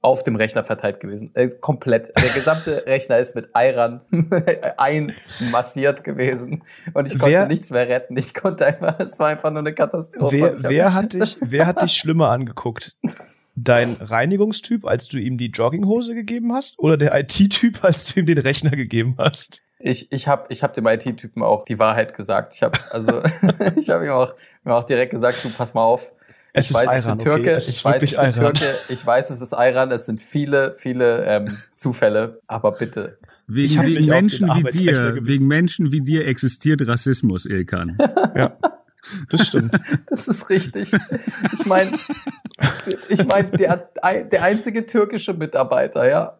auf 0.00 0.22
dem 0.22 0.36
Rechner 0.36 0.62
verteilt 0.64 1.00
gewesen. 1.00 1.32
Er 1.34 1.42
ist 1.42 1.60
komplett. 1.60 2.12
Der 2.16 2.30
gesamte 2.32 2.82
Rechner 2.86 3.18
ist 3.18 3.34
mit 3.34 3.48
Ayran 3.54 4.00
einmassiert 4.76 6.04
gewesen. 6.04 6.62
Und 6.94 7.06
ich 7.08 7.18
konnte 7.18 7.34
Wer- 7.34 7.46
nichts 7.46 7.70
mehr 7.70 7.88
retten. 7.88 8.16
Ich 8.16 8.34
konnte 8.34 8.66
einfach, 8.66 8.98
es 9.00 9.18
war 9.18 9.28
einfach 9.28 9.50
nur 9.50 9.60
eine 9.60 9.74
Katastrophe. 9.74 10.36
wer, 10.36 10.50
hab- 10.52 10.70
wer, 10.70 10.94
hat 10.94 11.12
dich, 11.12 11.36
wer 11.40 11.66
hat 11.66 11.82
dich 11.82 11.92
schlimmer 11.96 12.30
angeguckt? 12.30 12.94
Dein 13.56 13.94
Reinigungstyp, 14.00 14.86
als 14.86 15.08
du 15.08 15.18
ihm 15.18 15.36
die 15.38 15.46
Jogginghose 15.50 16.14
gegeben 16.14 16.52
hast? 16.52 16.78
Oder 16.78 16.96
der 16.96 17.18
IT-Typ, 17.18 17.82
als 17.84 18.04
du 18.04 18.20
ihm 18.20 18.26
den 18.26 18.38
Rechner 18.38 18.70
gegeben 18.70 19.16
hast? 19.18 19.62
Ich, 19.80 20.10
ich 20.10 20.26
habe 20.26 20.46
ich 20.48 20.62
hab 20.64 20.74
dem 20.74 20.86
IT-Typen 20.86 21.42
auch 21.42 21.64
die 21.64 21.78
Wahrheit 21.78 22.14
gesagt. 22.16 22.54
Ich 22.54 22.62
habe 22.62 22.78
also 22.90 23.22
ich 23.76 23.90
habe 23.90 24.04
ihm 24.06 24.10
auch, 24.12 24.34
ihm 24.64 24.72
auch 24.72 24.84
direkt 24.84 25.12
gesagt, 25.12 25.44
du 25.44 25.50
pass 25.50 25.74
mal 25.74 25.84
auf. 25.84 26.12
Es 26.52 26.66
ich 26.66 26.70
ist 26.70 26.76
weiß, 26.76 26.84
ich 26.84 26.90
Ayran, 26.90 27.18
bin 27.18 27.24
Türke, 27.24 27.40
okay? 27.40 27.50
Es 27.50 27.68
ist 27.68 27.76
ich 27.78 27.84
weiß, 27.84 28.02
ich 28.02 28.10
bin 28.10 28.18
Ayran. 28.20 28.34
Türke, 28.34 28.74
ich 28.88 29.06
weiß, 29.06 29.30
es 29.30 29.40
ist 29.40 29.52
Ayran, 29.52 29.90
es 29.92 30.06
sind 30.06 30.22
viele, 30.22 30.74
viele 30.76 31.24
ähm, 31.24 31.56
Zufälle, 31.74 32.40
aber 32.46 32.72
bitte. 32.72 33.18
Wegen, 33.46 33.82
wegen 33.82 34.06
Menschen 34.06 34.48
wie 34.48 34.62
dir, 34.64 35.18
wegen 35.22 35.46
Menschen 35.46 35.92
wie 35.92 36.00
dir 36.00 36.26
existiert 36.26 36.86
Rassismus, 36.86 37.46
Ilkan. 37.46 37.96
Ja, 38.34 38.56
das 39.30 39.46
stimmt. 39.48 39.78
Das 40.10 40.26
ist 40.26 40.50
richtig. 40.50 40.90
Ich 41.52 41.64
meine, 41.64 41.96
ich 43.08 43.24
meine, 43.24 43.50
der, 43.50 43.88
der 44.24 44.42
einzige 44.42 44.84
türkische 44.84 45.32
Mitarbeiter, 45.32 46.08
ja, 46.08 46.38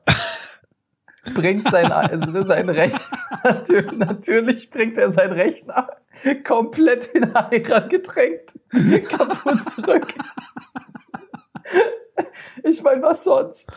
bringt 1.35 1.71
sein, 1.71 1.92
also 1.92 2.42
sein 2.42 2.68
Rechner, 2.68 3.01
natürlich, 3.44 3.92
natürlich 3.92 4.71
bringt 4.71 4.99
er 4.99 5.12
sein 5.12 5.31
Rechner 5.31 5.88
komplett 6.45 7.07
in 7.09 7.25
Ayran 7.35 7.89
getränkt 7.89 8.59
kaputt 9.09 9.65
zurück. 9.71 10.07
Ich 12.65 12.83
meine, 12.83 13.01
was 13.03 13.23
sonst? 13.23 13.69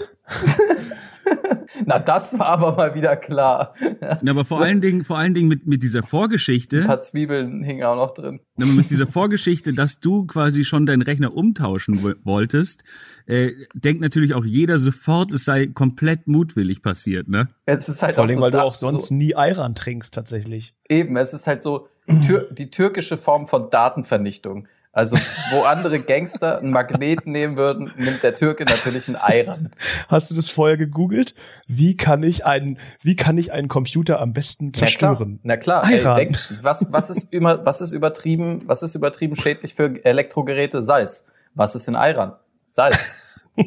Na, 1.86 2.00
das 2.00 2.38
war 2.40 2.48
aber 2.48 2.76
mal 2.76 2.96
wieder 2.96 3.16
klar. 3.16 3.76
Na, 4.22 4.32
aber 4.32 4.44
vor 4.44 4.62
allen 4.62 4.82
Dingen, 4.82 5.04
vor 5.06 5.20
allen 5.20 5.36
Dingen 5.36 5.48
mit, 5.48 5.68
mit 5.68 5.84
dieser 5.84 6.00
Ein 6.02 6.08
Vorgeschichte, 6.08 6.86
paar 6.86 7.00
Zwiebeln 7.00 7.64
hingen 7.64 7.84
auch 7.84 7.96
noch 7.96 8.12
drin. 8.12 8.40
na, 8.58 8.66
mit 8.66 8.90
dieser 8.90 9.06
Vorgeschichte, 9.06 9.74
dass 9.74 10.00
du 10.00 10.26
quasi 10.26 10.64
schon 10.64 10.88
deinen 10.88 11.04
Rechner 11.04 11.36
umtauschen 11.36 12.02
wo- 12.04 12.14
wolltest, 12.24 12.84
äh, 13.28 13.52
denkt 13.76 14.02
natürlich 14.02 14.34
auch 14.34 14.46
jeder 14.46 14.80
sofort, 14.80 15.32
es 15.34 15.46
sei 15.46 15.68
komplett 15.68 16.28
mutwillig 16.28 16.82
passiert, 16.82 17.28
ne? 17.28 17.48
Es 17.68 17.88
ist 17.88 18.02
halt 18.02 18.16
Vor 18.16 18.24
auch 18.24 18.28
allem, 18.28 18.38
so 18.38 18.42
weil 18.42 18.52
du 18.52 18.58
da- 18.58 18.64
auch 18.64 18.76
sonst 18.76 19.10
so, 19.10 19.14
nie 19.14 19.36
Ayran 19.36 19.76
trinkst, 19.76 20.14
tatsächlich. 20.14 20.74
Eben, 20.90 21.16
es 21.18 21.34
ist 21.34 21.46
halt 21.46 21.62
so 21.62 21.88
tür 22.20 22.48
die 22.52 22.70
türkische 22.70 23.18
Form 23.18 23.48
von 23.48 23.70
Datenvernichtung. 23.70 24.68
Also, 24.94 25.18
wo 25.52 25.62
andere 25.62 26.02
Gangster 26.02 26.60
einen 26.60 26.72
Magneten 26.72 27.32
nehmen 27.32 27.56
würden, 27.56 27.94
nimmt 27.96 28.24
der 28.24 28.36
Türke 28.36 28.66
natürlich 28.66 29.08
einen 29.08 29.16
Ayran. 29.16 29.72
Hast 30.10 30.30
du 30.30 30.36
das 30.36 30.50
vorher 30.50 30.76
gegoogelt? 30.76 31.34
Wie 31.66 31.96
kann 31.96 32.24
ich 32.24 32.46
einen, 32.46 32.78
wie 33.02 33.16
kann 33.16 33.38
ich 33.38 33.54
einen 33.54 33.70
Computer 33.70 34.20
am 34.20 34.34
besten 34.34 34.66
Na 34.66 34.72
klar, 34.72 34.90
zerstören? 34.90 35.40
na 35.44 35.56
klar. 35.56 35.90
Ey, 35.90 36.04
denk, 36.16 36.38
was, 36.62 36.92
was 36.92 37.10
ist 37.10 37.32
immer, 37.32 37.66
was 37.66 37.80
ist 37.80 37.94
übertrieben, 37.94 38.60
was 38.66 38.84
ist 38.84 38.96
übertrieben 38.96 39.38
schädlich 39.38 39.76
für 39.76 40.04
Elektrogeräte? 40.04 40.82
Salz. 40.82 41.26
Was 41.54 41.74
ist 41.74 41.88
in 41.88 41.96
Ayran? 41.96 42.34
Salz. 42.68 43.16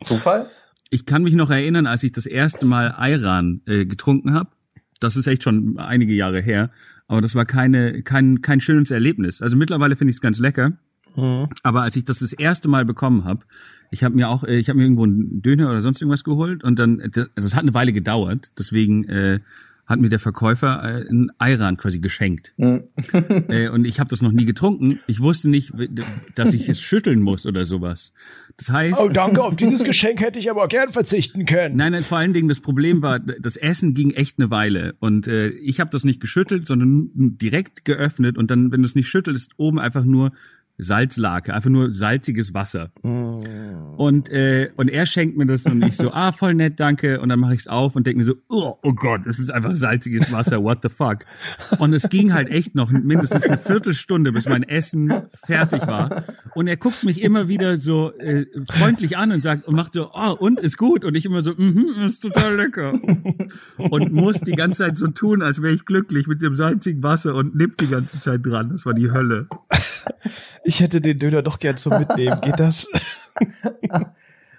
Zufall? 0.00 0.50
Ich 0.90 1.06
kann 1.06 1.22
mich 1.22 1.34
noch 1.34 1.50
erinnern, 1.50 1.86
als 1.86 2.02
ich 2.02 2.12
das 2.12 2.26
erste 2.26 2.66
Mal 2.66 2.92
Ayran 2.96 3.62
äh, 3.66 3.86
getrunken 3.86 4.34
habe. 4.34 4.50
Das 5.00 5.16
ist 5.16 5.26
echt 5.26 5.42
schon 5.42 5.78
einige 5.78 6.14
Jahre 6.14 6.40
her. 6.40 6.70
Aber 7.08 7.20
das 7.20 7.34
war 7.34 7.44
keine, 7.44 8.02
kein, 8.02 8.40
kein 8.42 8.60
schönes 8.60 8.90
Erlebnis. 8.90 9.42
Also 9.42 9.56
mittlerweile 9.56 9.96
finde 9.96 10.10
ich 10.10 10.16
es 10.16 10.20
ganz 10.20 10.38
lecker. 10.38 10.72
Mhm. 11.16 11.48
Aber 11.62 11.82
als 11.82 11.96
ich 11.96 12.04
das 12.04 12.18
das 12.18 12.32
erste 12.32 12.68
Mal 12.68 12.84
bekommen 12.84 13.24
habe, 13.24 13.40
ich 13.90 14.04
habe 14.04 14.14
mir 14.14 14.28
auch, 14.28 14.44
äh, 14.44 14.56
ich 14.56 14.68
habe 14.68 14.78
mir 14.78 14.84
irgendwo 14.84 15.04
einen 15.04 15.42
Döner 15.42 15.70
oder 15.70 15.80
sonst 15.80 16.00
irgendwas 16.00 16.24
geholt 16.24 16.62
und 16.64 16.78
dann, 16.78 16.98
das, 17.12 17.28
also 17.34 17.46
es 17.46 17.54
hat 17.54 17.62
eine 17.62 17.74
Weile 17.74 17.92
gedauert, 17.92 18.52
deswegen 18.58 19.04
äh, 19.04 19.40
hat 19.86 20.00
mir 20.00 20.08
der 20.08 20.18
Verkäufer 20.18 20.82
äh, 20.82 21.08
einen 21.08 21.30
Ayran 21.38 21.76
quasi 21.76 22.00
geschenkt. 22.00 22.54
Äh, 23.48 23.68
und 23.68 23.84
ich 23.84 24.00
habe 24.00 24.08
das 24.08 24.22
noch 24.22 24.32
nie 24.32 24.44
getrunken. 24.44 25.00
Ich 25.06 25.20
wusste 25.20 25.48
nicht, 25.48 25.72
dass 26.34 26.54
ich 26.54 26.68
es 26.68 26.80
schütteln 26.80 27.22
muss 27.22 27.46
oder 27.46 27.64
sowas. 27.64 28.12
Das 28.56 28.70
heißt, 28.70 29.00
Oh, 29.00 29.08
danke, 29.08 29.42
auf 29.42 29.54
dieses 29.56 29.84
Geschenk 29.84 30.20
hätte 30.20 30.38
ich 30.38 30.50
aber 30.50 30.66
gern 30.68 30.90
verzichten 30.90 31.44
können. 31.44 31.76
Nein, 31.76 31.92
nein, 31.92 32.02
vor 32.02 32.18
allen 32.18 32.32
Dingen 32.32 32.48
das 32.48 32.60
Problem 32.60 33.02
war, 33.02 33.18
das 33.18 33.56
Essen 33.56 33.94
ging 33.94 34.10
echt 34.12 34.38
eine 34.38 34.50
Weile 34.50 34.96
und 34.98 35.28
äh, 35.28 35.48
ich 35.48 35.80
habe 35.80 35.90
das 35.90 36.04
nicht 36.04 36.20
geschüttelt, 36.20 36.66
sondern 36.66 37.10
direkt 37.14 37.84
geöffnet 37.84 38.38
und 38.38 38.50
dann, 38.50 38.72
wenn 38.72 38.80
du 38.80 38.86
es 38.86 38.94
nicht 38.94 39.08
schüttelst, 39.08 39.54
oben 39.56 39.78
einfach 39.78 40.04
nur 40.04 40.32
Salzlake, 40.78 41.54
einfach 41.54 41.70
nur 41.70 41.92
salziges 41.92 42.52
Wasser. 42.52 42.90
Und 43.02 44.28
äh, 44.28 44.70
und 44.76 44.88
er 44.88 45.06
schenkt 45.06 45.36
mir 45.36 45.46
das 45.46 45.64
und 45.66 45.82
ich 45.82 45.96
so, 45.96 46.12
ah, 46.12 46.32
voll 46.32 46.54
nett, 46.54 46.78
danke. 46.80 47.20
Und 47.20 47.30
dann 47.30 47.40
mache 47.40 47.54
ich 47.54 47.60
es 47.60 47.68
auf 47.68 47.96
und 47.96 48.06
denke 48.06 48.18
mir 48.18 48.24
so, 48.24 48.34
oh, 48.48 48.74
oh 48.82 48.92
Gott, 48.92 49.26
es 49.26 49.38
ist 49.38 49.50
einfach 49.50 49.74
salziges 49.74 50.30
Wasser, 50.30 50.62
what 50.62 50.78
the 50.82 50.88
fuck. 50.88 51.24
Und 51.78 51.94
es 51.94 52.08
ging 52.08 52.34
halt 52.34 52.48
echt 52.48 52.74
noch 52.74 52.90
mindestens 52.90 53.46
eine 53.46 53.58
Viertelstunde, 53.58 54.32
bis 54.32 54.46
mein 54.46 54.62
Essen 54.62 55.12
fertig 55.46 55.86
war. 55.86 56.24
Und 56.54 56.66
er 56.68 56.76
guckt 56.76 57.04
mich 57.04 57.22
immer 57.22 57.48
wieder 57.48 57.78
so 57.78 58.12
äh, 58.18 58.46
freundlich 58.70 59.16
an 59.16 59.32
und 59.32 59.42
sagt 59.42 59.66
und 59.66 59.74
macht 59.74 59.94
so, 59.94 60.10
oh, 60.12 60.36
und 60.38 60.60
ist 60.60 60.76
gut. 60.76 61.04
Und 61.04 61.14
ich 61.14 61.24
immer 61.24 61.42
so, 61.42 61.54
mhm, 61.56 62.04
ist 62.04 62.20
total 62.20 62.54
lecker. 62.54 62.94
Und 63.78 64.12
muss 64.12 64.40
die 64.40 64.52
ganze 64.52 64.84
Zeit 64.84 64.96
so 64.96 65.08
tun, 65.08 65.42
als 65.42 65.62
wäre 65.62 65.72
ich 65.72 65.84
glücklich 65.84 66.26
mit 66.26 66.42
dem 66.42 66.54
salzigen 66.54 67.02
Wasser 67.02 67.34
und 67.34 67.54
nipp 67.54 67.78
die 67.78 67.88
ganze 67.88 68.20
Zeit 68.20 68.44
dran. 68.44 68.70
Das 68.70 68.84
war 68.86 68.94
die 68.94 69.10
Hölle. 69.10 69.48
Ich 70.66 70.80
hätte 70.80 71.00
den 71.00 71.18
Döner 71.18 71.42
doch 71.42 71.60
gern 71.60 71.76
zum 71.76 71.96
Mitnehmen. 71.98 72.40
Geht 72.40 72.60
das? 72.60 72.86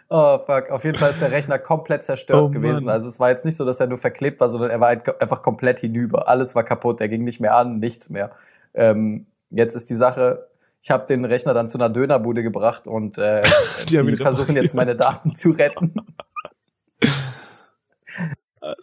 Oh, 0.10 0.40
fuck. 0.40 0.70
Auf 0.72 0.86
jeden 0.86 0.98
Fall 0.98 1.10
ist 1.10 1.20
der 1.22 1.32
Rechner 1.32 1.60
komplett 1.60 2.02
zerstört 2.02 2.42
Oh, 2.42 2.50
gewesen. 2.50 2.86
Mann. 2.86 2.94
Also 2.94 3.10
es 3.10 3.20
war 3.20 3.30
jetzt 3.30 3.44
nicht 3.44 3.58
so, 3.58 3.66
dass 3.66 3.82
er 3.82 3.88
nur 3.88 3.98
verklebt 3.98 4.40
war, 4.40 4.48
sondern 4.48 4.70
er 4.70 4.80
war 4.80 4.88
halt 4.88 5.22
einfach 5.22 5.42
komplett 5.42 5.82
hinüber. 5.82 6.30
Alles 6.30 6.56
war 6.56 6.64
kaputt. 6.64 7.02
Er 7.02 7.10
ging 7.10 7.26
nicht 7.26 7.42
mehr 7.42 7.58
an, 7.58 7.80
nichts 7.80 8.10
mehr. 8.10 8.32
Ähm, 8.74 9.26
jetzt 9.50 9.76
ist 9.76 9.90
die 9.90 9.96
Sache, 9.96 10.48
ich 10.82 10.92
habe 10.92 11.06
den 11.08 11.26
Rechner 11.26 11.54
dann 11.54 11.68
zu 11.68 11.78
einer 11.78 11.90
Dönerbude 11.90 12.42
gebracht 12.42 12.88
und 12.88 13.18
äh, 13.18 13.44
Die 13.90 13.98
die, 13.98 14.16
versuchen 14.16 14.56
jetzt 14.56 14.76
meine 14.76 14.96
Daten 14.96 15.36
zu 15.36 15.50
retten. 15.50 15.94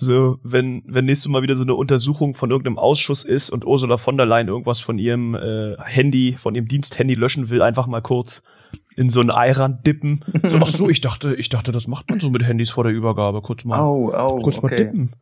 Also, 0.01 0.39
wenn, 0.43 0.83
wenn 0.87 1.05
nächstes 1.05 1.29
Mal 1.31 1.43
wieder 1.43 1.57
so 1.57 1.63
eine 1.63 1.75
Untersuchung 1.75 2.35
von 2.35 2.51
irgendeinem 2.51 2.79
Ausschuss 2.79 3.25
ist 3.25 3.51
und 3.51 3.67
Ursula 3.67 3.97
von 3.99 4.17
der 4.17 4.27
Leyen 4.27 4.49
irgendwas 4.49 4.81
von 4.81 4.99
ihrem 4.99 5.35
äh, 5.35 5.77
Handy, 5.83 6.37
von 6.39 6.55
ihrem 6.55 6.69
Diensthandy 6.69 7.15
löschen 7.15 7.51
will, 7.51 7.63
einfach 7.63 7.87
mal 7.87 8.01
kurz 8.03 8.43
in 8.97 9.11
so 9.11 9.21
einen 9.21 9.31
Eiran 9.31 9.81
dippen. 9.87 10.25
So, 10.43 10.59
ach 10.61 10.69
so, 10.69 10.89
ich 10.91 11.01
dachte, 11.01 11.35
ich 11.35 11.49
dachte, 11.49 11.73
das 11.73 11.87
macht 11.89 12.09
man 12.11 12.21
so 12.21 12.31
mit 12.31 12.43
Handys 12.45 12.71
vor 12.71 12.85
der 12.85 12.93
Übergabe. 12.93 13.43
Kurz 13.43 13.65
mal, 13.65 13.79
Au, 13.81 14.13
au, 14.13 14.39
kurz 14.39 14.57
mal 14.57 14.65
okay. 14.65 14.85
dippen. 14.85 15.13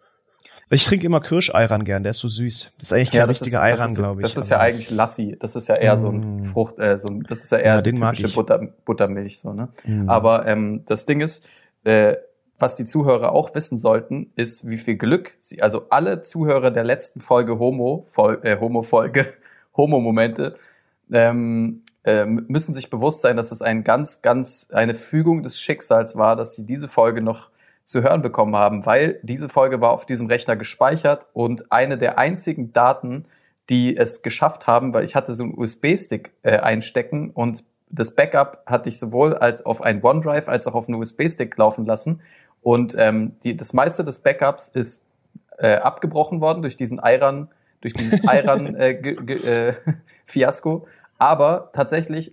Ich 0.71 0.87
trinke 0.87 1.05
immer 1.05 1.21
Kirscheiran 1.21 1.85
gern, 1.85 2.03
der 2.03 2.11
ist 2.11 2.21
so 2.21 2.29
süß. 2.29 2.73
Das 2.79 2.89
ist 2.89 2.93
eigentlich 2.95 3.11
kein 3.11 3.19
Ja, 3.19 3.25
richtiger 3.27 3.61
Eiran, 3.61 3.95
glaube 3.95 4.23
ich. 4.23 4.27
das 4.27 4.39
ist 4.43 4.49
ja 4.49 4.59
eigentlich 4.59 4.91
Lassi. 4.91 5.37
Das 5.39 5.55
ist 5.55 5.69
ja 5.69 5.75
eher 5.75 5.99
so 5.99 6.09
ein 6.09 6.39
Mm. 6.41 6.45
Frucht, 6.45 6.79
äh, 6.79 6.97
so 6.97 7.09
ein, 7.09 7.25
das 7.25 7.45
ist 7.45 7.53
ja 7.53 7.59
eher 7.59 7.75
Ja, 7.75 7.83
typische. 7.83 8.29
Butter, 8.31 8.69
Buttermilch, 8.87 9.39
so, 9.41 9.53
ne? 9.53 9.69
Mm. 9.85 10.09
Aber 10.09 10.47
ähm, 10.47 10.83
das 10.87 11.05
Ding 11.05 11.21
ist, 11.21 11.47
äh, 11.85 12.15
was 12.63 12.77
die 12.77 12.85
Zuhörer 12.85 13.33
auch 13.33 13.55
wissen 13.57 13.77
sollten, 13.77 14.31
ist, 14.37 14.69
wie 14.69 14.79
viel 14.79 14.95
Glück 14.95 15.35
sie, 15.41 15.61
also 15.61 15.87
alle 15.91 16.23
Zuhörer 16.23 16.71
der 16.71 16.85
letzten 16.85 17.21
Folge 17.21 17.59
Homo, 17.59 18.05
Fol 18.07 18.39
äh, 18.45 18.59
Homo-Folge, 18.59 19.35
Homo-Momente, 19.77 20.57
ähm, 21.13 21.83
äh, 22.05 22.25
müssen 22.25 22.73
sich 22.73 22.89
bewusst 22.89 23.21
sein, 23.21 23.37
dass 23.37 23.51
es 23.51 23.63
ein 23.63 23.83
ganz, 23.83 24.23
ganz 24.23 24.71
eine 24.73 24.95
Fügung 24.95 25.43
des 25.43 25.61
Schicksals 25.61 26.17
war, 26.17 26.37
dass 26.37 26.55
sie 26.55 26.65
diese 26.65 26.87
Folge 26.87 27.21
noch 27.21 27.51
zu 27.85 28.03
hören 28.03 28.23
bekommen 28.23 28.55
haben, 28.55 28.87
weil 28.87 29.19
diese 29.23 29.49
Folge 29.49 29.81
war 29.81 29.91
auf 29.91 30.07
diesem 30.07 30.29
Rechner 30.29 30.55
gespeichert 30.55 31.27
und 31.33 31.73
eine 31.73 31.99
der 31.99 32.17
einzigen 32.17 32.73
Daten, 32.73 33.25
die 33.71 33.97
es 33.97 34.23
geschafft 34.23 34.69
haben, 34.69 34.95
weil 34.95 35.03
ich 35.03 35.17
hatte 35.17 35.35
so 35.35 35.43
einen 35.43 35.59
USB-Stick 35.59 36.31
äh, 36.43 36.59
einstecken 36.59 37.31
und 37.31 37.65
das 37.91 38.15
Backup 38.15 38.63
hatte 38.67 38.89
ich 38.89 38.99
sowohl 38.99 39.35
als 39.35 39.67
auf 39.67 39.83
ein 39.83 40.03
OneDrive 40.03 40.49
als 40.49 40.67
auch 40.67 40.75
auf 40.75 40.89
einen 40.89 41.01
USB-Stick 41.01 41.57
laufen 41.59 41.85
lassen 41.85 42.23
und 42.63 42.95
ähm, 42.99 43.33
die, 43.45 43.57
das 43.57 43.73
meiste 43.73 44.05
des 44.05 44.21
Backups 44.21 44.69
ist 44.69 45.07
äh, 45.59 45.75
abgebrochen 45.77 46.41
worden 46.41 46.63
durch 46.63 46.77
diesen 46.77 47.01
Iran, 47.03 47.49
durch 47.81 47.95
dieses 47.95 48.21
Iran 48.25 48.75
äh, 48.75 48.93
äh, 48.93 49.75
aber 51.19 51.71
tatsächlich 51.73 52.33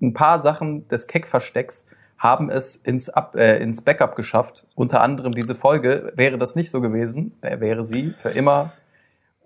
ein 0.00 0.12
paar 0.14 0.38
Sachen 0.40 0.86
des 0.88 1.06
Keck-Verstecks 1.06 1.88
haben 2.18 2.50
es 2.50 2.76
ins, 2.76 3.08
Ab, 3.08 3.36
äh, 3.36 3.62
ins 3.62 3.82
Backup 3.82 4.16
geschafft. 4.16 4.66
Unter 4.74 5.00
anderem 5.02 5.34
diese 5.34 5.54
Folge. 5.54 6.12
Wäre 6.16 6.36
das 6.38 6.56
nicht 6.56 6.70
so 6.70 6.80
gewesen, 6.80 7.36
äh, 7.42 7.60
wäre 7.60 7.84
sie 7.84 8.12
für 8.16 8.30
immer 8.30 8.72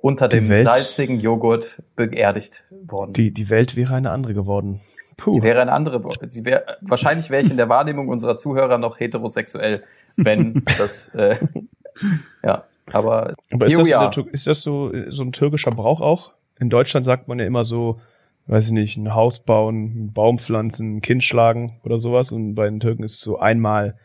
unter 0.00 0.28
Die 0.28 0.36
dem 0.40 0.48
Welt- 0.48 0.64
salzigen 0.64 1.20
Joghurt 1.20 1.82
beerdigt 1.96 2.64
worden. 2.70 3.12
die, 3.12 3.30
die 3.30 3.50
Welt 3.50 3.76
wäre 3.76 3.94
eine 3.94 4.10
andere 4.10 4.34
geworden. 4.34 4.80
Puh. 5.16 5.30
Sie 5.30 5.42
wäre 5.42 5.60
eine 5.60 5.72
andere. 5.72 6.02
Sie 6.28 6.44
wäre 6.44 6.78
wahrscheinlich 6.80 7.30
wäre 7.30 7.42
ich 7.42 7.50
in 7.50 7.56
der 7.56 7.68
Wahrnehmung 7.68 8.08
unserer 8.08 8.36
Zuhörer 8.36 8.78
noch 8.78 9.00
heterosexuell, 9.00 9.84
wenn 10.16 10.62
das. 10.78 11.08
Äh, 11.14 11.36
ja, 12.42 12.64
aber 12.90 13.34
Aber 13.50 13.66
ist 13.66 13.78
das, 13.78 13.86
der 13.86 14.26
ist 14.32 14.46
das 14.46 14.62
so, 14.62 14.92
so 15.08 15.22
ein 15.22 15.32
türkischer 15.32 15.70
Brauch 15.70 16.00
auch? 16.00 16.32
In 16.58 16.70
Deutschland 16.70 17.06
sagt 17.06 17.28
man 17.28 17.38
ja 17.38 17.46
immer 17.46 17.64
so, 17.64 18.00
weiß 18.46 18.66
ich 18.66 18.72
nicht, 18.72 18.96
ein 18.96 19.14
Haus 19.14 19.38
bauen, 19.38 19.74
einen 19.74 20.12
Baum 20.12 20.38
pflanzen, 20.38 20.96
ein 20.96 21.00
Kind 21.00 21.24
schlagen 21.24 21.78
oder 21.84 21.98
sowas. 21.98 22.30
Und 22.32 22.54
bei 22.54 22.64
den 22.64 22.80
Türken 22.80 23.02
ist 23.04 23.14
es 23.14 23.20
so 23.20 23.38
einmal 23.38 23.96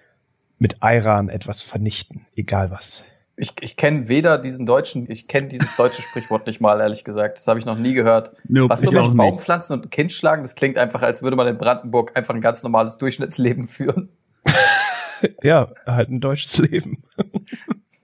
mit 0.59 0.77
Iran 0.81 1.29
etwas 1.29 1.61
vernichten, 1.61 2.25
egal 2.35 2.71
was. 2.71 3.03
Ich, 3.39 3.53
ich 3.61 3.77
kenne 3.77 4.09
weder 4.09 4.39
diesen 4.39 4.65
deutschen, 4.65 5.09
ich 5.11 5.27
kenne 5.27 5.47
dieses 5.47 5.75
deutsche 5.75 6.01
Sprichwort 6.01 6.47
nicht 6.47 6.59
mal, 6.59 6.81
ehrlich 6.81 7.03
gesagt. 7.03 7.37
Das 7.37 7.47
habe 7.47 7.59
ich 7.59 7.65
noch 7.67 7.77
nie 7.77 7.93
gehört. 7.93 8.31
Nope, 8.47 8.71
Was 8.73 8.81
so 8.81 8.89
mit 8.91 8.99
auch 8.99 9.13
Baum 9.13 9.35
nicht. 9.35 9.43
pflanzen 9.43 9.73
und 9.73 9.85
ein 9.85 9.89
Kind 9.91 10.11
schlagen, 10.11 10.41
das 10.41 10.55
klingt 10.55 10.77
einfach, 10.79 11.03
als 11.03 11.21
würde 11.21 11.35
man 11.37 11.47
in 11.47 11.57
Brandenburg 11.57 12.17
einfach 12.17 12.33
ein 12.33 12.41
ganz 12.41 12.63
normales 12.63 12.97
Durchschnittsleben 12.97 13.67
führen. 13.67 14.09
Ja, 15.41 15.71
halt 15.87 16.09
ein 16.09 16.19
deutsches 16.21 16.59
Leben. 16.59 17.01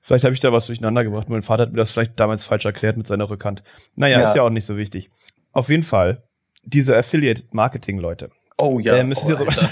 vielleicht 0.00 0.24
habe 0.24 0.32
ich 0.32 0.40
da 0.40 0.52
was 0.52 0.64
durcheinander 0.66 1.04
gebracht. 1.04 1.28
Mein 1.28 1.42
Vater 1.42 1.64
hat 1.64 1.72
mir 1.72 1.76
das 1.76 1.90
vielleicht 1.90 2.18
damals 2.18 2.44
falsch 2.44 2.64
erklärt 2.64 2.96
mit 2.96 3.06
seiner 3.06 3.28
Rückhand. 3.28 3.62
Naja, 3.94 4.20
Ja. 4.20 4.28
ist 4.28 4.34
ja 4.36 4.42
auch 4.42 4.48
nicht 4.50 4.64
so 4.64 4.78
wichtig. 4.78 5.10
Auf 5.52 5.68
jeden 5.68 5.82
Fall, 5.82 6.22
diese 6.62 6.96
Affiliate-Marketing-Leute. 6.96 8.30
Oh 8.58 8.78
ja. 8.78 8.96
Es 8.96 9.18
ist 9.18 9.24
oh, 9.26 9.30
ja 9.32 9.52
so-. 9.52 9.68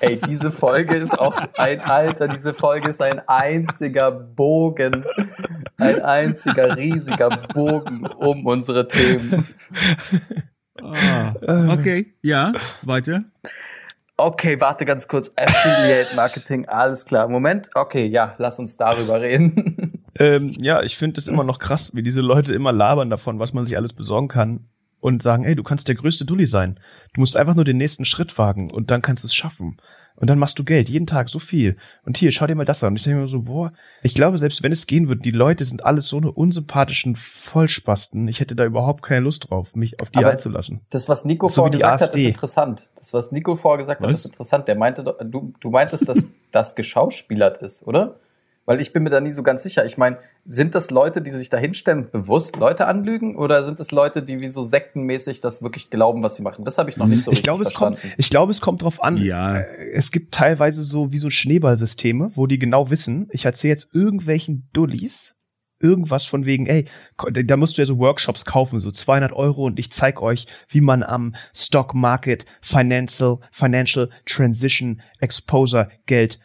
Ey, 0.00 0.20
diese 0.20 0.50
Folge 0.52 0.94
ist 0.94 1.18
auch 1.18 1.36
ein 1.54 1.80
Alter, 1.80 2.28
diese 2.28 2.54
Folge 2.54 2.88
ist 2.88 3.02
ein 3.02 3.20
einziger 3.26 4.10
Bogen. 4.10 5.04
Ein 5.78 6.02
einziger 6.02 6.76
riesiger 6.76 7.30
Bogen 7.52 8.06
um 8.18 8.46
unsere 8.46 8.88
Themen. 8.88 9.46
Ah, 10.82 11.34
okay, 11.70 12.14
ja, 12.22 12.52
weiter. 12.82 13.24
Okay, 14.16 14.60
warte 14.60 14.84
ganz 14.84 15.08
kurz. 15.08 15.30
Affiliate 15.36 16.14
Marketing, 16.14 16.66
alles 16.68 17.04
klar. 17.04 17.28
Moment, 17.28 17.68
okay, 17.74 18.06
ja, 18.06 18.34
lass 18.38 18.58
uns 18.58 18.76
darüber 18.76 19.20
reden. 19.20 20.02
Ähm, 20.18 20.54
ja, 20.58 20.82
ich 20.82 20.96
finde 20.96 21.20
es 21.20 21.28
immer 21.28 21.44
noch 21.44 21.58
krass, 21.58 21.90
wie 21.92 22.02
diese 22.02 22.22
Leute 22.22 22.54
immer 22.54 22.72
labern 22.72 23.10
davon, 23.10 23.38
was 23.38 23.52
man 23.52 23.66
sich 23.66 23.76
alles 23.76 23.92
besorgen 23.92 24.28
kann 24.28 24.64
und 25.06 25.22
sagen, 25.22 25.44
ey, 25.44 25.54
du 25.54 25.62
kannst 25.62 25.88
der 25.88 25.94
größte 25.94 26.24
Dulli 26.24 26.46
sein. 26.46 26.78
Du 27.14 27.20
musst 27.20 27.36
einfach 27.36 27.54
nur 27.54 27.64
den 27.64 27.76
nächsten 27.76 28.04
Schritt 28.04 28.36
wagen 28.38 28.70
und 28.70 28.90
dann 28.90 29.02
kannst 29.02 29.22
du 29.24 29.26
es 29.28 29.34
schaffen. 29.34 29.76
Und 30.18 30.30
dann 30.30 30.38
machst 30.38 30.58
du 30.58 30.64
Geld, 30.64 30.88
jeden 30.88 31.06
Tag 31.06 31.28
so 31.28 31.38
viel. 31.38 31.76
Und 32.06 32.16
hier, 32.16 32.32
schau 32.32 32.46
dir 32.46 32.54
mal 32.54 32.64
das 32.64 32.82
an. 32.82 32.92
Und 32.92 32.96
ich 32.96 33.02
denke 33.02 33.20
mir 33.20 33.28
so, 33.28 33.42
boah, 33.42 33.72
ich 34.02 34.14
glaube, 34.14 34.38
selbst 34.38 34.62
wenn 34.62 34.72
es 34.72 34.86
gehen 34.86 35.08
würde, 35.08 35.20
die 35.20 35.30
Leute 35.30 35.66
sind 35.66 35.84
alles 35.84 36.08
so 36.08 36.16
eine 36.16 36.32
unsympathischen 36.32 37.16
Vollspasten. 37.16 38.26
Ich 38.26 38.40
hätte 38.40 38.56
da 38.56 38.64
überhaupt 38.64 39.02
keine 39.02 39.20
Lust 39.20 39.50
drauf, 39.50 39.74
mich 39.74 40.00
auf 40.00 40.08
die 40.10 40.18
Aber- 40.18 40.30
einzulassen. 40.30 40.80
Das, 40.90 41.08
was 41.08 41.24
Nico 41.26 41.48
So 41.48 41.52
wie 41.52 41.54
vorher 41.56 41.70
die 41.70 41.76
gesagt 41.78 42.00
hat, 42.00 42.14
ist 42.14 42.24
interessant. 42.24 42.90
Das, 42.96 43.12
was 43.14 43.30
Nico 43.30 43.56
vorher 43.56 43.78
gesagt 43.78 44.02
hat, 44.02 44.08
Was? 44.08 44.20
ist 44.20 44.26
interessant. 44.26 44.68
Der 44.68 44.74
meinte, 44.76 45.04
doch- 45.04 45.18
du, 45.22 45.52
du 45.60 45.70
meintest, 45.70 46.08
dass 46.08 46.30
das 46.50 46.74
geschauspielert 46.76 47.58
ist, 47.58 47.86
oder? 47.86 48.18
Weil 48.66 48.80
ich 48.80 48.92
bin 48.92 49.04
mir 49.04 49.10
da 49.10 49.20
nie 49.20 49.30
so 49.30 49.42
ganz 49.44 49.62
sicher. 49.62 49.86
Ich 49.86 49.96
meine, 49.96 50.18
sind 50.44 50.74
das 50.74 50.90
Leute, 50.90 51.22
die 51.22 51.30
sich 51.30 51.48
da 51.48 51.56
hinstellen, 51.56 52.10
bewusst 52.10 52.56
Leute 52.56 52.86
anlügen? 52.86 53.36
Oder 53.36 53.62
sind 53.62 53.78
es 53.78 53.92
Leute, 53.92 54.22
die 54.24 54.40
wie 54.40 54.48
so 54.48 54.62
sektenmäßig 54.62 55.40
das 55.40 55.62
wirklich 55.62 55.88
glauben, 55.88 56.22
was 56.24 56.34
sie 56.36 56.42
machen? 56.42 56.64
Das 56.64 56.76
habe 56.76 56.90
ich 56.90 56.96
noch 56.96 57.06
nicht 57.06 57.22
so 57.22 57.30
Ich 57.30 57.38
richtig 57.38 57.44
glaube, 57.48 57.62
es 57.64 57.74
kommt, 57.74 57.98
verstanden. 57.98 58.20
ich 58.20 58.28
glaube, 58.28 58.50
es 58.50 58.60
kommt 58.60 58.82
drauf 58.82 59.02
an. 59.02 59.16
Ja. 59.16 59.56
Äh, 59.58 59.92
Es 59.94 60.10
gibt 60.10 60.34
teilweise 60.34 60.82
so 60.82 61.12
wie 61.12 61.18
so 61.20 61.30
Schneeballsysteme, 61.30 62.32
wo 62.34 62.46
die 62.48 62.58
genau 62.58 62.90
wissen, 62.90 63.28
ich 63.30 63.44
erzähle 63.44 63.70
jetzt 63.72 63.94
irgendwelchen 63.94 64.68
Dullis 64.72 65.32
irgendwas 65.78 66.24
von 66.24 66.46
wegen, 66.46 66.66
ey, 66.66 66.86
da 67.44 67.56
musst 67.58 67.76
du 67.76 67.82
ja 67.82 67.86
so 67.86 67.98
Workshops 67.98 68.46
kaufen, 68.46 68.80
so 68.80 68.90
200 68.90 69.32
Euro 69.34 69.66
und 69.66 69.78
ich 69.78 69.92
zeig 69.92 70.22
euch, 70.22 70.46
wie 70.68 70.80
man 70.80 71.02
am 71.02 71.34
Stock 71.54 71.94
Market 71.94 72.46
Financial, 72.62 73.38
Financial 73.52 74.08
Transition 74.24 75.02
Exposure 75.20 75.90
Geld 76.06 76.40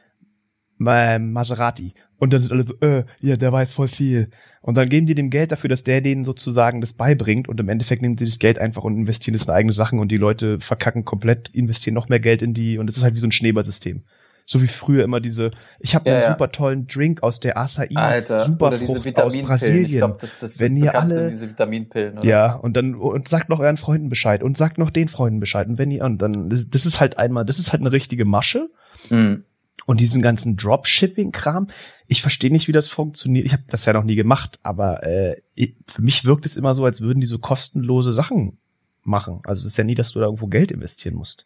äh, 0.85 1.17
Maserati. 1.19 1.93
Und 2.21 2.31
dann 2.33 2.39
sind 2.41 2.51
alle 2.51 2.63
so, 2.63 2.75
äh, 2.81 3.03
ja, 3.19 3.35
der 3.35 3.51
weiß 3.51 3.71
voll 3.71 3.87
viel. 3.87 4.29
Und 4.61 4.75
dann 4.75 4.89
geben 4.89 5.07
die 5.07 5.15
dem 5.15 5.31
Geld 5.31 5.51
dafür, 5.51 5.69
dass 5.71 5.83
der 5.83 6.01
denen 6.01 6.23
sozusagen 6.23 6.79
das 6.79 6.93
beibringt 6.93 7.49
und 7.49 7.59
im 7.59 7.67
Endeffekt 7.67 8.03
nehmen 8.03 8.15
die 8.15 8.25
das 8.25 8.37
Geld 8.37 8.59
einfach 8.59 8.83
und 8.83 8.95
investieren 8.95 9.33
es 9.33 9.45
in 9.45 9.49
eigene 9.49 9.73
Sachen 9.73 9.97
und 9.97 10.09
die 10.11 10.17
Leute 10.17 10.59
verkacken 10.59 11.03
komplett, 11.03 11.49
investieren 11.49 11.95
noch 11.95 12.09
mehr 12.09 12.19
Geld 12.19 12.43
in 12.43 12.53
die 12.53 12.77
und 12.77 12.87
es 12.87 12.95
ist 12.95 13.01
halt 13.03 13.15
wie 13.15 13.19
so 13.19 13.25
ein 13.25 13.31
Schneeballsystem. 13.31 14.03
So 14.45 14.61
wie 14.61 14.67
früher 14.67 15.03
immer 15.03 15.19
diese, 15.19 15.49
ich 15.79 15.95
habe 15.95 16.07
Ja, 16.09 16.15
einen 16.15 16.23
ja. 16.25 16.31
super 16.33 16.51
tollen 16.51 16.85
Drink 16.85 17.23
aus 17.23 17.39
der 17.39 17.57
Acai 17.57 17.87
Alter, 17.95 18.55
oder 18.59 18.77
diese 18.77 18.93
Superfrucht 18.93 18.97
aus 18.97 19.05
Vitaminpillen. 19.33 19.45
Brasilien. 19.47 19.85
Ich 19.85 19.97
glaube, 19.97 20.17
das, 20.21 20.37
das, 20.37 20.57
das 20.57 20.59
Wenn 20.59 20.77
ihr 20.77 20.93
alle- 20.93 21.25
diese 21.25 21.49
Vitaminpillen, 21.49 22.19
oder? 22.19 22.27
Ja, 22.27 22.53
und 22.53 22.77
dann 22.77 22.93
und 22.93 23.29
sagt 23.29 23.49
noch 23.49 23.59
euren 23.59 23.77
Freunden 23.77 24.09
Bescheid 24.09 24.43
und 24.43 24.57
sagt 24.57 24.77
noch 24.77 24.91
den 24.91 25.07
Freunden 25.07 25.39
Bescheid 25.39 25.67
und 25.67 25.79
wenn 25.79 25.89
ihr 25.89 26.03
und 26.05 26.19
dann 26.21 26.49
das, 26.51 26.65
das 26.69 26.85
ist 26.85 26.99
halt 26.99 27.17
einmal, 27.17 27.45
das 27.45 27.57
ist 27.57 27.71
halt 27.71 27.81
eine 27.81 27.91
richtige 27.91 28.25
Masche 28.25 28.69
Mhm. 29.09 29.43
und 29.87 29.99
diesen 30.01 30.21
ganzen 30.21 30.57
Dropshipping-Kram, 30.57 31.69
ich 32.11 32.21
verstehe 32.21 32.51
nicht, 32.51 32.67
wie 32.67 32.73
das 32.73 32.89
funktioniert. 32.89 33.45
Ich 33.45 33.53
habe 33.53 33.63
das 33.69 33.85
ja 33.85 33.93
noch 33.93 34.03
nie 34.03 34.15
gemacht, 34.15 34.59
aber 34.63 35.01
äh, 35.03 35.41
für 35.87 36.01
mich 36.01 36.25
wirkt 36.25 36.45
es 36.45 36.57
immer 36.57 36.75
so, 36.75 36.83
als 36.83 36.99
würden 36.99 37.19
die 37.19 37.25
so 37.25 37.39
kostenlose 37.39 38.11
Sachen 38.11 38.57
machen. 39.03 39.39
Also 39.45 39.61
es 39.61 39.67
ist 39.73 39.77
ja 39.77 39.85
nie, 39.85 39.95
dass 39.95 40.11
du 40.11 40.19
da 40.19 40.25
irgendwo 40.25 40.47
Geld 40.47 40.71
investieren 40.71 41.15
musst. 41.15 41.45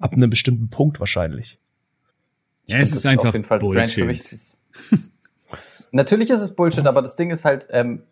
Ab 0.00 0.14
einem 0.14 0.30
bestimmten 0.30 0.70
Punkt 0.70 1.00
wahrscheinlich. 1.00 1.58
Ich 2.64 2.72
Ja, 2.72 2.80
es 2.80 2.92
ist 2.92 3.04
einfach 3.04 3.26
auf 3.26 3.34
jeden 3.34 3.44
Fall 3.44 3.60
strange. 3.60 3.86
Für 3.88 4.00
Bullshit. 4.00 4.06
mich 4.06 4.18
ist 4.20 4.32
es 4.32 5.12
Natürlich 5.92 6.30
ist 6.30 6.40
es 6.40 6.56
Bullshit, 6.56 6.86
aber 6.86 7.02
das 7.02 7.16
Ding 7.16 7.30
ist 7.30 7.44
halt, 7.44 7.68
ähm, 7.70 8.02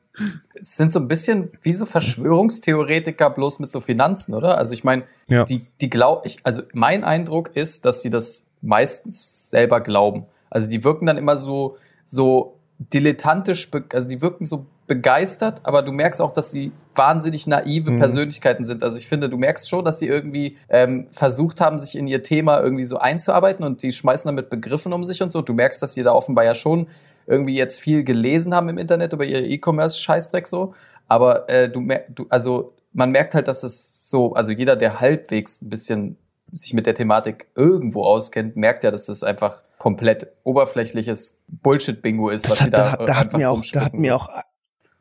es 0.61 0.77
sind 0.77 0.93
so 0.93 1.01
ein 1.01 1.09
bisschen 1.09 1.51
wie 1.63 1.73
so 1.73 1.87
Verschwörungstheoretiker 1.87 3.31
bloß 3.31 3.61
mit 3.61 3.71
so 3.71 3.81
Finanzen, 3.81 4.35
oder? 4.35 4.59
Also 4.59 4.75
ich 4.75 4.85
meine, 4.85 5.05
Ja. 5.27 5.45
die, 5.45 5.67
die 5.81 5.89
glaub 5.91 6.27
ich, 6.27 6.39
also 6.45 6.63
mein 6.75 7.03
Eindruck 7.03 7.57
ist, 7.57 7.87
dass 7.87 8.03
sie 8.03 8.11
das 8.11 8.47
meistens 8.61 9.49
selber 9.51 9.81
glauben. 9.81 10.27
Also 10.51 10.71
die 10.71 10.85
wirken 10.85 11.07
dann 11.07 11.17
immer 11.17 11.37
so, 11.39 11.79
so 12.05 12.59
dilettantisch, 12.79 13.71
also 13.93 14.09
die 14.09 14.21
wirken 14.21 14.45
so 14.45 14.67
begeistert, 14.87 15.61
aber 15.63 15.83
du 15.83 15.93
merkst 15.93 16.21
auch, 16.21 16.33
dass 16.33 16.51
sie 16.51 16.73
wahnsinnig 16.95 17.47
naive 17.47 17.93
Mhm. 17.93 17.99
Persönlichkeiten 17.99 18.65
sind. 18.65 18.83
Also 18.83 18.99
ich 18.99 19.09
finde, 19.09 19.29
du 19.29 19.39
merkst 19.39 19.69
schon, 19.69 19.85
dass 19.85 19.99
sie 19.99 20.07
irgendwie 20.07 20.59
ähm, 20.69 21.07
versucht 21.11 21.61
haben, 21.61 21.79
sich 21.79 21.97
in 21.97 22.07
ihr 22.07 22.23
Thema 22.23 22.61
irgendwie 22.61 22.85
so 22.85 22.99
einzuarbeiten 22.99 23.65
und 23.65 23.83
die 23.83 23.93
schmeißen 23.93 24.29
dann 24.29 24.35
mit 24.35 24.51
Begriffen 24.51 24.93
um 24.93 25.05
sich 25.05 25.23
und 25.23 25.33
so. 25.33 25.41
Du 25.41 25.55
merkst, 25.55 25.83
dass 25.83 25.95
sie 25.95 26.03
da 26.03 26.13
offenbar 26.13 26.45
ja 26.45 26.55
schon 26.55 26.89
irgendwie 27.27 27.57
jetzt 27.57 27.81
viel 27.81 28.05
gelesen 28.05 28.55
haben 28.55 28.69
im 28.69 28.77
Internet 28.77 29.15
über 29.15 29.25
ihre 29.25 29.43
E-Commerce-Scheißdreck 29.43 30.47
so. 30.47 30.75
Aber 31.09 31.49
äh, 31.49 31.71
du 31.71 31.81
merkst, 31.81 32.11
du, 32.15 32.27
also 32.29 32.75
man 32.93 33.11
merkt 33.11 33.35
halt, 33.35 33.49
dass 33.49 33.63
es 33.63 34.09
so, 34.11 34.35
also 34.35 34.53
jeder, 34.53 34.77
der 34.77 35.01
halbwegs 35.01 35.63
ein 35.63 35.71
bisschen 35.71 36.19
sich 36.53 36.75
mit 36.75 36.87
der 36.87 36.95
Thematik 36.95 37.47
irgendwo 37.57 38.05
auskennt, 38.05 38.57
merkt 38.57 38.85
ja, 38.85 38.91
dass 38.91 39.07
das 39.07 39.25
einfach 39.25 39.63
komplett 39.85 40.29
oberflächliches 40.45 41.43
Bullshit-Bingo 41.47 42.31
ist, 42.31 42.49
was 42.49 42.61
sie 42.61 42.71
da, 42.71 42.97
da, 42.97 43.05
da 43.05 43.17
hat 43.17 43.27
einfach 43.27 43.39
mir 43.39 43.51
auch, 43.51 43.63
da 43.71 43.85
hat 43.85 43.93
mir 43.93 44.17
auch, 44.17 44.31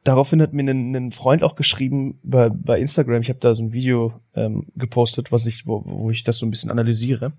daraufhin 0.04 0.42
hat 0.42 0.52
mir 0.52 0.70
ein, 0.70 0.94
ein 0.94 1.14
Freund 1.14 1.42
auch 1.42 1.56
geschrieben 1.56 2.20
bei, 2.22 2.50
bei 2.50 2.82
Instagram, 2.82 3.22
ich 3.22 3.30
habe 3.30 3.40
da 3.40 3.56
so 3.56 3.64
ein 3.64 3.72
Video 3.72 4.20
ähm, 4.36 4.68
gepostet, 4.76 5.32
was 5.32 5.46
ich, 5.46 5.66
wo, 5.66 5.84
wo 5.86 6.12
ich 6.12 6.26
das 6.26 6.38
so 6.38 6.46
ein 6.46 6.50
bisschen 6.50 6.70
analysiere. 6.70 7.32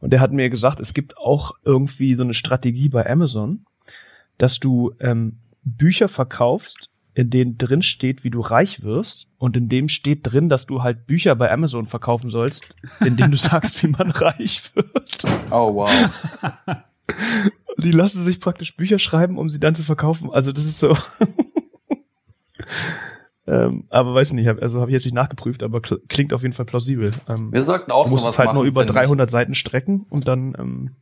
Und 0.00 0.14
der 0.14 0.20
hat 0.20 0.32
mir 0.32 0.48
gesagt, 0.48 0.80
es 0.80 0.94
gibt 0.94 1.18
auch 1.18 1.52
irgendwie 1.62 2.14
so 2.14 2.22
eine 2.22 2.32
Strategie 2.32 2.88
bei 2.88 3.06
Amazon, 3.06 3.66
dass 4.38 4.58
du 4.58 4.94
ähm, 4.98 5.40
Bücher 5.64 6.08
verkaufst, 6.08 6.88
in 7.18 7.30
denen 7.30 7.58
drin 7.58 7.82
steht, 7.82 8.22
wie 8.22 8.30
du 8.30 8.40
reich 8.40 8.84
wirst, 8.84 9.26
und 9.38 9.56
in 9.56 9.68
dem 9.68 9.88
steht 9.88 10.20
drin, 10.22 10.48
dass 10.48 10.66
du 10.66 10.82
halt 10.84 11.06
Bücher 11.08 11.34
bei 11.34 11.50
Amazon 11.50 11.84
verkaufen 11.86 12.30
sollst, 12.30 12.76
in 13.04 13.16
denen 13.16 13.32
du 13.32 13.36
sagst, 13.50 13.82
wie 13.82 13.88
man 13.88 14.12
reich 14.12 14.70
wird. 14.76 15.24
Oh, 15.50 15.74
wow. 15.74 15.90
Die 17.82 17.90
lassen 17.90 18.24
sich 18.24 18.38
praktisch 18.40 18.76
Bücher 18.76 18.98
schreiben, 19.00 19.36
um 19.36 19.48
sie 19.50 19.58
dann 19.58 19.74
zu 19.74 19.82
verkaufen. 19.82 20.30
Also 20.30 20.52
das 20.52 20.64
ist 20.64 20.78
so. 20.78 20.96
ähm, 23.46 23.84
aber 23.88 24.14
weiß 24.14 24.32
nicht, 24.34 24.48
also 24.48 24.80
habe 24.80 24.90
ich 24.90 24.94
jetzt 24.94 25.04
nicht 25.04 25.14
nachgeprüft, 25.14 25.62
aber 25.62 25.78
kl- 25.78 26.00
klingt 26.08 26.32
auf 26.32 26.42
jeden 26.42 26.54
Fall 26.54 26.66
plausibel. 26.66 27.10
Ähm, 27.28 27.52
Wir 27.52 27.62
sollten 27.62 27.90
auch 27.90 28.06
sowas 28.06 28.38
halt 28.38 28.48
machen. 28.48 28.56
nur 28.58 28.64
über 28.64 28.82
finde 28.82 28.92
ich. 28.92 29.06
300 29.06 29.30
Seiten 29.30 29.54
strecken 29.54 30.06
und 30.10 30.28
dann. 30.28 30.54
Ähm, 30.58 30.96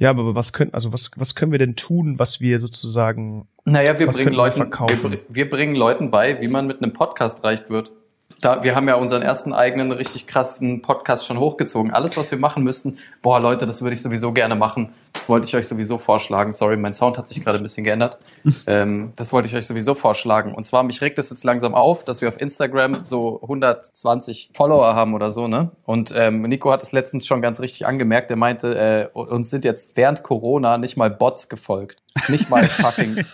ja, 0.00 0.08
aber 0.08 0.34
was 0.34 0.54
können, 0.54 0.72
also 0.72 0.94
was, 0.94 1.10
was 1.16 1.34
können 1.34 1.52
wir 1.52 1.58
denn 1.58 1.76
tun, 1.76 2.18
was 2.18 2.40
wir 2.40 2.58
sozusagen 2.58 3.46
Naja, 3.66 3.98
wir 3.98 4.06
bringen 4.06 4.32
Leuten, 4.32 4.70
wir, 4.70 5.18
wir 5.28 5.50
bringen 5.50 5.76
Leuten 5.76 6.10
bei, 6.10 6.40
wie 6.40 6.48
man 6.48 6.66
mit 6.66 6.82
einem 6.82 6.94
Podcast 6.94 7.44
reich 7.44 7.68
wird. 7.68 7.92
Da, 8.40 8.62
wir 8.62 8.74
haben 8.74 8.88
ja 8.88 8.94
unseren 8.94 9.22
ersten 9.22 9.52
eigenen 9.52 9.92
richtig 9.92 10.26
krassen 10.26 10.82
Podcast 10.82 11.26
schon 11.26 11.38
hochgezogen. 11.38 11.90
Alles, 11.90 12.16
was 12.16 12.30
wir 12.30 12.38
machen 12.38 12.64
müssten, 12.64 12.98
boah, 13.22 13.40
Leute, 13.40 13.66
das 13.66 13.82
würde 13.82 13.94
ich 13.94 14.02
sowieso 14.02 14.32
gerne 14.32 14.54
machen. 14.54 14.90
Das 15.12 15.28
wollte 15.28 15.46
ich 15.46 15.54
euch 15.54 15.68
sowieso 15.68 15.98
vorschlagen. 15.98 16.52
Sorry, 16.52 16.76
mein 16.76 16.92
Sound 16.92 17.18
hat 17.18 17.28
sich 17.28 17.44
gerade 17.44 17.58
ein 17.58 17.62
bisschen 17.62 17.84
geändert. 17.84 18.18
ähm, 18.66 19.12
das 19.16 19.32
wollte 19.32 19.48
ich 19.48 19.54
euch 19.54 19.66
sowieso 19.66 19.94
vorschlagen. 19.94 20.54
Und 20.54 20.64
zwar, 20.64 20.82
mich 20.82 21.00
regt 21.02 21.18
es 21.18 21.30
jetzt 21.30 21.44
langsam 21.44 21.74
auf, 21.74 22.04
dass 22.04 22.22
wir 22.22 22.28
auf 22.28 22.40
Instagram 22.40 23.02
so 23.02 23.40
120 23.42 24.50
Follower 24.54 24.94
haben 24.94 25.14
oder 25.14 25.30
so, 25.30 25.46
ne? 25.46 25.70
Und 25.84 26.12
ähm, 26.16 26.42
Nico 26.42 26.70
hat 26.70 26.82
es 26.82 26.92
letztens 26.92 27.26
schon 27.26 27.42
ganz 27.42 27.60
richtig 27.60 27.86
angemerkt. 27.86 28.30
Er 28.30 28.36
meinte, 28.36 29.10
äh, 29.14 29.18
uns 29.18 29.50
sind 29.50 29.64
jetzt 29.64 29.96
während 29.96 30.22
Corona 30.22 30.78
nicht 30.78 30.96
mal 30.96 31.10
Bots 31.10 31.48
gefolgt. 31.48 31.98
Nicht 32.28 32.48
mal 32.48 32.68
fucking 32.68 33.24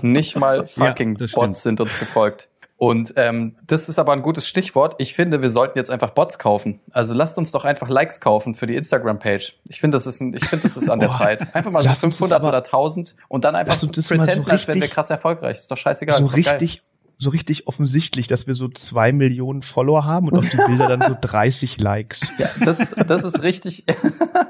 nicht 0.00 0.36
mal 0.36 0.66
fucking 0.66 1.16
stimmt. 1.16 1.32
Bots 1.34 1.62
sind 1.62 1.80
uns 1.80 1.98
gefolgt. 1.98 2.48
Und 2.82 3.14
ähm, 3.14 3.54
das 3.64 3.88
ist 3.88 4.00
aber 4.00 4.12
ein 4.12 4.22
gutes 4.22 4.48
Stichwort. 4.48 4.96
Ich 4.98 5.14
finde, 5.14 5.40
wir 5.40 5.50
sollten 5.50 5.78
jetzt 5.78 5.88
einfach 5.88 6.10
Bots 6.10 6.40
kaufen. 6.40 6.80
Also 6.90 7.14
lasst 7.14 7.38
uns 7.38 7.52
doch 7.52 7.64
einfach 7.64 7.88
Likes 7.88 8.20
kaufen 8.20 8.56
für 8.56 8.66
die 8.66 8.74
Instagram-Page. 8.74 9.54
Ich 9.68 9.78
finde, 9.80 9.94
das 9.94 10.08
ist 10.08 10.20
ein, 10.20 10.34
ich 10.34 10.48
finde, 10.48 10.64
das 10.64 10.76
ist 10.76 10.90
an 10.90 10.98
der. 10.98 11.10
Zeit. 11.12 11.54
Einfach 11.54 11.70
mal 11.70 11.84
so 11.84 11.90
Lass 11.90 12.02
uns 12.02 12.16
das 12.16 12.18
500 12.18 12.40
aber- 12.40 12.48
oder 12.48 12.56
1000 12.58 13.14
und 13.28 13.44
dann 13.44 13.54
einfach 13.54 13.80
uns 13.80 13.94
so 13.94 14.02
pretenden, 14.02 14.50
als 14.50 14.66
wären 14.66 14.80
wir 14.80 14.88
krass 14.88 15.10
erfolgreich. 15.10 15.58
Ist 15.58 15.70
doch 15.70 15.76
scheißegal. 15.76 16.16
so 16.18 16.24
ist 16.24 16.32
doch 16.32 16.42
geil. 16.42 16.58
richtig, 16.58 16.82
so 17.18 17.30
richtig 17.30 17.68
offensichtlich, 17.68 18.26
dass 18.26 18.48
wir 18.48 18.56
so 18.56 18.66
zwei 18.66 19.12
Millionen 19.12 19.62
Follower 19.62 20.04
haben 20.04 20.26
und 20.26 20.38
auf 20.38 20.50
die 20.50 20.56
Bilder 20.56 20.88
dann 20.88 21.02
so 21.02 21.16
30 21.20 21.78
Likes. 21.78 22.26
Ja, 22.38 22.50
das 22.64 22.80
ist, 22.80 22.96
das 23.06 23.22
ist 23.22 23.44
richtig, 23.44 23.84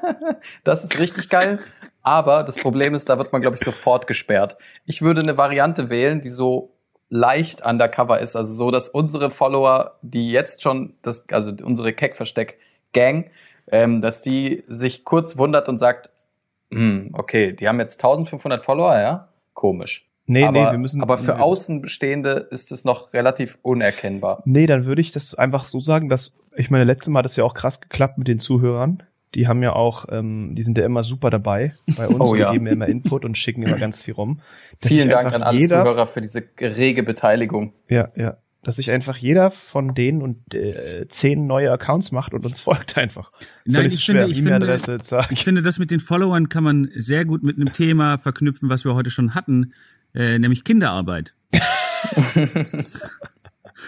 das 0.64 0.84
ist 0.84 0.98
richtig 0.98 1.28
geil. 1.28 1.58
Aber 2.00 2.44
das 2.44 2.56
Problem 2.56 2.94
ist, 2.94 3.10
da 3.10 3.18
wird 3.18 3.30
man, 3.34 3.42
glaube 3.42 3.56
ich, 3.56 3.62
sofort 3.62 4.06
gesperrt. 4.06 4.56
Ich 4.86 5.02
würde 5.02 5.20
eine 5.20 5.36
Variante 5.36 5.90
wählen, 5.90 6.22
die 6.22 6.30
so 6.30 6.72
leicht 7.12 7.64
undercover 7.64 8.20
ist. 8.20 8.36
Also 8.36 8.54
so, 8.54 8.70
dass 8.70 8.88
unsere 8.88 9.30
Follower, 9.30 9.98
die 10.00 10.32
jetzt 10.32 10.62
schon, 10.62 10.94
das, 11.02 11.28
also 11.28 11.52
unsere 11.62 11.92
Keck-Versteck-Gang, 11.92 13.30
ähm, 13.70 14.00
dass 14.00 14.22
die 14.22 14.64
sich 14.66 15.04
kurz 15.04 15.36
wundert 15.36 15.68
und 15.68 15.76
sagt, 15.76 16.08
hm, 16.72 17.10
okay, 17.12 17.52
die 17.52 17.68
haben 17.68 17.78
jetzt 17.80 18.02
1500 18.02 18.64
Follower, 18.64 18.98
ja? 18.98 19.28
Komisch. 19.52 20.08
Nee, 20.24 20.44
aber, 20.44 20.64
nee, 20.64 20.70
wir 20.70 20.78
müssen. 20.78 21.02
aber 21.02 21.18
für 21.18 21.40
Außenstehende 21.40 22.48
ist 22.50 22.72
es 22.72 22.86
noch 22.86 23.12
relativ 23.12 23.58
unerkennbar. 23.60 24.42
Nee, 24.46 24.66
dann 24.66 24.86
würde 24.86 25.02
ich 25.02 25.12
das 25.12 25.34
einfach 25.34 25.66
so 25.66 25.80
sagen, 25.80 26.08
dass, 26.08 26.32
ich 26.56 26.70
meine, 26.70 26.84
letztes 26.84 27.08
Mal 27.08 27.18
hat 27.18 27.26
das 27.26 27.36
ja 27.36 27.44
auch 27.44 27.54
krass 27.54 27.82
geklappt 27.82 28.16
mit 28.16 28.28
den 28.28 28.40
Zuhörern. 28.40 29.02
Die 29.34 29.48
haben 29.48 29.62
ja 29.62 29.72
auch, 29.72 30.06
ähm, 30.10 30.54
die 30.54 30.62
sind 30.62 30.76
ja 30.76 30.84
immer 30.84 31.04
super 31.04 31.30
dabei 31.30 31.74
bei 31.96 32.06
uns. 32.06 32.12
Oh 32.22 32.34
die 32.34 32.40
ja. 32.40 32.52
geben 32.52 32.64
mir 32.64 32.70
immer 32.70 32.86
Input 32.86 33.24
und 33.24 33.36
schicken 33.38 33.62
immer 33.62 33.78
ganz 33.78 34.02
viel 34.02 34.14
rum. 34.14 34.40
Dass 34.80 34.88
Vielen 34.88 35.08
Dank 35.08 35.32
an 35.32 35.42
alle 35.42 35.58
jeder, 35.58 35.82
Zuhörer 35.82 36.06
für 36.06 36.20
diese 36.20 36.42
rege 36.60 37.02
Beteiligung. 37.02 37.72
Ja, 37.88 38.10
ja. 38.16 38.36
Dass 38.62 38.76
sich 38.76 38.92
einfach 38.92 39.16
jeder 39.16 39.50
von 39.50 39.94
denen 39.94 40.22
und 40.22 40.54
äh, 40.54 41.06
zehn 41.08 41.46
neue 41.46 41.72
Accounts 41.72 42.12
macht 42.12 42.32
und 42.34 42.44
uns 42.44 42.60
folgt 42.62 42.96
einfach. 42.96 43.30
Nein, 43.64 43.90
ich 43.90 44.04
finde, 44.04 44.26
ich 44.26 44.36
finde, 44.36 44.50
E-Mail-Adresse, 44.50 44.98
zack. 44.98 45.32
ich 45.32 45.44
finde, 45.44 45.62
das 45.62 45.78
mit 45.78 45.90
den 45.90 46.00
Followern 46.00 46.48
kann 46.48 46.62
man 46.62 46.88
sehr 46.94 47.24
gut 47.24 47.42
mit 47.42 47.58
einem 47.58 47.72
Thema 47.72 48.18
verknüpfen, 48.18 48.70
was 48.70 48.84
wir 48.84 48.94
heute 48.94 49.10
schon 49.10 49.34
hatten, 49.34 49.72
äh, 50.14 50.38
nämlich 50.38 50.62
Kinderarbeit. 50.64 51.34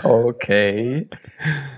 Okay. 0.03 1.09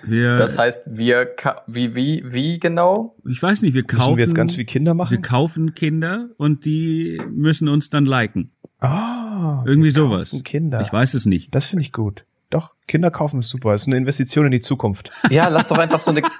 Wir, 0.05 0.37
Das 0.37 0.59
heißt, 0.59 0.83
wir 0.87 1.29
wie 1.67 1.95
wie 1.95 2.23
wie 2.27 2.59
genau? 2.59 3.15
ich 3.29 3.43
weiß 3.43 3.63
nicht, 3.63 3.75
wir 3.75 3.83
Müssen 3.83 3.97
kaufen, 3.99 4.17
wir 4.17 4.25
jetzt 4.27 4.35
ganz 4.35 4.57
wie 4.57 4.65
Kinder 4.65 4.91
wir 4.93 4.95
machen? 4.95 5.23
kaufen 5.23 5.75
Kinder 5.75 6.29
und 6.37 6.65
die 6.65 7.21
müssen 7.31 7.69
uns 7.69 7.91
dann 7.91 8.07
liken. 8.07 8.53
Ah, 8.81 9.63
Irgendwie 9.67 9.87
wir 9.87 9.93
sowas. 9.93 10.43
Kinder. 10.45 10.81
Ich 10.81 10.93
weiß 10.93 11.15
es 11.15 11.27
nicht. 11.27 11.55
Das 11.55 11.65
finde 11.67 11.85
ich 11.85 11.93
gut. 11.93 12.25
Doch, 12.51 12.71
Kinder 12.87 13.11
kaufen 13.11 13.41
ist 13.41 13.49
super. 13.49 13.73
Das 13.73 13.83
ist 13.83 13.89
eine 13.89 13.97
Investition 13.97 14.47
in 14.47 14.53
die 14.53 14.61
Zukunft. 14.61 15.11
Ja, 15.31 15.49
lass 15.49 15.69
doch 15.69 15.79
einfach 15.79 16.01
so 16.01 16.11
eine 16.13 16.23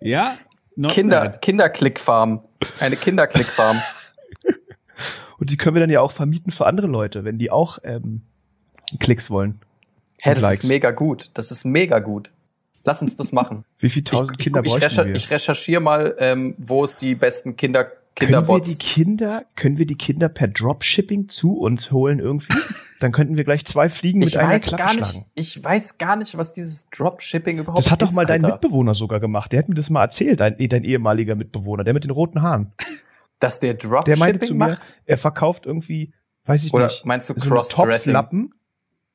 Ja, 0.00 0.36
Kinder 0.88 1.20
bad. 1.22 1.42
Kinderklickfarm, 1.42 2.40
eine 2.80 2.96
Kinderklickfarm. 2.96 3.80
Und 5.48 5.52
die 5.52 5.56
können 5.56 5.74
wir 5.76 5.80
dann 5.80 5.88
ja 5.90 6.02
auch 6.02 6.12
vermieten 6.12 6.50
für 6.52 6.66
andere 6.66 6.86
Leute, 6.86 7.24
wenn 7.24 7.38
die 7.38 7.50
auch 7.50 7.78
ähm, 7.84 8.20
Klicks 9.00 9.30
wollen. 9.30 9.60
Hä, 10.20 10.34
das 10.34 10.42
Likes. 10.42 10.64
ist 10.64 10.68
mega 10.68 10.90
gut. 10.90 11.30
Das 11.34 11.50
ist 11.50 11.64
mega 11.64 12.00
gut. 12.00 12.30
Lass 12.84 13.00
uns 13.00 13.16
das 13.16 13.32
machen. 13.32 13.64
Wie 13.78 13.88
viele 13.88 14.04
Ich, 14.04 14.10
tausend 14.10 14.36
ich, 14.38 14.44
Kinder 14.44 14.60
ich, 14.62 14.66
bräuchten 14.70 14.84
recher 14.84 15.06
wir? 15.06 15.14
ich 15.14 15.30
recherchiere 15.30 15.80
mal, 15.80 16.14
ähm, 16.18 16.54
wo 16.58 16.84
es 16.84 16.96
die 16.96 17.14
besten 17.14 17.56
Kinder 17.56 17.84
können 17.84 18.30
wir 18.32 18.38
Kinderbots. 18.38 18.76
die 18.78 18.84
Kinder, 18.84 19.44
können 19.56 19.78
wir 19.78 19.86
die 19.86 19.94
Kinder 19.94 20.28
per 20.28 20.48
Dropshipping 20.48 21.28
zu 21.30 21.56
uns 21.56 21.90
holen 21.92 22.18
irgendwie? 22.18 22.52
Dann 23.00 23.12
könnten 23.12 23.36
wir 23.38 23.44
gleich 23.44 23.64
zwei 23.64 23.88
Fliegen 23.88 24.18
mit 24.18 24.28
Ich 24.28 24.38
einer 24.38 24.50
weiß 24.50 24.66
Klappe 24.66 24.82
gar 24.82 24.94
nicht. 24.94 25.10
schlagen. 25.12 25.26
Ich 25.34 25.64
weiß 25.64 25.96
gar 25.98 26.16
nicht, 26.16 26.36
was 26.36 26.52
dieses 26.52 26.90
Dropshipping 26.90 27.58
überhaupt 27.58 27.78
ist. 27.80 27.86
Das 27.86 27.92
hat 27.92 28.02
doch 28.02 28.12
mal 28.12 28.26
dein 28.26 28.44
Alter. 28.44 28.56
Mitbewohner 28.56 28.94
sogar 28.94 29.20
gemacht. 29.20 29.52
Der 29.52 29.60
hat 29.60 29.68
mir 29.68 29.76
das 29.76 29.88
mal 29.88 30.02
erzählt, 30.02 30.40
dein, 30.40 30.56
dein 30.58 30.84
ehemaliger 30.84 31.36
Mitbewohner, 31.36 31.84
der 31.84 31.94
mit 31.94 32.04
den 32.04 32.10
roten 32.10 32.42
Haaren. 32.42 32.72
Dass 33.40 33.60
der 33.60 33.74
Der 33.74 33.88
meinte 33.88 34.08
zu 34.08 34.18
Dropshipping 34.18 34.58
mir, 34.58 34.66
macht? 34.68 34.94
er 35.06 35.18
verkauft 35.18 35.66
irgendwie, 35.66 36.12
weiß 36.44 36.64
ich 36.64 36.74
Oder 36.74 36.88
nicht, 36.88 37.04
meinst 37.04 37.28
du 37.30 37.34
so 37.34 37.40
Crossdressing? 37.40 38.12
Topflappen. 38.14 38.50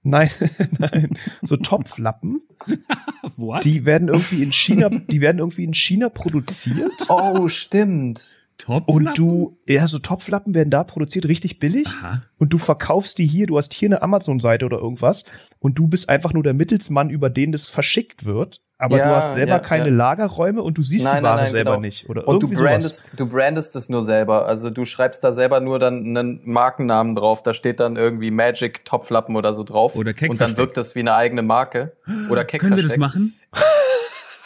Nein, 0.05 0.29
nein, 0.79 1.17
so 1.43 1.55
Topflappen, 1.55 2.41
What? 3.37 3.63
die 3.63 3.85
werden 3.85 4.09
irgendwie 4.09 4.43
in 4.43 4.51
China, 4.51 4.89
die 4.89 5.21
werden 5.21 5.39
irgendwie 5.39 5.63
in 5.63 5.73
China 5.73 6.09
produziert. 6.09 6.91
Oh, 7.09 7.47
stimmt. 7.47 8.37
Top 8.57 8.87
Und 8.87 9.17
du, 9.17 9.57
ja, 9.67 9.87
so 9.87 9.99
Topflappen 9.99 10.53
werden 10.53 10.69
da 10.69 10.83
produziert, 10.83 11.25
richtig 11.27 11.59
billig. 11.59 11.87
Aha. 11.87 12.23
Und 12.37 12.49
du 12.53 12.57
verkaufst 12.57 13.17
die 13.17 13.25
hier, 13.25 13.47
du 13.47 13.57
hast 13.57 13.73
hier 13.73 13.87
eine 13.89 14.01
Amazon-Seite 14.01 14.65
oder 14.65 14.77
irgendwas. 14.77 15.23
Und 15.63 15.75
du 15.75 15.87
bist 15.87 16.09
einfach 16.09 16.33
nur 16.33 16.43
der 16.43 16.53
Mittelsmann, 16.53 17.09
über 17.09 17.29
den 17.29 17.53
das 17.53 17.67
verschickt 17.67 18.25
wird. 18.25 18.59
Aber 18.77 18.97
Ja, 18.97 19.07
du 19.07 19.15
hast 19.15 19.33
selber 19.35 19.53
ja, 19.53 19.59
keine 19.59 19.85
ja. 19.87 19.95
Lagerräume 19.95 20.61
und 20.61 20.77
du 20.77 20.83
siehst 20.83 21.05
Nein, 21.05 21.17
die 21.17 21.21
nein, 21.23 21.31
Ware 21.31 21.41
nein, 21.43 21.51
selber 21.51 21.71
genau. 21.71 21.81
nicht. 21.81 22.09
Oder 22.09 22.27
Und 22.27 22.43
du 22.43 22.47
irgendwie 22.47 22.55
sowas. 22.57 22.69
brandest, 22.71 23.11
du 23.15 23.25
brandest 23.27 23.75
es 23.77 23.87
nur 23.87 24.01
selber. 24.01 24.45
Also 24.45 24.69
du 24.69 24.83
schreibst 24.83 25.23
da 25.23 25.31
selber 25.31 25.61
nur 25.61 25.79
dann 25.79 26.03
einen 26.03 26.41
Markennamen 26.43 27.15
drauf. 27.15 27.43
Da 27.43 27.53
steht 27.53 27.79
dann 27.79 27.95
irgendwie 27.95 28.29
Magic 28.29 28.83
Topflappen 28.83 29.37
oder 29.37 29.53
so 29.53 29.63
drauf. 29.63 29.95
Oder 29.95 30.13
Keck 30.13 30.29
Und 30.31 30.41
dann 30.41 30.57
wirkt 30.57 30.75
das 30.75 30.95
wie 30.95 30.99
eine 30.99 31.13
eigene 31.15 31.43
Marke. 31.43 31.93
Oder 32.29 32.43
Keck 32.43 32.59
Können 32.59 32.75
wir 32.75 32.83
das 32.83 32.97
machen? 32.97 33.33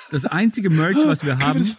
Das 0.09 0.26
einzige 0.26 0.70
Merch, 0.70 1.05
was 1.05 1.26
wir 1.26 1.38
haben, 1.45 1.76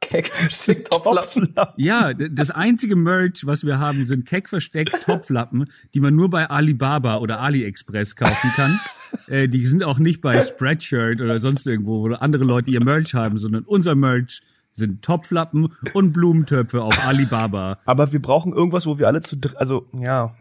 Keck 0.00 0.28
versteckt 0.28 0.90
Topflappen. 0.90 1.54
Ja, 1.76 2.12
das 2.14 2.50
einzige 2.50 2.96
Merch, 2.96 3.46
was 3.46 3.64
wir 3.64 3.78
haben, 3.78 4.04
sind 4.04 4.26
keck 4.26 4.48
versteckt 4.48 5.02
Topflappen, 5.04 5.70
die 5.94 6.00
man 6.00 6.14
nur 6.14 6.30
bei 6.30 6.48
Alibaba 6.48 7.18
oder 7.18 7.40
AliExpress 7.40 8.16
kaufen 8.16 8.50
kann. 8.54 8.80
Äh, 9.26 9.48
die 9.48 9.66
sind 9.66 9.82
auch 9.82 9.98
nicht 9.98 10.20
bei 10.20 10.40
Spreadshirt 10.40 11.20
oder 11.20 11.40
sonst 11.40 11.66
irgendwo, 11.66 12.08
wo 12.08 12.14
andere 12.14 12.44
Leute 12.44 12.70
ihr 12.70 12.82
Merch 12.82 13.12
haben, 13.12 13.38
sondern 13.38 13.64
unser 13.64 13.96
Merch 13.96 14.40
sind 14.70 15.02
Topflappen 15.02 15.74
und 15.94 16.12
Blumentöpfe 16.12 16.80
auf 16.80 16.96
Alibaba. 17.04 17.78
Aber 17.86 18.12
wir 18.12 18.22
brauchen 18.22 18.52
irgendwas, 18.52 18.86
wo 18.86 18.98
wir 18.98 19.08
alle 19.08 19.20
zu, 19.20 19.36
also, 19.56 19.88
ja. 19.92 20.36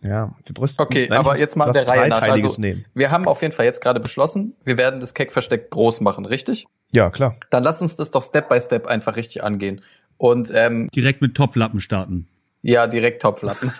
Ja, 0.00 0.34
wir 0.46 0.54
brauchen 0.54 0.74
Okay, 0.78 1.10
aber 1.10 1.38
jetzt 1.38 1.54
mal 1.56 1.70
der 1.70 1.86
Reihe 1.86 2.08
nach. 2.08 2.22
Also, 2.22 2.54
nehmen. 2.58 2.86
wir 2.94 3.10
haben 3.10 3.26
auf 3.26 3.42
jeden 3.42 3.52
Fall 3.52 3.66
jetzt 3.66 3.82
gerade 3.82 4.00
beschlossen, 4.00 4.56
wir 4.64 4.78
werden 4.78 4.98
das 4.98 5.14
Keck 5.14 5.32
versteckt 5.32 5.70
groß 5.70 6.00
machen, 6.00 6.24
richtig? 6.24 6.66
Ja, 6.92 7.10
klar. 7.10 7.36
Dann 7.50 7.62
lass 7.62 7.82
uns 7.82 7.96
das 7.96 8.10
doch 8.10 8.22
Step 8.22 8.48
by 8.48 8.60
Step 8.60 8.86
einfach 8.86 9.16
richtig 9.16 9.42
angehen. 9.42 9.80
Und 10.18 10.52
ähm, 10.54 10.88
Direkt 10.94 11.20
mit 11.20 11.34
Topflappen 11.34 11.80
starten. 11.80 12.28
Ja, 12.62 12.86
direkt 12.86 13.22
Topflappen. 13.22 13.72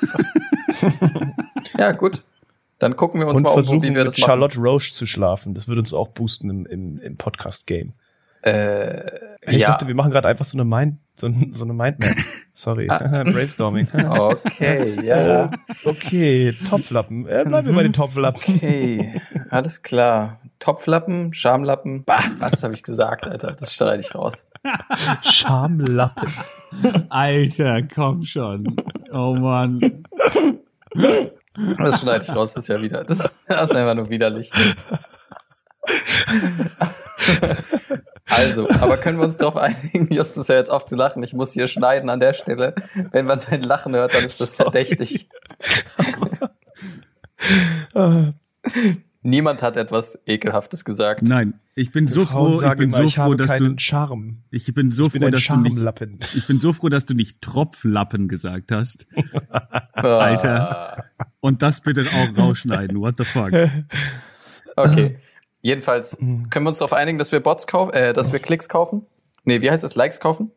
ja, 1.79 1.93
gut. 1.93 2.25
Dann 2.79 2.97
gucken 2.97 3.21
wir 3.21 3.29
uns 3.29 3.37
Und 3.37 3.45
mal 3.45 3.53
um, 3.53 3.81
wie 3.81 3.83
wir 3.83 3.91
mit 3.93 4.07
das 4.09 4.19
machen. 4.19 4.27
Charlotte 4.29 4.59
Roche 4.59 4.93
zu 4.93 5.07
schlafen. 5.07 5.55
Das 5.55 5.69
würde 5.69 5.83
uns 5.83 5.93
auch 5.93 6.09
boosten 6.09 6.51
im, 6.51 6.67
im, 6.67 7.01
im 7.01 7.17
Podcast-Game. 7.17 7.93
Äh, 8.43 9.05
Ich 9.47 9.59
ja, 9.59 9.69
dachte, 9.69 9.87
wir 9.87 9.95
machen 9.95 10.11
gerade 10.11 10.27
einfach 10.27 10.47
so 10.47 10.57
eine 10.57 10.65
Mind, 10.65 10.99
so, 11.15 11.33
so 11.53 11.63
eine 11.63 11.75
Mindmap. 11.75 12.17
Sorry. 12.55 12.89
Ah. 12.91 13.23
Brainstorming. 13.25 13.87
okay, 14.09 14.97
ja. 15.05 15.51
Okay, 15.85 16.53
Topflappen. 16.69 17.29
Äh, 17.29 17.45
bleiben 17.47 17.69
wir 17.69 17.75
bei 17.75 17.85
den 17.85 17.93
Topflappen. 17.93 18.41
Okay, 18.57 19.21
alles 19.51 19.83
klar. 19.83 20.41
Topflappen, 20.63 21.35
Schamlappen. 21.35 22.05
Bah, 22.05 22.23
was 22.39 22.63
habe 22.63 22.73
ich 22.73 22.85
gesagt, 22.85 23.27
Alter? 23.27 23.51
Das 23.59 23.75
streite 23.75 23.99
ich 23.99 24.15
raus. 24.15 24.47
Schamlappen. 25.23 26.33
Alter, 27.09 27.83
komm 27.83 28.23
schon. 28.23 28.77
Oh 29.11 29.35
Mann. 29.35 30.05
Das 31.79 32.01
schneide 32.01 32.23
ich 32.23 32.33
raus, 32.33 32.55
das 32.55 32.63
ist 32.63 32.69
ja 32.69 32.81
wieder. 32.81 33.03
Das, 33.03 33.29
das 33.49 33.71
ist 33.71 33.75
einfach 33.75 33.97
nur 33.97 34.09
widerlich. 34.09 34.53
Also, 38.29 38.71
aber 38.71 38.99
können 38.99 39.19
wir 39.19 39.25
uns 39.25 39.39
darauf 39.39 39.57
einigen, 39.57 40.15
Justus 40.15 40.47
ja 40.47 40.55
jetzt 40.55 40.71
auf 40.71 40.85
zu 40.85 40.95
lachen. 40.95 41.25
Ich 41.25 41.35
muss 41.35 41.53
hier 41.53 41.67
schneiden 41.67 42.09
an 42.09 42.21
der 42.21 42.35
Stelle. 42.35 42.77
Wenn 43.11 43.27
man 43.27 43.41
dein 43.51 43.63
Lachen 43.63 43.97
hört, 43.97 44.15
dann 44.15 44.23
ist 44.23 44.41
das 44.41 44.55
verdächtig. 44.55 45.29
Niemand 49.23 49.63
hat 49.63 49.77
etwas 49.77 50.21
Ekelhaftes 50.27 50.85
gesagt. 50.85 51.23
Nein, 51.23 51.55
ich 51.77 51.93
bin 51.93 52.09
so 52.09 52.27
froh, 52.27 52.61
ich 52.61 52.75
bin 52.75 52.91
so 52.91 53.09
froh, 53.09 53.35
dass 53.35 53.53
keinen 53.53 53.77
du, 53.77 53.83
Charme. 53.83 54.39
ich 54.51 54.73
bin 54.75 54.91
so 54.91 55.09
froh, 55.09 55.29
dass 55.29 55.45
du 55.47 55.57
nicht, 55.59 55.79
ich 56.35 56.47
bin 56.47 56.59
so 56.59 56.73
froh, 56.73 56.89
dass 56.89 57.07
du 57.07 57.15
nicht 57.15 57.41
Tropflappen 57.41 58.29
gesagt 58.29 58.73
hast. 58.73 59.07
Ah, 59.95 60.19
Alter. 60.19 61.05
Und 61.39 61.63
das 61.63 61.81
bitte 61.81 62.07
auch 62.13 62.37
rausschneiden. 62.37 62.99
What 63.01 63.19
the 63.19 63.25
fuck? 63.25 63.53
Okay. 64.77 65.19
Jedenfalls 65.61 66.17
können 66.19 66.51
wir 66.51 66.69
uns 66.69 66.79
darauf 66.79 66.95
einigen, 66.95 67.19
dass 67.19 67.31
wir 67.31 67.41
Bots 67.41 67.67
kaufen, 67.67 67.93
äh, 67.93 68.13
dass 68.15 68.33
wir 68.33 68.41
Klicks 68.41 68.69
kaufen? 68.69 69.07
Nee, 69.45 69.61
wie 69.61 69.71
heißt 69.71 69.85
das? 69.85 69.95
Likes 69.95 70.19
kaufen? 70.19 70.51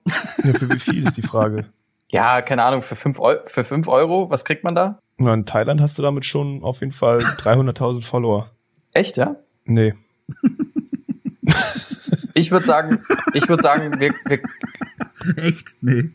Ja, 0.44 0.54
für 0.54 0.70
wie 0.70 0.80
viel 0.80 1.06
ist 1.06 1.18
die 1.18 1.22
Frage? 1.22 1.66
Ja, 2.10 2.42
keine 2.42 2.64
Ahnung, 2.64 2.82
für 2.84 2.96
fünf 2.96 3.20
Eu 3.20 3.40
für 3.48 3.64
fünf 3.64 3.88
Euro, 3.88 4.30
was 4.30 4.46
kriegt 4.46 4.64
man 4.64 4.76
da? 4.76 5.00
Na, 5.18 5.34
in 5.34 5.46
Thailand 5.46 5.82
hast 5.82 5.98
du 5.98 6.02
damit 6.04 6.24
schon 6.26 6.64
auf 6.64 6.80
jeden 6.82 6.94
Fall 6.94 7.18
300.000 7.18 8.04
Follower. 8.06 8.52
Echt, 8.96 9.18
ja? 9.18 9.36
Nee. 9.66 9.94
Ich 12.38 12.52
würde 12.52 12.66
sagen, 12.66 13.00
ich 13.34 13.48
würde 13.48 13.64
sagen, 13.64 13.98
wir, 14.00 14.14
wir, 14.26 14.40
Echt? 15.44 15.78
Nee. 15.82 16.10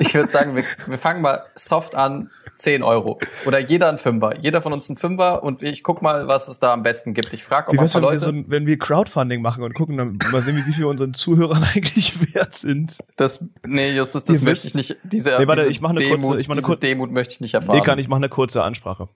ich 0.00 0.12
würde 0.14 0.28
sagen, 0.30 0.56
wir, 0.56 0.64
wir 0.86 0.98
fangen 0.98 1.20
mal 1.22 1.44
soft 1.54 1.94
an, 1.94 2.30
10 2.56 2.82
Euro. 2.82 3.20
Oder 3.44 3.58
jeder 3.60 3.88
ein 3.90 3.98
Fünfer. 3.98 4.36
Jeder 4.40 4.62
von 4.62 4.72
uns 4.72 4.88
ein 4.88 4.96
Fünfer 4.96 5.44
und 5.44 5.62
ich 5.62 5.82
guck 5.84 6.02
mal, 6.02 6.26
was 6.26 6.48
es 6.48 6.58
da 6.58 6.72
am 6.72 6.82
besten 6.82 7.12
gibt. 7.14 7.32
Ich 7.32 7.44
frage, 7.44 7.68
ob 7.68 7.74
Wie 7.74 7.78
ein 7.78 7.86
paar 7.86 7.94
wenn 7.94 8.02
wir, 8.02 8.08
Leute 8.08 8.18
so, 8.24 8.26
ein- 8.28 8.44
wenn 8.48 8.66
wir 8.66 8.76
Crowdfunding 8.78 9.40
machen 9.40 9.62
und 9.62 9.74
gucken, 9.74 9.98
dann 9.98 10.18
mal 10.32 10.42
sehen, 10.42 10.56
wie 10.66 10.72
viel 10.72 10.84
unseren 10.86 11.14
Zuhörern 11.14 11.62
eigentlich 11.74 12.34
wert 12.34 12.54
sind. 12.56 12.98
das, 13.16 13.44
nee, 13.64 13.92
Justus, 13.94 14.24
das 14.24 14.40
Ihr 14.40 14.44
möchte 14.44 14.64
wisst- 14.64 14.64
ich 14.64 14.74
nicht, 14.74 14.96
diese, 15.04 15.30
Nee, 15.38 15.46
warte, 15.46 15.60
diese 15.62 15.70
ich 15.70 15.80
mach 15.80 15.90
eine 15.90 16.00
kurze- 16.00 16.10
Demut, 16.20 16.38
ich 16.40 16.48
mach 16.48 16.54
eine 16.54 16.60
diese 16.62 16.66
kur- 16.72 16.76
Demut 16.80 17.12
möchte 17.12 17.34
ich 17.34 17.40
nicht 17.40 17.54
erfahren. 17.54 17.76
Nee, 17.78 17.84
kann 17.84 17.98
ich 18.00 18.08
mache 18.08 18.18
eine 18.18 18.28
kurze 18.30 18.62
Ansprache. 18.64 19.08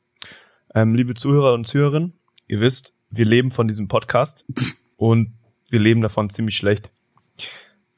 Ähm, 0.74 0.94
liebe 0.94 1.14
Zuhörer 1.14 1.54
und 1.54 1.66
Zuhörerinnen, 1.66 2.12
ihr 2.46 2.60
wisst, 2.60 2.94
wir 3.10 3.24
leben 3.24 3.50
von 3.50 3.66
diesem 3.66 3.88
Podcast 3.88 4.44
und 4.96 5.32
wir 5.68 5.80
leben 5.80 6.00
davon 6.00 6.30
ziemlich 6.30 6.56
schlecht. 6.56 6.90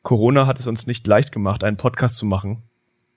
Corona 0.03 0.47
hat 0.47 0.59
es 0.59 0.67
uns 0.67 0.87
nicht 0.87 1.07
leicht 1.07 1.33
gemacht, 1.33 1.65
einen 1.65 1.77
Podcast 1.77 2.17
zu 2.17 2.27
machen, 2.27 2.63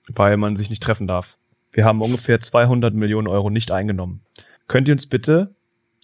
weil 0.08 0.36
man 0.36 0.56
sich 0.56 0.70
nicht 0.70 0.82
treffen 0.82 1.06
darf. 1.06 1.36
Wir 1.72 1.84
haben 1.84 2.00
ungefähr 2.00 2.40
200 2.40 2.94
Millionen 2.94 3.26
Euro 3.28 3.50
nicht 3.50 3.70
eingenommen. 3.70 4.20
Könnt 4.68 4.88
ihr 4.88 4.92
uns 4.94 5.06
bitte, 5.06 5.54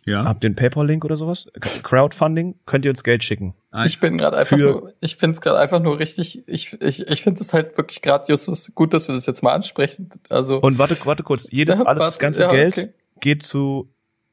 Ja. 0.07 0.24
habt 0.24 0.44
ihr 0.44 0.48
einen 0.48 0.57
PayPal-Link 0.57 1.05
oder 1.05 1.16
sowas? 1.16 1.46
Crowdfunding, 1.82 2.57
könnt 2.66 2.84
ihr 2.84 2.90
uns 2.90 3.05
Geld 3.05 3.22
schicken? 3.22 3.55
Ich 3.84 4.00
bin 4.00 4.18
gerade 4.18 4.36
einfach 4.36 4.59
nur, 4.59 4.92
ich 5.00 5.16
finde 5.16 5.34
es 5.34 5.40
gerade 5.40 5.59
einfach 5.59 5.80
nur 5.80 5.98
richtig, 5.98 6.46
ich, 6.46 6.80
ich, 6.82 7.07
ich 7.07 7.22
finde 7.22 7.40
es 7.40 7.53
halt 7.55 7.76
wirklich 7.78 8.03
gerade, 8.03 8.24
Justus, 8.28 8.72
gut, 8.74 8.92
dass 8.92 9.09
wir 9.09 9.14
das 9.14 9.26
jetzt 9.26 9.42
mal 9.42 9.53
ansprechen. 9.53 10.11
Also, 10.28 10.59
Und 10.61 10.78
warte, 10.78 10.96
warte 11.05 11.22
kurz, 11.22 11.50
jedes, 11.50 11.78
Ja, 11.78 11.84
alles, 11.86 12.03
das 12.03 12.18
ganze 12.18 12.42
ja, 12.42 12.50
Geld 12.50 12.72
okay. 12.72 12.88
Geht 13.22 13.46
zu 13.46 13.90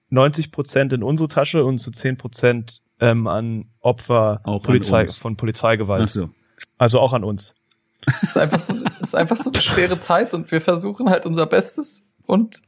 90 0.10 0.52
Prozent 0.52 0.92
in 0.92 1.04
unsere 1.04 1.30
Tasche 1.30 1.64
und 1.64 1.80
zu 1.80 1.92
10 1.92 2.18
Prozent 2.18 2.82
ähm, 3.00 3.28
an 3.28 3.70
Opfer 3.80 4.42
Auch 4.44 4.56
an 4.56 4.62
Polizei, 4.62 5.04
uns. 5.04 5.18
von 5.18 5.38
Polizeigewalt. 5.38 6.04
Ach 6.04 6.08
so. 6.08 6.30
Also 6.78 7.00
auch 7.00 7.14
an 7.14 7.24
uns. 7.24 7.54
es 8.06 8.24
ist 8.24 8.38
einfach 8.38 8.60
so, 8.60 8.74
es 8.74 9.02
ist 9.02 9.16
einfach 9.16 9.38
so 9.38 9.52
eine 9.52 9.62
schwere 9.62 9.98
Zeit 10.00 10.34
und 10.34 10.52
wir 10.52 10.60
versuchen 10.60 11.10
halt 11.10 11.26
unser 11.26 11.46
Bestes 11.46 12.04
und 12.26 12.62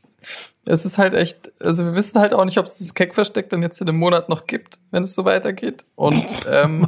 es 0.66 0.86
ist 0.86 0.97
halt 0.97 1.14
echt, 1.14 1.51
also 1.59 1.86
wir 1.86 1.95
wissen 1.95 2.20
halt 2.20 2.34
auch 2.34 2.45
nicht, 2.45 2.57
ob 2.59 2.66
es 2.68 2.78
das 2.78 2.93
Keck-Versteck 2.93 3.49
dann 3.49 3.64
jetzt 3.64 3.82
in 3.82 3.89
einem 3.89 3.97
Monat 3.97 4.30
noch 4.30 4.45
gibt, 4.45 4.80
wenn 4.91 5.03
es 5.03 5.16
so 5.16 5.26
weitergeht. 5.26 5.86
Und 5.95 6.26
ähm, 6.47 6.88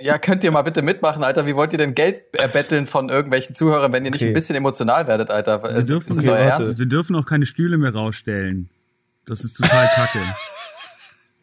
ja, 0.00 0.18
könnt 0.18 0.42
ihr 0.42 0.50
mal 0.50 0.62
bitte 0.62 0.82
mitmachen, 0.82 1.22
Alter. 1.22 1.46
Wie 1.46 1.54
wollt 1.54 1.72
ihr 1.72 1.78
denn 1.78 1.94
Geld 1.94 2.34
erbetteln 2.34 2.86
von 2.86 3.10
irgendwelchen 3.10 3.54
Zuhörern, 3.54 3.92
wenn 3.92 4.04
ihr 4.04 4.10
nicht 4.10 4.22
Okay. 4.22 4.30
ein 4.30 4.34
bisschen 4.34 4.56
emotional 4.56 5.06
werdet, 5.06 5.30
Alter? 5.30 5.62
Ist, 5.70 5.88
dürfen, 5.88 6.18
okay, 6.18 6.28
euer 6.30 6.38
warte. 6.46 6.64
Ernst? 6.64 6.76
Sie 6.76 6.88
dürfen 6.88 7.14
auch 7.16 7.26
keine 7.26 7.46
Stühle 7.46 7.78
mehr 7.78 7.94
rausstellen. 7.94 8.70
Das 9.26 9.44
ist 9.44 9.54
total 9.54 9.88
kacke. 9.94 10.20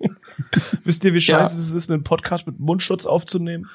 Wisst 0.83 1.03
ihr, 1.03 1.13
wie 1.13 1.21
scheiße 1.21 1.57
es 1.59 1.71
ist, 1.71 1.91
einen 1.91 2.03
Podcast 2.03 2.47
mit 2.47 2.59
Mundschutz 2.59 3.05
aufzunehmen? 3.05 3.67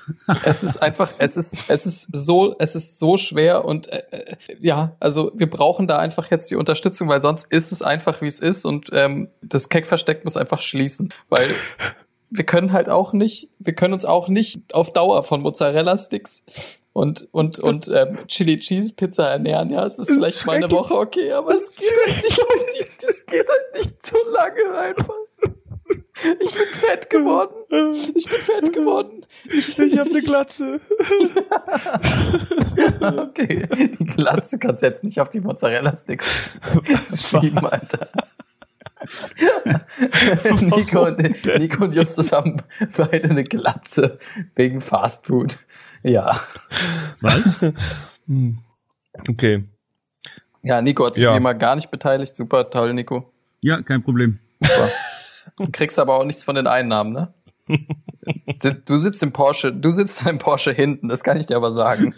Es 0.44 0.62
ist 0.62 0.82
einfach, 0.82 1.14
es 1.18 1.36
ist, 1.36 1.64
es 1.68 1.86
ist 1.86 2.08
so, 2.12 2.56
es 2.58 2.74
ist 2.74 2.98
so 2.98 3.16
schwer 3.16 3.64
und 3.64 3.88
äh, 3.88 4.02
äh, 4.10 4.36
ja, 4.60 4.96
also 5.00 5.32
wir 5.34 5.48
brauchen 5.48 5.86
da 5.86 5.98
einfach 5.98 6.30
jetzt 6.30 6.50
die 6.50 6.56
Unterstützung, 6.56 7.08
weil 7.08 7.20
sonst 7.20 7.50
ist 7.52 7.72
es 7.72 7.82
einfach, 7.82 8.20
wie 8.20 8.26
es 8.26 8.40
ist 8.40 8.64
und 8.64 8.90
ähm, 8.92 9.28
das 9.42 9.68
Keckversteck 9.68 10.24
muss 10.24 10.36
einfach 10.36 10.60
schließen, 10.60 11.12
weil 11.28 11.54
wir 12.30 12.44
können 12.44 12.72
halt 12.72 12.88
auch 12.88 13.12
nicht, 13.12 13.48
wir 13.58 13.74
können 13.74 13.94
uns 13.94 14.04
auch 14.04 14.28
nicht 14.28 14.74
auf 14.74 14.92
Dauer 14.92 15.22
von 15.22 15.42
Mozzarella-Sticks 15.42 16.44
und 16.96 17.28
und 17.30 17.58
und 17.58 17.88
ähm, 17.88 18.18
Chili 18.26 18.58
Cheese 18.58 18.94
Pizza 18.94 19.28
ernähren. 19.28 19.68
Ja, 19.68 19.84
es 19.84 19.98
ist 19.98 20.10
vielleicht 20.10 20.46
mal 20.46 20.56
eine. 20.56 20.70
Woche 20.70 20.94
okay, 20.94 21.30
aber 21.32 21.54
es 21.54 21.70
geht 21.72 21.92
halt 22.06 22.24
nicht 22.24 22.40
auf 22.40 22.48
die, 22.48 23.06
das 23.06 23.26
geht 23.26 23.46
halt 23.46 23.74
nicht 23.74 24.06
so 24.06 24.16
lange 24.32 24.78
einfach. 24.78 25.14
Ich 26.40 26.52
bin 26.54 26.68
fett 26.72 27.10
geworden. 27.10 27.54
Ich 28.14 28.28
bin 28.28 28.40
fett 28.40 28.72
geworden. 28.72 29.26
Ich, 29.52 29.78
Ich 29.78 29.98
habe 29.98 30.10
eine 30.10 30.20
Glatze. 30.22 30.80
Okay, 33.00 33.66
die 33.98 34.04
Glatze 34.04 34.58
kannst 34.58 34.82
du 34.82 34.86
jetzt 34.86 35.02
nicht 35.04 35.18
auf 35.20 35.30
die 35.30 35.40
Mozzarella-Sticks 35.40 36.26
schieben, 37.14 37.66
Alter. 37.66 38.08
Nico, 40.60 41.06
und, 41.06 41.18
Nico 41.58 41.84
und 41.84 41.94
Justus 41.94 42.32
haben 42.32 42.62
beide 42.96 43.30
eine 43.30 43.44
Glatze 43.44 44.18
wegen 44.54 44.80
Fastfood. 44.80 45.58
Ja. 46.02 46.40
Was? 47.20 47.70
Hm. 48.26 48.58
Okay. 49.28 49.62
Ja, 50.62 50.82
Nico 50.82 51.06
hat 51.06 51.14
sich 51.14 51.24
Ja. 51.24 51.36
immer 51.36 51.54
gar 51.54 51.76
nicht 51.76 51.90
beteiligt. 51.90 52.36
Super, 52.36 52.68
toll, 52.70 52.92
Nico. 52.94 53.32
Ja, 53.62 53.80
kein 53.82 54.02
Problem. 54.02 54.38
Super. 54.60 54.90
Du 55.57 55.70
kriegst 55.70 55.99
aber 55.99 56.18
auch 56.18 56.24
nichts 56.24 56.44
von 56.44 56.55
den 56.55 56.66
Einnahmen, 56.66 57.12
ne? 57.12 57.34
Du 58.86 58.99
sitzt 58.99 59.22
im 59.22 59.32
Porsche, 59.32 59.72
du 59.72 59.92
sitzt 59.92 60.26
im 60.26 60.38
Porsche 60.38 60.72
hinten, 60.72 61.09
das 61.09 61.22
kann 61.22 61.36
ich 61.36 61.47
dir 61.47 61.57
aber 61.57 61.72
sagen. 61.72 62.14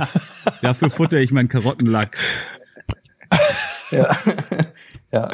Dafür 0.62 0.90
futter 0.90 1.18
ich 1.18 1.30
meinen 1.30 1.48
Karottenlachs. 1.48 2.26
Ja. 3.90 4.16
Ja. 5.12 5.30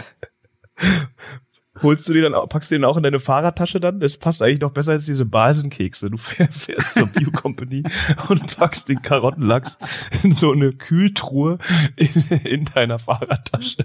Holst 1.83 2.09
du 2.09 2.13
die 2.13 2.21
dann 2.21 2.33
packst 2.49 2.71
du 2.71 2.75
den 2.75 2.85
auch 2.85 2.97
in 2.97 3.03
deine 3.03 3.21
Fahrradtasche 3.21 3.81
dann? 3.81 4.01
Das 4.01 4.17
passt 4.17 4.43
eigentlich 4.43 4.61
noch 4.61 4.73
besser 4.73 4.93
als 4.93 5.07
diese 5.07 5.25
Basenkekse. 5.25 6.11
Du 6.11 6.17
fähr- 6.19 6.51
fährst 6.53 6.95
zur 6.95 7.07
Bio-Company 7.07 7.83
und 8.29 8.57
packst 8.57 8.89
den 8.89 9.01
Karottenlachs 9.03 9.79
in 10.23 10.33
so 10.35 10.53
eine 10.53 10.73
Kühltruhe 10.73 11.59
in, 11.97 12.09
in 12.45 12.65
deiner 12.67 12.99
Fahrradtasche. 12.99 13.85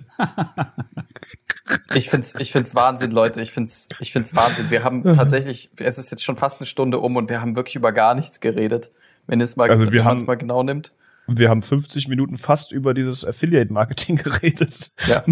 Ich 1.95 2.09
find's, 2.09 2.35
ich 2.39 2.51
find's 2.51 2.75
Wahnsinn, 2.75 3.11
Leute. 3.11 3.41
Ich 3.41 3.51
find's, 3.51 3.89
ich 3.99 4.11
find's 4.11 4.35
Wahnsinn. 4.35 4.69
Wir 4.69 4.83
haben 4.83 5.03
tatsächlich, 5.03 5.69
es 5.77 5.97
ist 5.97 6.11
jetzt 6.11 6.23
schon 6.23 6.37
fast 6.37 6.59
eine 6.59 6.67
Stunde 6.67 6.99
um 6.99 7.15
und 7.15 7.29
wir 7.29 7.41
haben 7.41 7.55
wirklich 7.55 7.75
über 7.75 7.91
gar 7.91 8.13
nichts 8.15 8.39
geredet. 8.39 8.91
Wenn 9.27 9.41
es 9.41 9.55
mal, 9.55 9.69
Also 9.69 9.91
wenn 9.91 10.03
man 10.03 10.17
es 10.17 10.27
mal 10.27 10.35
genau 10.35 10.61
nimmt. 10.63 10.91
Und 11.27 11.39
wir 11.39 11.49
haben 11.49 11.63
50 11.63 12.07
Minuten 12.07 12.37
fast 12.37 12.71
über 12.71 12.93
dieses 12.93 13.25
Affiliate-Marketing 13.25 14.15
geredet. 14.23 14.91
Ja, 15.07 15.23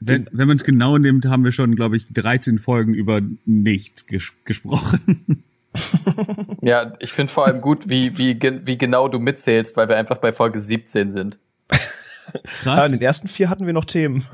Wenn, 0.00 0.28
wenn 0.30 0.48
man 0.48 0.56
es 0.56 0.64
genau 0.64 0.98
nimmt, 0.98 1.26
haben 1.26 1.44
wir 1.44 1.52
schon, 1.52 1.74
glaube 1.74 1.96
ich, 1.96 2.06
13 2.12 2.58
Folgen 2.58 2.94
über 2.94 3.20
nichts 3.44 4.06
ges 4.06 4.36
gesprochen. 4.44 5.42
ja, 6.62 6.92
ich 7.00 7.12
finde 7.12 7.32
vor 7.32 7.46
allem 7.46 7.60
gut, 7.60 7.88
wie, 7.88 8.16
wie, 8.18 8.38
wie 8.40 8.78
genau 8.78 9.08
du 9.08 9.18
mitzählst, 9.18 9.76
weil 9.76 9.88
wir 9.88 9.96
einfach 9.96 10.18
bei 10.18 10.32
Folge 10.32 10.60
17 10.60 11.10
sind. 11.10 11.38
Ah, 12.28 12.38
in 12.38 12.42
Krass. 12.60 12.90
den 12.90 13.00
ersten 13.00 13.28
vier 13.28 13.48
hatten 13.48 13.66
wir 13.66 13.72
noch 13.72 13.84
Themen. 13.84 14.26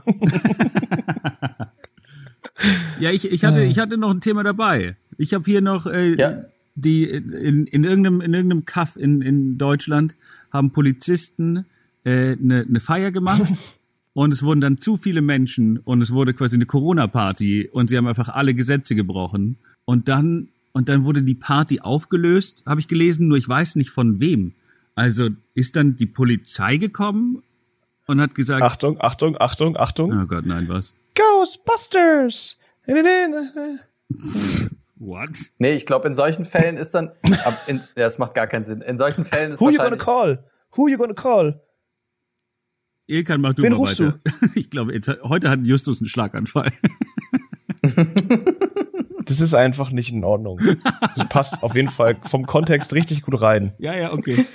Ja, 2.99 3.11
ich, 3.11 3.31
ich, 3.31 3.45
hatte, 3.45 3.63
ich 3.63 3.79
hatte 3.79 3.99
noch 3.99 4.11
ein 4.11 4.21
Thema 4.21 4.43
dabei. 4.43 4.97
Ich 5.19 5.35
habe 5.35 5.45
hier 5.45 5.61
noch 5.61 5.87
äh, 5.87 6.15
Ja. 6.19 6.45
Die 6.75 7.05
in, 7.05 7.67
in 7.67 7.85
irgendeinem 7.85 8.21
in 8.21 8.35
irgendeinem 8.35 8.65
Kaff 8.65 8.97
in, 8.97 9.23
in 9.23 9.59
Deutschland 9.59 10.15
haben 10.53 10.71
Polizisten 10.71 11.67
äh, 12.05 12.33
eine, 12.33 12.67
eine 12.69 12.81
Feier 12.81 13.11
gemacht 13.11 13.53
und 14.15 14.33
es 14.33 14.43
wurden 14.43 14.61
dann 14.61 14.79
zu 14.79 14.97
viele 14.97 15.23
Menschen 15.23 15.79
und 15.79 16.03
es 16.03 16.13
wurde 16.13 16.35
quasi 16.35 16.57
eine 16.57 16.67
Corona-Party 16.67 17.69
und 17.73 17.89
sie 17.89 17.97
haben 17.97 18.07
einfach 18.07 18.29
alle 18.29 18.55
Gesetze 18.55 18.95
gebrochen 18.95 19.57
und 19.85 20.09
dann 20.09 20.49
und 20.73 20.89
dann 20.89 21.05
wurde 21.05 21.23
die 21.23 21.35
Party 21.35 21.81
aufgelöst, 21.81 22.65
habe 22.67 22.81
ich 22.81 22.89
gelesen, 22.89 23.29
nur 23.29 23.37
ich 23.37 23.49
weiß 23.49 23.77
nicht 23.77 23.91
von 23.91 24.21
wem. 24.21 24.55
Also 24.95 25.29
ist 25.55 25.77
dann 25.77 25.97
die 25.97 26.07
Polizei 26.07 26.79
gekommen 26.79 27.43
und 28.07 28.21
hat 28.21 28.35
gesagt, 28.35 28.63
Achtung, 28.63 29.01
Achtung, 29.01 29.37
Achtung, 29.39 29.77
Achtung. 29.77 30.13
oh 30.13 30.27
Gott, 30.27 30.47
nein, 30.47 30.69
was? 30.69 30.97
Ghostbusters! 31.15 32.57
What? 35.05 35.51
Nee, 35.59 35.73
ich 35.73 35.85
glaube, 35.85 36.07
in 36.07 36.15
solchen 36.15 36.45
Fällen 36.45 36.77
ist 36.77 36.93
dann. 36.95 37.11
ab 37.45 37.63
in, 37.67 37.79
ja, 37.79 38.05
das 38.05 38.19
macht 38.19 38.35
gar 38.35 38.47
keinen 38.47 38.63
Sinn. 38.63 38.83
In 38.83 38.97
solchen 38.97 39.25
Fällen 39.25 39.53
ist 39.53 39.61
Who 39.61 39.71
you 39.71 39.79
gonna 39.79 39.91
wahrscheinlich. 39.99 40.05
call? 40.05 40.45
Who 40.77 40.89
you 40.89 40.97
gonna 40.97 41.15
call? 41.15 41.61
Ilkan, 43.09 43.41
mach 43.41 43.53
du 43.55 43.65
Wen 43.65 43.73
mal 43.73 43.79
rufst 43.79 43.99
weiter. 43.99 44.21
Ich 44.55 44.71
glaube, 44.71 44.95
jetzt, 44.95 45.09
heute 45.25 45.51
hat 45.51 45.61
Justus 45.65 46.01
einen 46.01 46.09
Schlaganfall. 46.09 46.71
Das 49.25 49.41
ist 49.41 49.55
einfach 49.55 49.91
nicht 49.93 50.13
in 50.13 50.25
Ordnung. 50.25 50.59
Das 51.17 51.29
passt 51.29 51.63
auf 51.63 51.77
jeden 51.77 51.89
Fall 51.89 52.17
vom 52.29 52.45
Kontext 52.45 52.93
richtig 52.93 53.23
gut 53.23 53.41
rein. 53.41 53.73
Ja, 53.79 53.95
ja, 53.95 54.13
okay. 54.13 54.47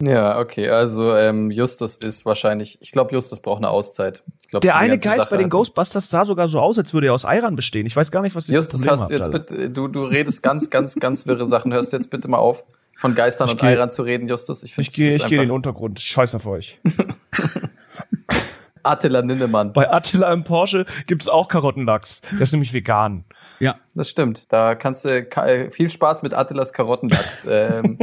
Ja, 0.00 0.38
okay. 0.38 0.68
Also 0.68 1.14
ähm, 1.14 1.50
Justus 1.50 1.96
ist 1.96 2.26
wahrscheinlich. 2.26 2.76
Ich 2.82 2.92
glaube, 2.92 3.14
Justus 3.14 3.40
braucht 3.40 3.58
eine 3.58 3.70
Auszeit. 3.70 4.22
Ich 4.42 4.48
glaub, 4.48 4.60
Der 4.60 4.76
eine 4.76 4.98
Geist 4.98 5.16
Sache 5.20 5.30
bei 5.30 5.36
den 5.38 5.48
Ghostbusters 5.48 6.10
sah 6.10 6.24
sogar 6.26 6.48
so 6.48 6.60
aus, 6.60 6.78
als 6.78 6.92
würde 6.92 7.06
er 7.06 7.14
aus 7.14 7.24
Eiran 7.24 7.56
bestehen. 7.56 7.86
Ich 7.86 7.96
weiß 7.96 8.10
gar 8.10 8.20
nicht, 8.22 8.34
was 8.36 8.46
Justus, 8.48 8.82
Problem 8.82 9.00
hast 9.00 9.10
du 9.10 9.14
jetzt 9.14 9.30
bitte, 9.30 9.70
du, 9.70 9.88
du 9.88 10.04
redest 10.04 10.42
ganz, 10.42 10.68
ganz, 10.68 10.96
ganz 10.96 11.26
wirre 11.26 11.46
Sachen. 11.46 11.72
Hörst 11.72 11.92
du 11.92 11.96
jetzt 11.96 12.10
bitte 12.10 12.28
mal 12.28 12.36
auf, 12.38 12.66
von 12.94 13.14
Geistern 13.14 13.48
Ich 13.48 13.52
und 13.52 13.60
geh- 13.62 13.68
Eiran 13.68 13.90
zu 13.90 14.02
reden, 14.02 14.28
Justus? 14.28 14.62
Ich 14.62 14.74
finde, 14.74 14.90
Ich 14.90 14.94
gehe 14.96 15.16
gehe 15.16 15.38
in 15.38 15.46
den 15.46 15.50
Untergrund. 15.50 15.98
Scheiß 16.00 16.34
auf 16.34 16.44
euch. 16.46 16.78
Attila 18.82 19.22
Ninnemann. 19.22 19.72
Bei 19.72 19.90
Attila 19.90 20.32
im 20.32 20.44
Porsche 20.44 20.86
gibt's 21.06 21.26
auch 21.28 21.48
Karottenlachs. 21.48 22.20
Der 22.32 22.42
ist 22.42 22.52
nämlich 22.52 22.72
vegan. 22.72 23.24
Ja, 23.58 23.76
Das 23.94 24.08
stimmt. 24.08 24.52
Da 24.52 24.74
kannst 24.74 25.04
du 25.04 25.08
äh, 25.10 25.70
viel 25.70 25.90
Spaß 25.90 26.22
mit 26.22 26.34
Attilas 26.34 26.72
Karottenlachs. 26.72 27.46
ähm, 27.50 27.98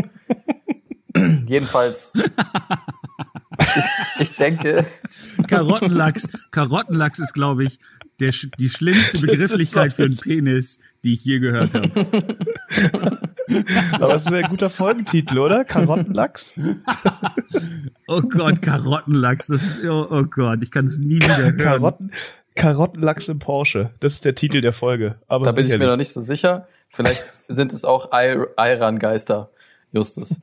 jedenfalls. 1.48 2.12
Ich, 3.76 3.86
ich 4.20 4.36
denke, 4.36 4.86
Karottenlachs. 5.48 6.30
Karottenlachs 6.52 7.20
ist, 7.20 7.34
glaube 7.34 7.66
ich, 7.66 7.80
der, 8.20 8.32
die 8.60 8.70
schlimmste 8.70 9.20
Begrifflichkeit 9.20 9.94
für 9.94 10.04
einen 10.04 10.18
Penis, 10.18 10.80
die 11.04 11.14
ich 11.14 11.26
je 11.26 11.40
gehört 11.40 11.76
habe. 11.76 11.90
Aber 13.94 14.14
das 14.14 14.26
ist 14.26 14.32
ein 14.32 14.50
guter 14.50 14.70
Folgentitel, 14.70 15.38
oder? 15.40 15.66
Karottenlachs? 15.66 16.60
Oh 18.08 18.22
Gott, 18.22 18.62
Karottenlachs. 18.62 19.48
Das, 19.48 19.78
oh, 19.84 20.08
oh 20.10 20.24
Gott, 20.24 20.62
ich 20.62 20.72
kann 20.72 20.86
es 20.86 21.00
nie 21.00 21.16
wieder 21.16 21.38
hören. 21.38 21.58
Karotten, 21.58 22.12
Karottenlachs 22.56 23.28
im 23.28 23.40
Porsche. 23.40 23.92
Das 24.00 24.14
ist 24.14 24.26
der 24.26 24.36
Titel 24.36 24.62
der 24.62 24.74
Folge. 24.74 25.16
Aber 25.28 25.46
da 25.46 25.52
bin 25.52 25.66
ich 25.66 25.78
mir 25.78 25.88
noch 25.88 25.98
nicht 25.98 26.12
so 26.12 26.22
sicher. 26.22 26.68
Vielleicht 26.90 27.34
sind 27.48 27.74
es 27.74 27.86
auch 27.86 28.12
Eiran-Geister, 28.12 29.50
Justus. 29.92 30.40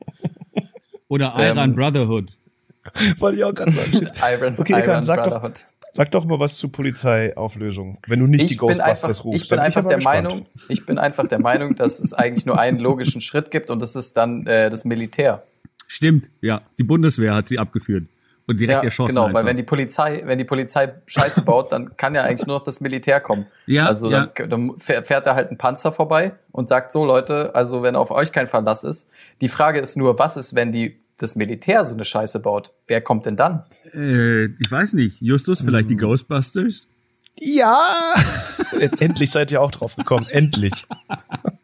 Oder 1.11 1.33
Iran 1.37 1.71
Ähm, 1.71 1.75
Brotherhood. 1.75 2.29
Wollte 3.19 3.37
ich 3.37 3.43
auch 3.43 3.53
gerade 3.53 3.73
sagen. 3.73 4.09
Iron, 4.33 4.55
Okay, 4.57 4.81
Iron 4.81 5.03
sag 5.03 5.17
doch- 5.17 5.23
Brotherhood. 5.29 5.65
Sag 5.93 6.09
doch 6.11 6.23
mal 6.23 6.39
was 6.39 6.55
zur 6.57 6.71
Polizeiauflösung, 6.71 7.97
wenn 8.07 8.19
du 8.21 8.25
nicht 8.27 8.43
die 8.49 8.53
Ich 8.53 8.59
bin 8.59 8.69
Ghostbusters 8.69 9.03
einfach, 9.09 9.25
rufst. 9.25 9.43
ich 9.43 9.49
bin 9.49 9.59
einfach 9.59 9.79
aber 9.81 9.89
der 9.89 9.97
gespannt. 9.97 10.23
Meinung, 10.23 10.43
ich 10.69 10.85
bin 10.85 10.97
einfach 10.97 11.27
der 11.27 11.39
Meinung, 11.41 11.75
dass 11.75 11.99
es 11.99 12.13
eigentlich 12.13 12.45
nur 12.45 12.57
einen 12.57 12.79
logischen 12.79 13.19
Schritt 13.19 13.51
gibt 13.51 13.69
und 13.69 13.81
das 13.81 13.97
ist 13.97 14.15
dann 14.15 14.47
äh, 14.47 14.69
das 14.69 14.85
Militär. 14.85 15.43
Stimmt, 15.87 16.31
ja. 16.39 16.61
Die 16.79 16.83
Bundeswehr 16.85 17.35
hat 17.35 17.49
sie 17.49 17.59
abgeführt 17.59 18.05
und 18.47 18.61
direkt 18.61 18.85
erschossen. 18.85 19.09
genau, 19.15 19.25
einfach. 19.25 19.39
weil 19.41 19.45
wenn 19.47 19.57
die 19.57 19.63
Polizei, 19.63 20.21
wenn 20.23 20.37
die 20.37 20.45
Polizei 20.45 20.93
Scheiße 21.07 21.41
baut, 21.41 21.73
dann 21.73 21.97
kann 21.97 22.15
ja 22.15 22.23
eigentlich 22.23 22.47
nur 22.47 22.59
noch 22.59 22.63
das 22.63 22.79
Militär 22.79 23.19
kommen. 23.19 23.47
Ja, 23.65 23.87
also 23.87 24.09
ja. 24.09 24.27
dann, 24.33 24.49
dann 24.49 24.79
fährt 24.79 25.07
fährt 25.07 25.27
da 25.27 25.35
halt 25.35 25.51
ein 25.51 25.57
Panzer 25.57 25.91
vorbei 25.91 26.31
und 26.53 26.69
sagt 26.69 26.93
so 26.93 27.03
Leute, 27.03 27.53
also 27.53 27.83
wenn 27.83 27.97
auf 27.97 28.11
euch 28.11 28.31
kein 28.31 28.47
Verlass 28.47 28.85
ist. 28.85 29.09
Die 29.41 29.49
Frage 29.49 29.79
ist 29.81 29.97
nur, 29.97 30.17
was 30.17 30.37
ist, 30.37 30.55
wenn 30.55 30.71
die 30.71 31.00
das 31.21 31.35
Militär 31.35 31.83
so 31.85 31.93
eine 31.95 32.05
Scheiße 32.05 32.39
baut? 32.39 32.73
Wer 32.87 33.01
kommt 33.01 33.25
denn 33.25 33.35
dann? 33.35 33.63
äh, 33.93 34.45
ich 34.45 34.69
weiß 34.71 34.93
nicht. 34.93 35.21
Justus, 35.21 35.61
vielleicht 35.61 35.89
Hm. 35.89 35.97
die 35.97 36.03
Ghostbusters? 36.05 36.87
Ja! 37.39 38.13
Endlich 38.99 39.31
seid 39.31 39.51
ihr 39.51 39.61
auch 39.61 39.71
drauf 39.71 39.95
gekommen. 39.95 40.27
Endlich. 40.29 40.73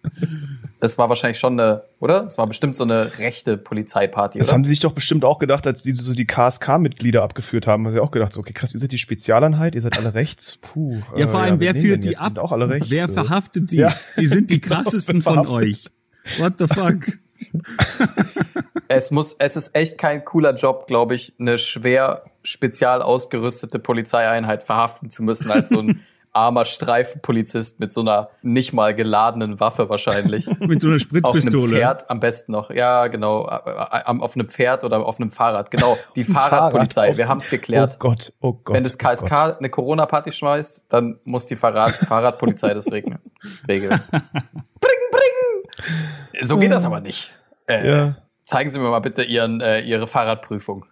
Das 0.79 0.97
war 0.99 1.09
wahrscheinlich 1.09 1.39
schon 1.39 1.59
eine, 1.59 1.83
oder? 1.99 2.21
Das 2.23 2.37
war 2.37 2.45
bestimmt 2.45 2.75
so 2.75 2.83
eine 2.83 3.17
rechte 3.17 3.57
Polizeiparty, 3.57 4.37
Das 4.37 4.47
oder? 4.49 4.53
haben 4.55 4.63
sie 4.63 4.69
sich 4.69 4.79
doch 4.79 4.93
bestimmt 4.93 5.25
auch 5.25 5.39
gedacht, 5.39 5.65
als 5.65 5.81
die 5.81 5.93
so 5.93 6.13
die 6.13 6.25
KSK-Mitglieder 6.27 7.23
abgeführt 7.23 7.65
haben. 7.65 7.85
Haben 7.87 7.93
sie 7.93 7.99
auch 7.99 8.11
gedacht, 8.11 8.33
so, 8.33 8.39
okay, 8.41 8.53
krass, 8.53 8.75
ihr 8.75 8.79
seid 8.79 8.91
die 8.91 8.99
Spezialeinheit, 8.99 9.73
ihr 9.73 9.81
seid 9.81 9.97
alle 9.97 10.13
rechts. 10.13 10.57
Puh. 10.61 10.95
Ja, 11.15 11.25
äh, 11.25 11.27
vor 11.27 11.39
allem, 11.41 11.59
wer 11.59 11.73
wen 11.73 11.81
führt 11.81 12.05
die 12.05 12.17
ab? 12.17 12.33
Wer 12.35 13.09
verhaftet 13.09 13.71
die? 13.71 13.77
Ja. 13.77 13.95
Die 14.19 14.27
sind 14.27 14.51
die 14.51 14.61
krassesten 14.61 15.23
von 15.23 15.47
euch. 15.47 15.89
What 16.37 16.59
the 16.59 16.67
fuck? 16.67 17.17
Es 18.89 19.11
muss, 19.11 19.35
es 19.37 19.57
ist 19.57 19.75
echt 19.75 19.97
kein 19.97 20.23
cooler 20.23 20.53
Job, 20.55 20.87
glaube 20.87 21.15
ich, 21.15 21.33
eine 21.39 21.57
schwer 21.57 22.23
spezial 22.43 23.01
ausgerüstete 23.01 23.79
Polizeieinheit 23.79 24.63
verhaften 24.63 25.09
zu 25.09 25.23
müssen 25.23 25.51
als 25.51 25.69
so 25.69 25.79
ein 25.79 26.05
armer 26.31 26.65
Streifenpolizist 26.65 27.79
mit 27.79 27.91
so 27.91 28.01
einer 28.01 28.29
nicht 28.43 28.71
mal 28.71 28.93
geladenen 28.95 29.59
Waffe 29.59 29.89
wahrscheinlich. 29.89 30.45
Mit 30.59 30.81
so 30.81 30.87
einer 30.87 30.95
auf 30.97 31.01
einem 31.11 31.21
Spritzpistole. 31.21 31.75
Pferd 31.75 32.09
am 32.11 32.19
besten 32.19 32.51
noch. 32.51 32.69
Ja, 32.69 33.07
genau. 33.07 33.45
Auf 33.45 34.35
einem 34.35 34.47
Pferd 34.47 34.83
oder 34.83 35.03
auf 35.03 35.19
einem 35.19 35.31
Fahrrad. 35.31 35.71
Genau. 35.71 35.97
Die 36.15 36.23
Fahrrad 36.23 36.49
Fahrradpolizei. 36.51 37.09
auf- 37.11 37.17
Wir 37.17 37.27
haben 37.27 37.39
es 37.39 37.49
geklärt. 37.49 37.95
Oh 37.95 37.99
Gott, 37.99 38.33
oh 38.39 38.53
Gott. 38.53 38.75
Wenn 38.75 38.83
das 38.83 38.95
oh. 38.95 39.07
KSK 39.07 39.57
eine 39.57 39.69
Corona-Party 39.69 40.31
schmeißt, 40.31 40.85
dann 40.89 41.19
muss 41.23 41.47
die 41.47 41.55
Fahrrad 41.55 41.95
Fahrradpolizei 41.95 42.73
das 42.75 42.91
regeln. 42.91 43.17
regeln. 43.67 43.99
So 46.41 46.57
geht 46.57 46.71
das 46.71 46.85
aber 46.85 46.99
nicht. 47.01 47.31
Äh, 47.67 47.87
Ja. 47.89 48.17
Zeigen 48.43 48.69
Sie 48.71 48.79
mir 48.79 48.89
mal 48.89 48.99
bitte 48.99 49.23
Ihren, 49.23 49.59
äh, 49.59 49.81
Ihre 49.81 50.07
Fahrradprüfung. 50.07 50.85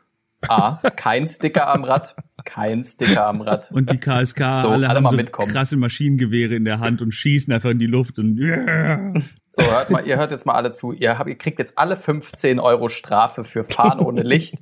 A. 0.48 0.76
Kein 0.96 1.26
Sticker 1.28 1.68
am 1.70 1.86
Rad. 1.86 2.16
Kein 2.44 2.84
Sticker 2.84 3.26
am 3.26 3.42
Rad. 3.42 3.72
Und 3.72 3.92
die 3.92 3.98
KSK, 3.98 4.38
So, 4.62 4.70
alle, 4.70 4.88
alle 4.88 4.88
haben 4.98 5.04
mal 5.04 5.10
so 5.12 5.16
mitkommen. 5.16 5.52
krasse 5.52 5.78
Maschinengewehre 5.78 6.54
in 6.54 6.66
der 6.66 6.80
Hand 6.80 7.02
und 7.02 7.14
schießen 7.14 7.52
einfach 7.54 7.70
in 7.72 7.80
die 7.80 7.88
Luft 7.88 8.20
und 8.20 8.38
yeah. 8.38 9.14
So, 9.50 9.64
hört 9.64 9.90
mal, 9.90 10.06
ihr 10.06 10.18
hört 10.18 10.32
jetzt 10.32 10.46
mal 10.46 10.54
alle 10.54 10.74
zu. 10.74 10.92
Ihr, 10.92 11.18
habt, 11.18 11.30
ihr 11.30 11.38
kriegt 11.38 11.58
jetzt 11.60 11.80
alle 11.80 11.96
15 11.96 12.60
Euro 12.60 12.90
Strafe 12.90 13.44
für 13.46 13.64
Fahren 13.64 14.00
ohne 14.00 14.22
Licht. 14.22 14.56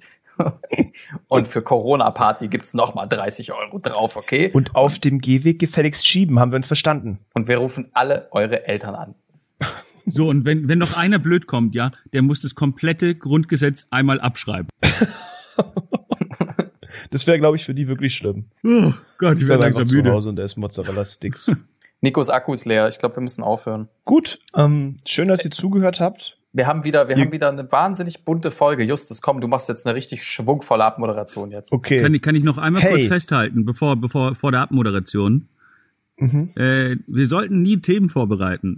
Und 1.28 1.48
für 1.48 1.62
Corona-Party 1.62 2.48
gibt's 2.48 2.74
noch 2.74 2.94
mal 2.96 3.06
30 3.08 3.52
Euro 3.54 3.80
drauf, 3.80 4.16
okay? 4.16 4.52
Und 4.54 4.76
auf 4.76 5.00
dem 5.00 5.20
Gehweg 5.20 5.60
gefälligst 5.60 6.08
schieben, 6.08 6.40
haben 6.40 6.52
wir 6.52 6.58
uns 6.58 6.68
verstanden. 6.68 7.20
Und 7.34 7.48
wir 7.48 7.58
rufen 7.58 7.90
alle 7.94 8.28
eure 8.32 8.68
Eltern 8.68 8.96
an. 8.96 9.16
So, 10.06 10.28
und 10.30 10.44
wenn, 10.46 10.68
wenn 10.68 10.80
noch 10.80 10.94
einer 10.94 11.18
blöd 11.20 11.48
kommt, 11.48 11.76
ja, 11.76 11.92
der 12.12 12.22
muss 12.22 12.42
das 12.42 12.56
komplette 12.56 13.16
Grundgesetz 13.16 13.88
einmal 13.92 14.20
abschreiben. 14.20 14.68
Das 17.12 17.28
wäre, 17.28 17.38
glaube 17.38 17.58
ich, 17.58 17.64
für 17.66 17.74
die 17.76 17.88
wirklich 17.88 18.16
schlimm. 18.16 18.46
Oh 18.64 18.92
Gott, 19.20 19.40
ich 19.40 19.42
werde 19.42 19.48
wäre 19.48 19.60
langsam 19.60 19.88
zu 19.88 19.96
müde. 19.96 20.12
Hause 20.12 20.30
und 20.30 20.36
da 20.36 20.44
ist 20.44 20.58
Mozzarella-Sticks. 20.58 21.52
Nikos 22.02 22.30
Akku 22.30 22.54
ist 22.54 22.66
leer. 22.66 22.88
Ich 22.88 22.98
glaube, 22.98 23.18
wir 23.18 23.22
müssen 23.22 23.44
aufhören. 23.44 23.88
Gut, 24.04 24.40
ähm, 24.56 24.98
schön, 25.06 25.28
dass 25.28 25.44
ihr 25.46 25.52
zugehört 25.52 26.00
habt. 26.00 26.38
Wir 26.54 26.66
haben 26.68 26.84
wieder, 26.84 27.08
wir 27.10 27.16
Ihr- 27.18 27.24
haben 27.26 27.32
wieder 27.32 27.50
eine 27.50 27.72
wahnsinnig 27.72 28.26
bunte 28.26 28.50
Folge. 28.52 28.84
Justus, 28.84 29.22
komm, 29.22 29.42
du 29.42 29.48
machst 29.48 29.70
jetzt 29.70 29.86
eine 29.86 29.96
richtig 29.96 30.24
schwungvolle 30.24 30.84
Abmoderation 30.84 31.52
jetzt. 31.52 31.72
Okay. 31.72 31.98
Kann, 31.98 32.14
ich- 32.16 32.22
kann 32.22 32.36
ich 32.36 32.44
noch 32.44 32.58
einmal 32.58 32.82
Hey. 32.82 32.92
kurz 32.94 33.06
festhalten, 33.08 33.64
bevor, 33.66 33.96
bevor, 33.96 34.34
vor 34.36 34.52
der 34.52 34.62
Abmoderation? 34.62 35.50
Mhm. 36.18 36.52
Äh, 36.56 36.98
wir 37.08 37.28
sollten 37.28 37.62
nie 37.62 37.78
Themen 37.78 38.10
vorbereiten. 38.10 38.78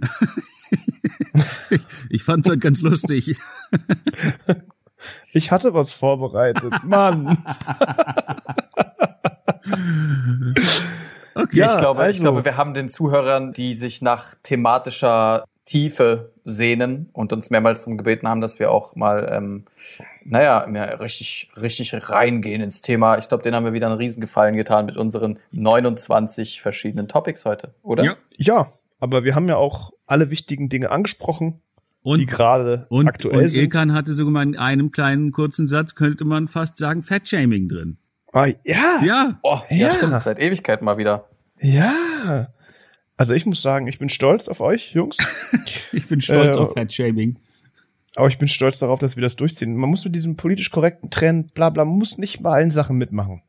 ich, 1.70 1.80
ich 2.10 2.22
fand's 2.24 2.48
heute 2.48 2.58
ganz 2.58 2.82
lustig. 2.82 3.36
Ich 5.32 5.52
hatte 5.52 5.72
was 5.74 5.92
vorbereitet. 5.92 6.72
Mann. 6.82 7.44
Okay. 11.38 11.58
Ja, 11.58 11.72
ich 11.74 11.78
glaube, 11.78 12.00
ich 12.00 12.06
also- 12.06 12.22
glaube, 12.22 12.44
wir 12.46 12.56
haben 12.56 12.72
den 12.72 12.88
Zuhörern, 12.88 13.52
die 13.52 13.74
sich 13.74 14.00
nach 14.00 14.34
thematischer 14.42 15.44
Tiefe 15.66 16.32
sehnen 16.44 17.10
und 17.12 17.30
uns 17.32 17.50
mehrmals 17.50 17.82
darum 17.82 17.98
gebeten 17.98 18.26
haben, 18.26 18.40
dass 18.40 18.58
wir 18.58 18.70
auch 18.70 18.96
mal, 18.96 19.28
ähm, 19.30 19.64
naja, 20.28 20.66
mehr 20.68 21.00
richtig, 21.00 21.50
richtig 21.56 21.92
reingehen 22.10 22.60
ins 22.62 22.80
Thema. 22.82 23.18
Ich 23.18 23.28
glaube, 23.28 23.42
denen 23.42 23.54
haben 23.56 23.64
wir 23.64 23.72
wieder 23.72 23.86
einen 23.86 23.96
Riesengefallen 23.96 24.56
getan 24.56 24.86
mit 24.86 24.96
unseren 24.96 25.38
29 25.52 26.60
verschiedenen 26.62 27.08
Topics 27.08 27.44
heute, 27.44 27.74
oder? 27.82 28.04
Ja. 28.04 28.16
Ja, 28.36 28.72
aber 29.00 29.24
wir 29.24 29.34
haben 29.34 29.48
ja 29.48 29.56
auch 29.56 29.92
alle 30.06 30.30
wichtigen 30.30 30.68
Dinge 30.68 30.90
angesprochen, 30.90 31.60
die 32.04 32.10
Und, 32.10 32.26
gerade 32.28 32.86
und, 32.88 33.08
aktuell 33.08 33.44
und 33.44 33.48
sind. 33.50 33.60
Ilkan 33.62 33.92
hatte 33.94 34.12
sogar 34.12 34.32
mal 34.32 34.42
in 34.42 34.56
einem 34.56 34.90
kleinen 34.90 35.32
kurzen 35.32 35.68
Satz, 35.68 35.94
könnte 35.94 36.24
man 36.24 36.48
fast 36.48 36.76
sagen, 36.76 37.02
Fat-Shaming 37.02 37.68
drin. 37.68 37.98
Ah, 38.32 38.46
ja, 38.64 39.00
Ja. 39.02 39.38
Oh, 39.42 39.60
ja, 39.70 39.76
Ja. 39.76 39.90
stimmt, 39.90 40.20
seit 40.22 40.38
Ewigkeit 40.38 40.82
mal 40.82 40.98
wieder. 40.98 41.28
ja. 41.60 42.48
Also 43.18 43.32
ich 43.32 43.46
muss 43.46 43.62
sagen, 43.62 43.86
ich 43.86 43.98
bin 43.98 44.10
stolz 44.10 44.46
auf 44.46 44.60
euch, 44.60 44.92
Jungs. 44.92 45.16
Ich 45.92 46.06
bin 46.06 46.20
stolz 46.20 46.56
Äh, 46.56 46.60
auf 46.60 46.74
Fat-Shaming. 46.74 47.38
Aber 48.16 48.28
ich 48.28 48.38
bin 48.38 48.48
stolz 48.48 48.78
darauf, 48.78 48.98
dass 48.98 49.14
wir 49.16 49.22
das 49.22 49.36
durchziehen. 49.36 49.76
Man 49.76 49.90
muss 49.90 50.04
mit 50.04 50.14
diesem 50.14 50.36
politisch 50.36 50.70
korrekten 50.70 51.10
Trend, 51.10 51.54
bla 51.54 51.70
bla, 51.70 51.84
man 51.84 51.98
muss 51.98 52.16
nicht 52.18 52.42
bei 52.42 52.50
allen 52.50 52.70
Sachen 52.70 52.96
mitmachen. 52.96 53.42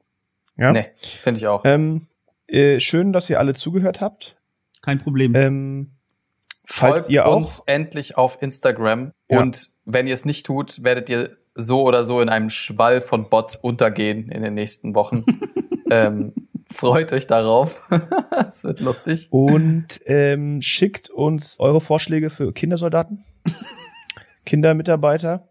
Ja? 0.57 0.72
Nee, 0.72 0.88
finde 1.22 1.39
ich 1.39 1.47
auch. 1.47 1.63
Ähm, 1.65 2.07
äh, 2.47 2.80
schön, 2.80 3.13
dass 3.13 3.30
ihr 3.30 3.39
alle 3.39 3.53
zugehört 3.53 4.01
habt. 4.01 4.36
Kein 4.82 4.97
Problem. 4.97 5.34
Ähm, 5.36 5.91
Folgt 6.65 7.09
ihr 7.09 7.26
auch- 7.26 7.38
uns 7.38 7.63
endlich 7.65 8.18
auf 8.18 8.41
Instagram. 8.41 9.11
Ja. 9.30 9.39
Und 9.41 9.70
wenn 9.86 10.05
ihr 10.05 10.13
es 10.13 10.26
nicht 10.26 10.45
tut, 10.45 10.84
werdet 10.84 11.09
ihr 11.09 11.38
so 11.55 11.84
oder 11.84 12.03
so 12.03 12.20
in 12.22 12.30
einem 12.30 12.49
Schwall 12.49 12.99
von 13.01 13.30
Bots 13.30 13.55
untergehen 13.55 14.30
in 14.30 14.43
den 14.43 14.53
nächsten 14.53 14.93
Wochen. 14.95 15.24
ähm, 15.89 16.34
freut 16.72 17.13
euch 17.13 17.26
darauf. 17.26 17.82
Es 18.47 18.63
wird 18.63 18.82
lustig. 18.82 19.28
Und 19.32 19.88
ähm, 20.05 20.61
schickt 20.61 21.09
uns 21.09 21.55
eure 21.59 21.82
Vorschläge 21.82 22.30
für 22.30 22.53
Kindersoldaten, 22.53 23.24
Kindermitarbeiter. 24.47 25.47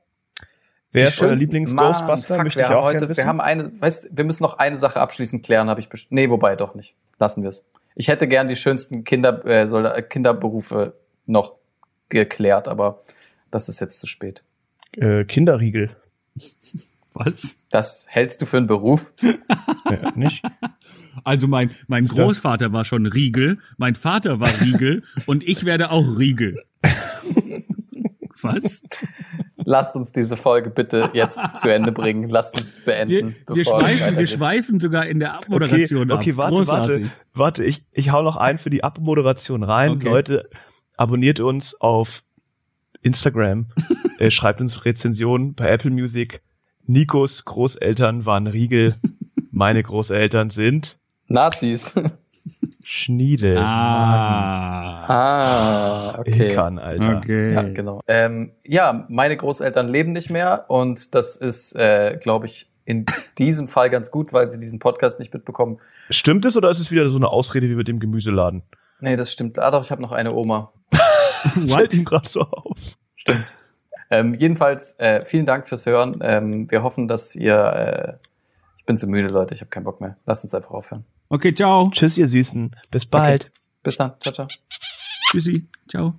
Wer 0.93 1.05
Die 1.05 1.09
ist 1.13 1.21
euer 1.21 1.29
schönsten- 1.29 1.45
Lieblings-Ghostbuster? 1.47 2.43
Möchte 2.43 2.59
wir 2.59 2.65
ich 2.65 2.69
haben 2.71 2.79
auch 2.79 2.85
heute, 2.85 2.99
gerne 2.99 3.09
wissen. 3.11 3.19
wir 3.19 3.27
haben 3.27 3.41
eine, 3.41 3.81
weißt, 3.81 4.17
wir 4.17 4.25
müssen 4.25 4.43
noch 4.43 4.59
eine 4.59 4.77
Sache 4.79 5.01
abschließend 5.01 5.45
klären, 5.45 5.69
habe 5.69 5.81
ich 5.81 5.89
best 5.89 6.11
Nee, 6.11 6.31
wobei 6.31 6.57
doch 6.57 6.75
nicht. 6.75 6.95
Lassen 7.19 7.43
wir 7.43 7.51
es. 7.51 7.67
Ich 7.95 8.09
hätte 8.09 8.27
gern 8.29 8.49
die 8.49 8.57
schönsten 8.57 9.05
Kinder, 9.05 9.45
äh, 9.47 9.67
Solda- 9.67 10.01
Kinderberufe 10.03 10.95
noch 11.27 11.55
geklärt, 12.09 12.67
aber 12.69 13.03
das 13.51 13.69
ist 13.69 13.81
jetzt 13.81 13.99
zu 13.99 14.07
spät. 14.07 14.43
äh, 14.97 15.25
Kinderriegel. 15.25 15.91
Was? 17.15 17.61
Das 17.71 18.07
hältst 18.09 18.41
du 18.43 18.47
für 18.47 18.57
einen 18.59 18.67
Beruf? 18.67 19.13
Ja, 19.89 20.11
nicht? 20.17 20.43
Also 21.23 21.47
mein, 21.47 21.71
mein 21.87 22.09
Großvater 22.09 22.73
war 22.73 22.85
schon 22.85 23.07
Riegel, 23.07 23.59
mein 23.79 23.95
Vater 23.95 24.41
war 24.41 24.51
Riegel 24.61 25.05
und 25.27 25.47
ich 25.47 25.65
werde 25.65 25.93
auch 25.93 26.19
Riegel. 26.19 26.65
Was? 28.43 28.83
Lasst 29.57 29.97
uns 29.97 30.13
diese 30.13 30.37
Folge 30.37 30.71
bitte 30.71 31.11
jetzt 31.13 31.41
zu 31.57 31.73
Ende 31.73 31.93
bringen. 31.93 32.29
Lasst 32.29 32.57
uns 32.57 32.85
beenden. 32.85 33.37
Wir, 33.47 33.57
wir, 33.57 33.65
schweifen, 33.65 34.19
wir 34.19 34.27
schweifen 34.27 34.81
sogar 34.81 35.07
in 35.07 35.19
der 35.19 35.35
Abmoderation 35.35 36.11
okay, 36.11 36.21
okay, 36.21 36.33
ab. 36.33 36.37
warte, 36.39 36.55
Großartig. 36.55 37.03
warte, 37.03 37.17
warte, 37.35 37.65
ich, 37.65 37.85
ich 37.93 38.13
hau 38.13 38.23
noch 38.23 38.37
ein 38.37 38.59
für 38.59 38.71
die 38.71 38.85
Abmoderation 38.85 39.63
rein. 39.63 39.93
Okay. 39.93 40.09
Leute, 40.09 40.51
abonniert 40.97 41.41
uns 41.41 41.75
auf 41.81 42.23
Instagram, 43.03 43.67
äh, 44.19 44.31
schreibt 44.31 44.61
uns 44.61 44.85
Rezensionen 44.85 45.55
bei 45.55 45.69
Apple 45.69 45.91
Music. 45.91 46.43
Nikos 46.87 47.45
Großeltern 47.45 48.27
waren 48.27 48.47
Riegel, 48.47 48.95
meine 49.51 49.83
Großeltern 49.83 50.51
sind 50.51 50.99
Nazis. 51.29 51.95
Schniedel. 52.83 53.59
Ah. 53.59 55.05
ah, 55.09 56.19
okay. 56.19 56.51
Ilkan, 56.51 56.79
Alter. 56.79 57.17
Okay. 57.17 57.53
Ja, 57.55 57.63
genau. 57.63 58.01
Ähm, 58.07 58.53
ja, 58.65 59.05
meine 59.09 59.37
Großeltern 59.37 59.89
leben 59.89 60.13
nicht 60.13 60.31
mehr 60.31 60.67
und 60.69 61.15
das 61.15 61.37
ist, 61.37 61.75
äh, 61.75 62.19
glaube 62.21 62.47
ich, 62.47 62.69
in 62.85 63.07
diesem 63.39 63.69
Fall 63.69 63.91
ganz 63.91 64.11
gut, 64.11 64.33
weil 64.33 64.49
sie 64.49 64.61
diesen 64.61 64.79
Podcast 64.79 65.19
nicht 65.19 65.35
mitbekommen. 65.35 65.79
Stimmt 66.11 66.45
es 66.45 66.57
oder 66.57 66.71
ist 66.71 66.79
es 66.79 66.91
wieder 66.91 67.09
so 67.09 67.17
eine 67.17 67.29
Ausrede 67.29 67.69
wie 67.69 67.75
mit 67.75 67.89
dem 67.89 67.99
Gemüseladen? 67.99 68.63
Nee, 69.01 69.17
das 69.17 69.33
stimmt. 69.33 69.59
Ah 69.59 69.71
doch, 69.71 69.85
ich 69.85 69.91
habe 69.91 70.01
noch 70.01 70.13
eine 70.13 70.33
Oma. 70.33 70.73
Fällt 71.69 71.95
ihm 71.95 72.05
gerade 72.05 72.29
so 72.29 72.43
auf. 72.43 72.79
Ähm, 74.09 74.35
jedenfalls, 74.35 74.99
äh, 75.01 75.25
vielen 75.25 75.47
Dank 75.47 75.69
fürs 75.69 75.85
Hören. 75.87 76.21
Ähm, 76.23 76.71
wir 76.71 76.83
hoffen, 76.83 77.09
dass 77.09 77.35
ihr... 77.35 78.19
Äh, 78.21 78.26
bin 78.87 78.97
zu 78.97 79.07
müde, 79.07 79.29
Leute. 79.29 79.55
Ich 79.55 79.61
habe 79.61 79.69
keinen 79.69 79.85
Bock 79.85 80.01
mehr. 80.01 80.17
Lasst 80.27 80.45
uns 80.45 80.55
einfach 80.55 80.71
aufhören. 80.71 81.05
Okay, 81.29 81.53
ciao. 81.53 81.91
Tschüss, 81.91 82.17
ihr 82.17 82.29
Süßen. 82.29 82.75
Bis 82.91 83.05
bald. 83.05 83.53
Bis 83.83 83.97
dann. 83.97 84.15
Ciao, 84.21 84.33
ciao. 84.33 84.47
Tschüssi. 85.31 85.69
Ciao. 85.89 86.19